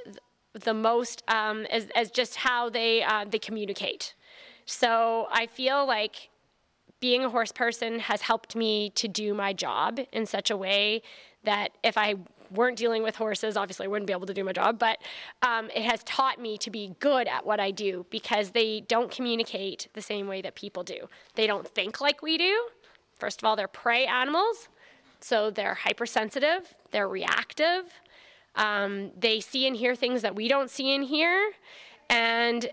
the 0.54 0.74
most 0.74 1.24
um, 1.28 1.66
as, 1.68 1.88
as 1.96 2.10
just 2.10 2.36
how 2.36 2.70
they 2.70 3.04
uh, 3.04 3.26
they 3.30 3.40
communicate. 3.40 4.16
So 4.66 5.28
I 5.32 5.46
feel 5.46 5.86
like 5.86 6.30
being 7.00 7.24
a 7.24 7.30
horse 7.30 7.52
person 7.52 8.00
has 8.00 8.22
helped 8.22 8.56
me 8.56 8.90
to 8.92 9.08
do 9.08 9.34
my 9.34 9.54
job 9.54 10.00
in 10.12 10.26
such 10.26 10.50
a 10.52 10.58
way 10.58 11.02
that 11.44 11.70
if 11.84 11.98
I 11.98 12.16
weren't 12.52 12.78
dealing 12.78 13.04
with 13.04 13.16
horses, 13.16 13.56
obviously 13.56 13.86
I 13.86 13.88
wouldn't 13.88 14.08
be 14.08 14.14
able 14.14 14.26
to 14.26 14.34
do 14.34 14.44
my 14.44 14.52
job, 14.52 14.80
but 14.80 14.98
um, 15.44 15.70
it 15.76 15.84
has 15.84 16.04
taught 16.04 16.42
me 16.42 16.58
to 16.58 16.72
be 16.72 16.96
good 17.00 17.28
at 17.28 17.46
what 17.46 17.60
I 17.60 17.72
do 17.72 18.06
because 18.10 18.52
they 18.52 18.82
don't 18.82 19.12
communicate 19.12 19.88
the 19.94 20.02
same 20.02 20.28
way 20.28 20.42
that 20.42 20.56
people 20.56 20.84
do. 20.84 21.08
They 21.36 21.48
don't 21.48 21.68
think 21.68 22.02
like 22.02 22.22
we 22.22 22.38
do. 22.38 22.68
First 23.18 23.42
of 23.42 23.46
all, 23.46 23.56
they're 23.56 23.68
prey 23.68 24.06
animals, 24.06 24.68
so 25.20 25.52
they're 25.52 25.76
hypersensitive, 25.76 26.74
they're 26.92 27.08
reactive. 27.08 27.86
Um, 28.56 29.12
they 29.18 29.40
see 29.40 29.68
and 29.68 29.76
hear 29.76 29.96
things 29.96 30.22
that 30.22 30.36
we 30.36 30.48
don't 30.48 30.70
see 30.70 30.94
and 30.94 31.06
hear. 31.06 31.52
And 32.10 32.70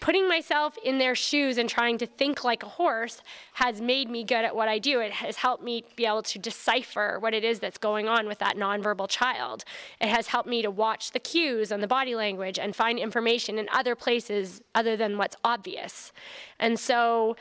putting 0.00 0.28
myself 0.28 0.76
in 0.84 0.98
their 0.98 1.14
shoes 1.14 1.58
and 1.58 1.68
trying 1.68 1.98
to 1.98 2.06
think 2.06 2.44
like 2.44 2.62
a 2.62 2.68
horse 2.68 3.20
has 3.54 3.80
made 3.80 4.08
me 4.08 4.22
good 4.22 4.44
at 4.44 4.54
what 4.54 4.68
I 4.68 4.78
do. 4.78 5.00
It 5.00 5.12
has 5.12 5.36
helped 5.36 5.62
me 5.62 5.84
be 5.96 6.06
able 6.06 6.22
to 6.22 6.38
decipher 6.38 7.18
what 7.18 7.34
it 7.34 7.44
is 7.44 7.58
that's 7.58 7.78
going 7.78 8.06
on 8.06 8.26
with 8.26 8.38
that 8.38 8.56
nonverbal 8.56 9.08
child. 9.08 9.64
It 10.00 10.08
has 10.08 10.28
helped 10.28 10.48
me 10.48 10.62
to 10.62 10.70
watch 10.70 11.12
the 11.12 11.18
cues 11.18 11.72
and 11.72 11.82
the 11.82 11.88
body 11.88 12.14
language 12.14 12.58
and 12.58 12.74
find 12.76 12.98
information 12.98 13.58
in 13.58 13.68
other 13.72 13.94
places 13.94 14.62
other 14.74 14.96
than 14.96 15.18
what's 15.18 15.36
obvious. 15.44 16.12
And 16.58 16.78
so 16.78 17.36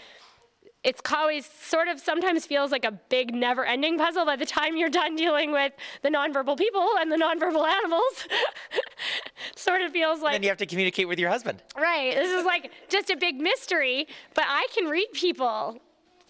it's 0.84 1.02
always 1.14 1.46
sort 1.46 1.88
of 1.88 2.00
sometimes 2.00 2.46
feels 2.46 2.72
like 2.72 2.86
a 2.86 2.92
big 2.92 3.34
never 3.34 3.66
ending 3.66 3.98
puzzle 3.98 4.26
by 4.26 4.36
the 4.36 4.46
time 4.46 4.78
you're 4.78 4.90
done 4.90 5.16
dealing 5.16 5.52
with 5.52 5.74
the 6.02 6.10
nonverbal 6.10 6.58
people 6.58 6.88
and 7.00 7.12
the 7.12 7.18
nonverbal 7.18 7.68
animals. 7.68 8.28
sort 9.56 9.82
of 9.82 9.92
feels 9.92 10.22
like 10.22 10.36
And 10.36 10.44
you 10.44 10.50
have 10.50 10.58
to 10.60 10.66
communicate 10.66 11.08
with 11.08 11.20
your 11.20 11.30
husband. 11.30 11.62
Right. 11.76 12.16
This 12.16 12.32
is 12.32 12.46
like 12.46 12.72
just 12.90 13.10
a 13.10 13.18
big 13.18 13.40
mystery, 13.40 14.08
but 14.34 14.46
I 14.48 14.68
can 14.74 14.86
read 14.86 15.08
people 15.14 15.80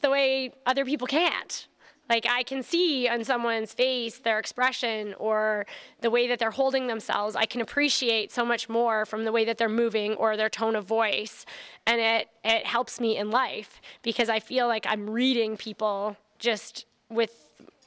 the 0.02 0.10
way 0.10 0.52
other 0.66 0.86
people 0.86 1.08
can't. 1.08 1.68
Like 2.10 2.26
I 2.26 2.44
can 2.44 2.64
see 2.64 3.08
on 3.08 3.24
someone's 3.24 3.74
face 3.74 4.20
their 4.20 4.40
expression 4.40 5.14
or 5.16 5.66
the 6.02 6.10
way 6.10 6.28
that 6.28 6.40
they're 6.40 6.52
holding 6.52 6.88
themselves. 6.88 7.36
I 7.36 7.46
can 7.46 7.62
appreciate 7.62 8.32
so 8.32 8.46
much 8.46 8.70
more 8.70 9.06
from 9.06 9.26
the 9.26 9.32
way 9.32 9.44
that 9.46 9.58
they're 9.58 9.70
moving 9.70 10.14
or 10.16 10.38
their 10.38 10.50
tone 10.50 10.76
of 10.76 10.86
voice. 10.86 11.46
And 11.86 12.00
it 12.00 12.30
it 12.44 12.66
helps 12.66 13.00
me 13.00 13.18
in 13.18 13.30
life 13.30 13.82
because 14.04 14.30
I 14.30 14.40
feel 14.40 14.68
like 14.68 14.86
I'm 14.88 15.10
reading 15.10 15.58
people 15.58 16.16
just 16.40 16.86
with 17.10 17.32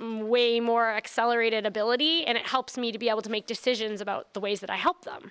way 0.00 0.60
more 0.60 0.90
accelerated 0.90 1.66
ability 1.66 2.24
and 2.24 2.36
it 2.38 2.46
helps 2.46 2.78
me 2.78 2.90
to 2.90 2.98
be 2.98 3.08
able 3.08 3.22
to 3.22 3.30
make 3.30 3.46
decisions 3.46 4.00
about 4.00 4.32
the 4.32 4.40
ways 4.40 4.60
that 4.60 4.70
I 4.70 4.76
help 4.76 5.04
them. 5.04 5.30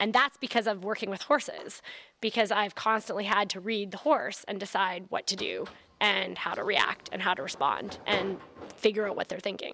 And 0.00 0.12
that's 0.12 0.36
because 0.36 0.66
of 0.66 0.84
working 0.84 1.08
with 1.08 1.22
horses, 1.22 1.80
because 2.20 2.50
I've 2.50 2.74
constantly 2.74 3.24
had 3.24 3.48
to 3.50 3.60
read 3.60 3.92
the 3.92 3.98
horse 3.98 4.44
and 4.48 4.58
decide 4.58 5.06
what 5.08 5.26
to 5.28 5.36
do 5.36 5.66
and 6.04 6.36
how 6.36 6.52
to 6.52 6.62
react 6.62 7.08
and 7.12 7.22
how 7.22 7.32
to 7.32 7.42
respond 7.42 7.98
and 8.06 8.36
figure 8.76 9.08
out 9.08 9.16
what 9.16 9.28
they're 9.28 9.38
thinking. 9.38 9.72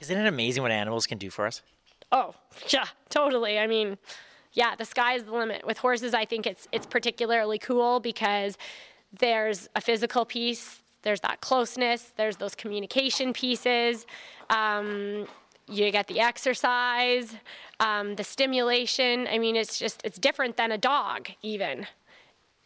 Isn't 0.00 0.18
it 0.18 0.26
amazing 0.26 0.62
what 0.64 0.72
animals 0.72 1.06
can 1.06 1.18
do 1.18 1.30
for 1.30 1.46
us? 1.46 1.62
Oh, 2.10 2.34
yeah, 2.70 2.86
totally. 3.10 3.60
I 3.60 3.68
mean, 3.68 3.96
yeah, 4.54 4.74
the 4.74 4.84
sky's 4.84 5.22
the 5.22 5.32
limit. 5.32 5.64
With 5.64 5.78
horses, 5.78 6.14
I 6.14 6.24
think 6.24 6.46
it's 6.46 6.66
it's 6.72 6.86
particularly 6.86 7.58
cool 7.58 8.00
because 8.00 8.58
there's 9.20 9.68
a 9.76 9.80
physical 9.80 10.24
piece, 10.24 10.80
there's 11.02 11.20
that 11.20 11.40
closeness, 11.40 12.12
there's 12.16 12.36
those 12.38 12.56
communication 12.56 13.32
pieces. 13.32 14.04
Um, 14.50 15.28
you 15.68 15.92
get 15.92 16.08
the 16.08 16.18
exercise, 16.18 17.36
um, 17.78 18.16
the 18.16 18.24
stimulation. 18.24 19.28
I 19.30 19.38
mean, 19.38 19.54
it's 19.54 19.78
just 19.78 20.00
it's 20.02 20.18
different 20.18 20.56
than 20.56 20.72
a 20.72 20.78
dog, 20.78 21.28
even. 21.42 21.86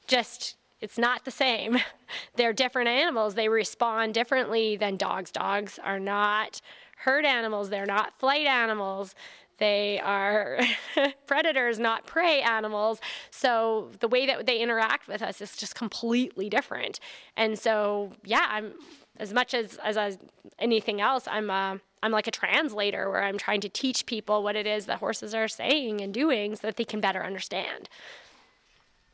Just 0.07 0.57
it's 0.83 0.99
not 0.99 1.25
the 1.25 1.31
same. 1.31 1.79
They're 2.37 2.53
different 2.53 2.89
animals. 2.89 3.35
They 3.35 3.49
respond 3.49 4.13
differently 4.13 4.77
than 4.77 4.97
dogs. 4.97 5.31
Dogs 5.31 5.79
are 5.83 6.01
not 6.01 6.61
herd 6.99 7.25
animals. 7.25 7.71
They're 7.71 7.87
not 7.87 8.19
flight 8.19 8.47
animals. 8.47 9.15
They 9.59 10.01
are 10.01 10.59
predators, 11.27 11.79
not 11.79 12.05
prey 12.05 12.43
animals. 12.43 13.01
So 13.31 13.91
the 14.01 14.09
way 14.09 14.27
that 14.27 14.45
they 14.45 14.59
interact 14.59 15.07
with 15.07 15.23
us 15.23 15.41
is 15.41 15.57
just 15.57 15.77
completely 15.77 16.49
different. 16.49 16.99
And 17.37 17.59
so, 17.59 18.13
yeah, 18.25 18.47
I'm 18.49 18.73
as 19.19 19.33
much 19.33 19.55
as 19.55 19.79
as, 19.85 19.97
as 19.97 20.19
anything 20.59 21.01
else, 21.01 21.29
I'm 21.29 21.49
uh, 21.49 21.79
I'm 22.03 22.11
like 22.11 22.27
a 22.27 22.33
translator 22.33 23.09
where 23.09 23.23
I'm 23.23 23.39
trying 23.39 23.61
to 23.61 23.69
teach 23.69 24.07
people 24.07 24.43
what 24.43 24.57
it 24.57 24.67
is 24.67 24.87
that 24.87 24.99
horses 24.99 25.33
are 25.33 25.47
saying 25.47 26.01
and 26.01 26.13
doing 26.13 26.57
so 26.57 26.67
that 26.67 26.77
they 26.77 26.85
can 26.85 27.01
better 27.01 27.23
understand. 27.23 27.89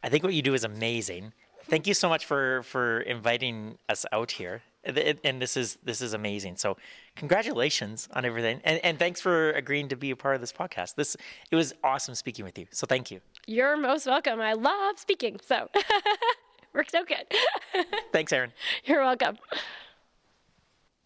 I 0.03 0.09
think 0.09 0.25
what 0.25 0.33
you 0.33 0.43
do 0.43 0.55
is 0.55 0.65
amazing. 0.65 1.33
Thank 1.69 1.87
you 1.87 1.95
so 1.95 2.09
much 2.09 2.25
for 2.25 2.63
for 2.63 3.01
inviting 3.01 3.79
us 3.89 4.07
out 4.13 4.31
here 4.33 4.63
and 4.85 5.43
this 5.43 5.57
is 5.57 5.79
this 5.83 6.01
is 6.01 6.15
amazing. 6.15 6.57
So, 6.57 6.77
congratulations 7.17 8.09
on 8.13 8.25
everything, 8.25 8.61
and 8.65 8.81
and 8.85 8.99
thanks 8.99 9.21
for 9.21 9.51
agreeing 9.53 9.89
to 9.89 9.97
be 9.97 10.11
a 10.11 10.17
part 10.17 10.35
of 10.35 10.41
this 10.41 10.53
podcast. 10.53 10.95
This 10.95 11.17
it 11.51 11.57
was 11.57 11.75
awesome 11.85 12.15
speaking 12.15 12.45
with 12.45 12.59
you. 12.59 12.67
So, 12.71 12.87
thank 12.87 13.11
you. 13.11 13.21
You're 13.47 13.77
most 13.77 14.07
welcome. 14.07 14.41
I 14.41 14.55
love 14.55 14.99
speaking, 14.99 15.41
so 15.45 15.69
works 16.75 16.95
out 16.95 17.09
good. 17.09 17.27
thanks, 18.13 18.33
Erin 18.33 18.53
You're 18.85 19.01
welcome. 19.01 19.39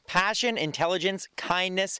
Passion, 0.06 0.58
intelligence, 0.58 1.28
kindness 1.36 1.98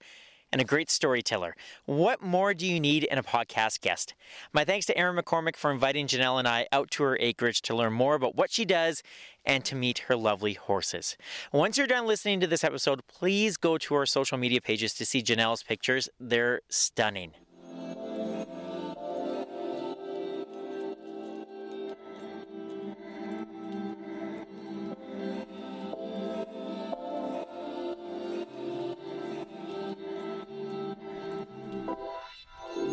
and 0.52 0.60
a 0.60 0.64
great 0.64 0.90
storyteller. 0.90 1.56
What 1.86 2.22
more 2.22 2.54
do 2.54 2.66
you 2.66 2.78
need 2.78 3.04
in 3.04 3.18
a 3.18 3.22
podcast 3.22 3.80
guest? 3.80 4.14
My 4.52 4.64
thanks 4.64 4.86
to 4.86 4.96
Erin 4.96 5.16
McCormick 5.16 5.56
for 5.56 5.72
inviting 5.72 6.06
Janelle 6.06 6.38
and 6.38 6.46
I 6.46 6.66
out 6.70 6.90
to 6.92 7.02
her 7.04 7.16
acreage 7.18 7.62
to 7.62 7.74
learn 7.74 7.94
more 7.94 8.14
about 8.14 8.36
what 8.36 8.50
she 8.52 8.64
does 8.64 9.02
and 9.44 9.64
to 9.64 9.74
meet 9.74 10.00
her 10.00 10.16
lovely 10.16 10.52
horses. 10.52 11.16
Once 11.52 11.78
you're 11.78 11.86
done 11.86 12.06
listening 12.06 12.40
to 12.40 12.46
this 12.46 12.62
episode, 12.62 13.06
please 13.08 13.56
go 13.56 13.78
to 13.78 13.94
our 13.94 14.06
social 14.06 14.38
media 14.38 14.60
pages 14.60 14.94
to 14.94 15.06
see 15.06 15.22
Janelle's 15.22 15.62
pictures. 15.62 16.08
They're 16.20 16.60
stunning. 16.68 17.32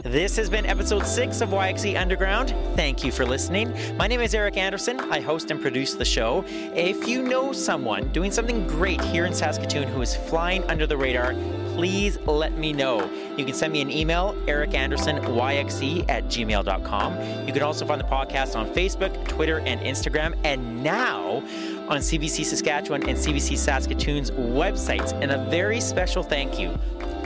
This 0.10 0.36
has 0.38 0.50
been 0.50 0.66
episode 0.66 1.06
six 1.06 1.40
of 1.40 1.50
YXE 1.50 1.96
Underground. 1.96 2.56
Thank 2.76 3.04
you 3.04 3.12
for 3.12 3.28
listening. 3.28 3.72
My 3.96 4.08
name 4.08 4.22
is 4.22 4.34
Eric 4.34 4.58
Anderson. 4.58 5.00
I 5.00 5.20
host 5.20 5.52
and 5.52 5.62
produce 5.62 5.94
the 5.94 6.04
show. 6.04 6.44
If 6.48 7.08
you 7.08 7.22
know 7.22 7.54
someone 7.54 8.08
doing 8.08 8.32
something 8.32 8.66
great 8.66 9.00
here 9.02 9.28
in 9.28 9.36
Saskatoon 9.36 9.88
who 9.88 10.02
is 10.02 10.16
flying 10.16 10.64
under 10.64 10.88
the 10.88 10.98
radar, 10.98 11.34
please 11.76 12.18
let 12.22 12.58
me 12.58 12.74
know. 12.74 13.08
You 13.38 13.46
can 13.46 13.54
send 13.54 13.72
me 13.72 13.82
an 13.82 13.92
email, 13.92 14.34
ericandersonyxe 14.48 16.10
at 16.10 16.26
gmail.com. 16.26 17.46
You 17.46 17.54
can 17.54 17.62
also 17.62 17.86
find 17.86 18.02
the 18.02 18.06
podcast 18.06 18.56
on 18.56 18.68
Facebook, 18.74 19.28
Twitter, 19.28 19.60
and 19.60 19.80
Instagram, 19.82 20.36
and 20.44 20.82
now 20.84 21.44
on 21.88 22.00
CBC 22.00 22.46
Saskatchewan 22.46 23.08
and 23.08 23.16
CBC 23.16 23.56
Saskatoon's 23.56 24.32
websites. 24.32 25.12
And 25.22 25.32
a 25.32 25.46
very 25.52 25.80
special 25.80 26.24
thank 26.24 26.60
you 26.60 26.80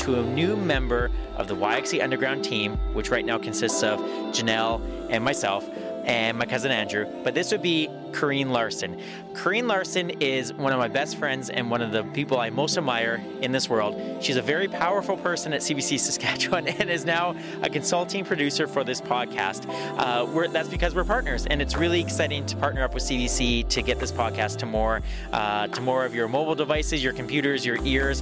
to 0.03 0.19
a 0.19 0.23
new 0.23 0.57
member 0.57 1.09
of 1.37 1.47
the 1.47 1.55
YXE 1.55 2.03
Underground 2.03 2.43
team, 2.43 2.77
which 2.93 3.09
right 3.09 3.25
now 3.25 3.37
consists 3.37 3.83
of 3.83 4.01
Janelle 4.31 4.81
and 5.09 5.23
myself 5.23 5.65
and 6.03 6.37
my 6.37 6.45
cousin 6.45 6.71
Andrew, 6.71 7.05
but 7.23 7.33
this 7.33 7.53
would 7.53 7.61
be 7.61 7.87
Corrine 8.11 8.49
Larson. 8.49 8.99
Corrine 9.31 9.65
Larson 9.65 10.09
is 10.19 10.53
one 10.53 10.73
of 10.73 10.77
my 10.77 10.89
best 10.89 11.15
friends 11.15 11.49
and 11.49 11.71
one 11.71 11.81
of 11.81 11.93
the 11.93 12.03
people 12.11 12.37
I 12.37 12.49
most 12.49 12.77
admire 12.77 13.23
in 13.41 13.53
this 13.53 13.69
world. 13.69 14.21
She's 14.21 14.35
a 14.35 14.41
very 14.41 14.67
powerful 14.67 15.15
person 15.15 15.53
at 15.53 15.61
CBC 15.61 15.97
Saskatchewan 15.97 16.67
and 16.79 16.89
is 16.89 17.05
now 17.05 17.33
a 17.61 17.69
consulting 17.69 18.25
producer 18.25 18.67
for 18.67 18.83
this 18.83 18.99
podcast. 18.99 19.65
Uh, 19.97 20.47
that's 20.49 20.67
because 20.67 20.93
we're 20.93 21.05
partners, 21.05 21.45
and 21.45 21.61
it's 21.61 21.77
really 21.77 22.01
exciting 22.01 22.45
to 22.47 22.57
partner 22.57 22.83
up 22.83 22.93
with 22.93 23.03
CBC 23.03 23.69
to 23.69 23.81
get 23.81 23.99
this 23.99 24.11
podcast 24.11 24.57
to 24.57 24.65
more 24.65 25.01
uh, 25.31 25.67
to 25.67 25.79
more 25.79 26.03
of 26.03 26.13
your 26.13 26.27
mobile 26.27 26.55
devices, 26.55 27.01
your 27.01 27.13
computers, 27.13 27.65
your 27.65 27.77
ears 27.85 28.21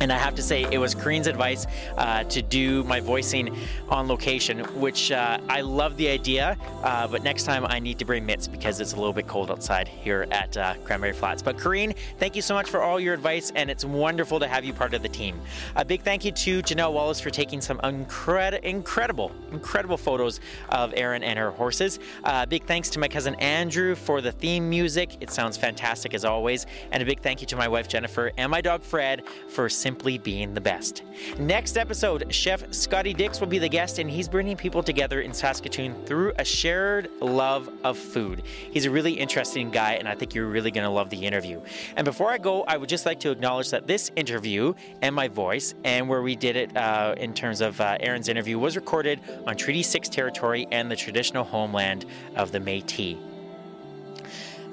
and 0.00 0.12
I 0.12 0.18
have 0.18 0.34
to 0.34 0.42
say, 0.42 0.66
it 0.70 0.78
was 0.78 0.94
Corrine's 0.94 1.26
advice 1.26 1.66
uh, 1.96 2.24
to 2.24 2.42
do 2.42 2.84
my 2.84 3.00
voicing 3.00 3.56
on 3.88 4.08
location, 4.08 4.60
which 4.80 5.12
uh, 5.12 5.38
I 5.48 5.60
love 5.60 5.96
the 5.96 6.08
idea. 6.08 6.56
Uh, 6.82 7.06
but 7.06 7.22
next 7.22 7.44
time 7.44 7.64
I 7.66 7.78
need 7.78 7.98
to 7.98 8.04
bring 8.04 8.26
mitts 8.26 8.48
because 8.48 8.80
it's 8.80 8.92
a 8.92 8.96
little 8.96 9.12
bit 9.12 9.26
cold 9.26 9.50
outside 9.50 9.88
here 9.88 10.26
at 10.30 10.56
uh, 10.56 10.74
Cranberry 10.84 11.12
Flats. 11.12 11.42
But 11.42 11.56
Corrine, 11.56 11.96
thank 12.18 12.36
you 12.36 12.42
so 12.42 12.54
much 12.54 12.68
for 12.68 12.82
all 12.82 12.98
your 12.98 13.14
advice, 13.14 13.52
and 13.54 13.70
it's 13.70 13.84
wonderful 13.84 14.40
to 14.40 14.48
have 14.48 14.64
you 14.64 14.72
part 14.72 14.94
of 14.94 15.02
the 15.02 15.08
team. 15.08 15.40
A 15.76 15.84
big 15.84 16.02
thank 16.02 16.24
you 16.24 16.32
to 16.32 16.62
Janelle 16.62 16.92
Wallace 16.92 17.20
for 17.20 17.30
taking 17.30 17.60
some 17.60 17.78
incredi- 17.78 18.62
incredible, 18.62 19.32
incredible 19.52 19.96
photos 19.96 20.40
of 20.70 20.92
Erin 20.96 21.22
and 21.22 21.38
her 21.38 21.50
horses. 21.50 21.98
Uh, 22.24 22.46
big 22.46 22.64
thanks 22.64 22.90
to 22.90 22.98
my 22.98 23.08
cousin 23.08 23.34
Andrew 23.36 23.94
for 23.94 24.20
the 24.20 24.32
theme 24.32 24.68
music. 24.68 25.16
It 25.20 25.30
sounds 25.30 25.56
fantastic 25.56 26.14
as 26.14 26.24
always. 26.24 26.66
And 26.92 27.02
a 27.02 27.06
big 27.06 27.20
thank 27.20 27.40
you 27.40 27.46
to 27.48 27.56
my 27.56 27.68
wife 27.68 27.88
Jennifer 27.88 28.32
and 28.36 28.50
my 28.50 28.60
dog 28.60 28.82
Fred 28.82 29.22
for 29.48 29.68
simply 29.84 30.16
being 30.16 30.54
the 30.54 30.60
best. 30.62 31.02
Next 31.38 31.76
episode, 31.76 32.32
Chef 32.32 32.72
Scotty 32.72 33.12
Dix 33.12 33.38
will 33.38 33.48
be 33.48 33.58
the 33.58 33.68
guest, 33.68 33.98
and 33.98 34.10
he's 34.10 34.30
bringing 34.30 34.56
people 34.56 34.82
together 34.82 35.20
in 35.20 35.34
Saskatoon 35.34 35.94
through 36.06 36.32
a 36.38 36.44
shared 36.44 37.10
love 37.20 37.68
of 37.84 37.98
food. 37.98 38.44
He's 38.70 38.86
a 38.86 38.90
really 38.90 39.12
interesting 39.12 39.70
guy, 39.70 39.92
and 39.92 40.08
I 40.08 40.14
think 40.14 40.34
you're 40.34 40.46
really 40.46 40.70
going 40.70 40.84
to 40.84 40.90
love 40.90 41.10
the 41.10 41.18
interview. 41.18 41.60
And 41.96 42.06
before 42.06 42.30
I 42.30 42.38
go, 42.38 42.62
I 42.62 42.78
would 42.78 42.88
just 42.88 43.04
like 43.04 43.20
to 43.20 43.30
acknowledge 43.30 43.68
that 43.72 43.86
this 43.86 44.10
interview 44.16 44.72
and 45.02 45.14
my 45.14 45.28
voice, 45.28 45.74
and 45.84 46.08
where 46.08 46.22
we 46.22 46.34
did 46.34 46.56
it 46.56 46.74
uh, 46.74 47.14
in 47.18 47.34
terms 47.34 47.60
of 47.60 47.78
uh, 47.78 47.98
Erin's 48.00 48.28
interview, 48.30 48.58
was 48.58 48.76
recorded 48.76 49.20
on 49.46 49.54
Treaty 49.54 49.82
6 49.82 50.08
territory 50.08 50.66
and 50.72 50.90
the 50.90 50.96
traditional 50.96 51.44
homeland 51.44 52.06
of 52.36 52.52
the 52.52 52.60
Metis. 52.60 53.33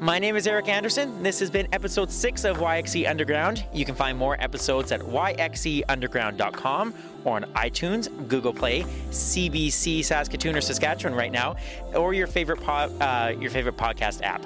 My 0.01 0.17
name 0.17 0.35
is 0.35 0.47
Eric 0.47 0.67
Anderson. 0.67 1.21
This 1.21 1.39
has 1.41 1.51
been 1.51 1.67
episode 1.73 2.09
six 2.09 2.43
of 2.43 2.57
YXE 2.57 3.07
Underground. 3.07 3.63
You 3.71 3.85
can 3.85 3.93
find 3.93 4.17
more 4.17 4.35
episodes 4.39 4.91
at 4.91 5.01
yxeunderground.com 5.01 6.93
or 7.23 7.35
on 7.35 7.43
iTunes, 7.53 8.27
Google 8.27 8.51
Play, 8.51 8.81
CBC 9.11 10.03
Saskatoon 10.03 10.55
or 10.55 10.61
Saskatchewan 10.61 11.15
right 11.15 11.31
now, 11.31 11.55
or 11.93 12.15
your 12.15 12.25
favorite 12.25 12.61
po- 12.61 12.91
uh, 12.99 13.35
your 13.39 13.51
favorite 13.51 13.77
podcast 13.77 14.23
app. 14.23 14.43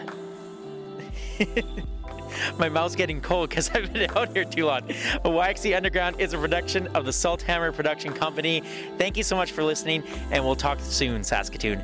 My 2.60 2.68
mouth's 2.68 2.98
getting 2.98 3.22
cold 3.22 3.48
because 3.50 3.72
I've 3.74 3.94
been 3.94 4.12
out 4.14 4.34
here 4.34 4.44
too 4.44 4.66
long. 4.66 4.82
YXE 4.82 5.74
Underground 5.74 6.20
is 6.20 6.34
a 6.34 6.38
production 6.38 6.88
of 6.88 7.06
the 7.06 7.12
Salthammer 7.12 7.74
Production 7.74 8.12
Company. 8.12 8.62
Thank 8.98 9.16
you 9.16 9.24
so 9.24 9.38
much 9.38 9.54
for 9.54 9.64
listening, 9.64 10.04
and 10.32 10.44
we'll 10.44 10.58
talk 10.58 10.82
soon, 10.82 11.24
Saskatoon. 11.24 11.82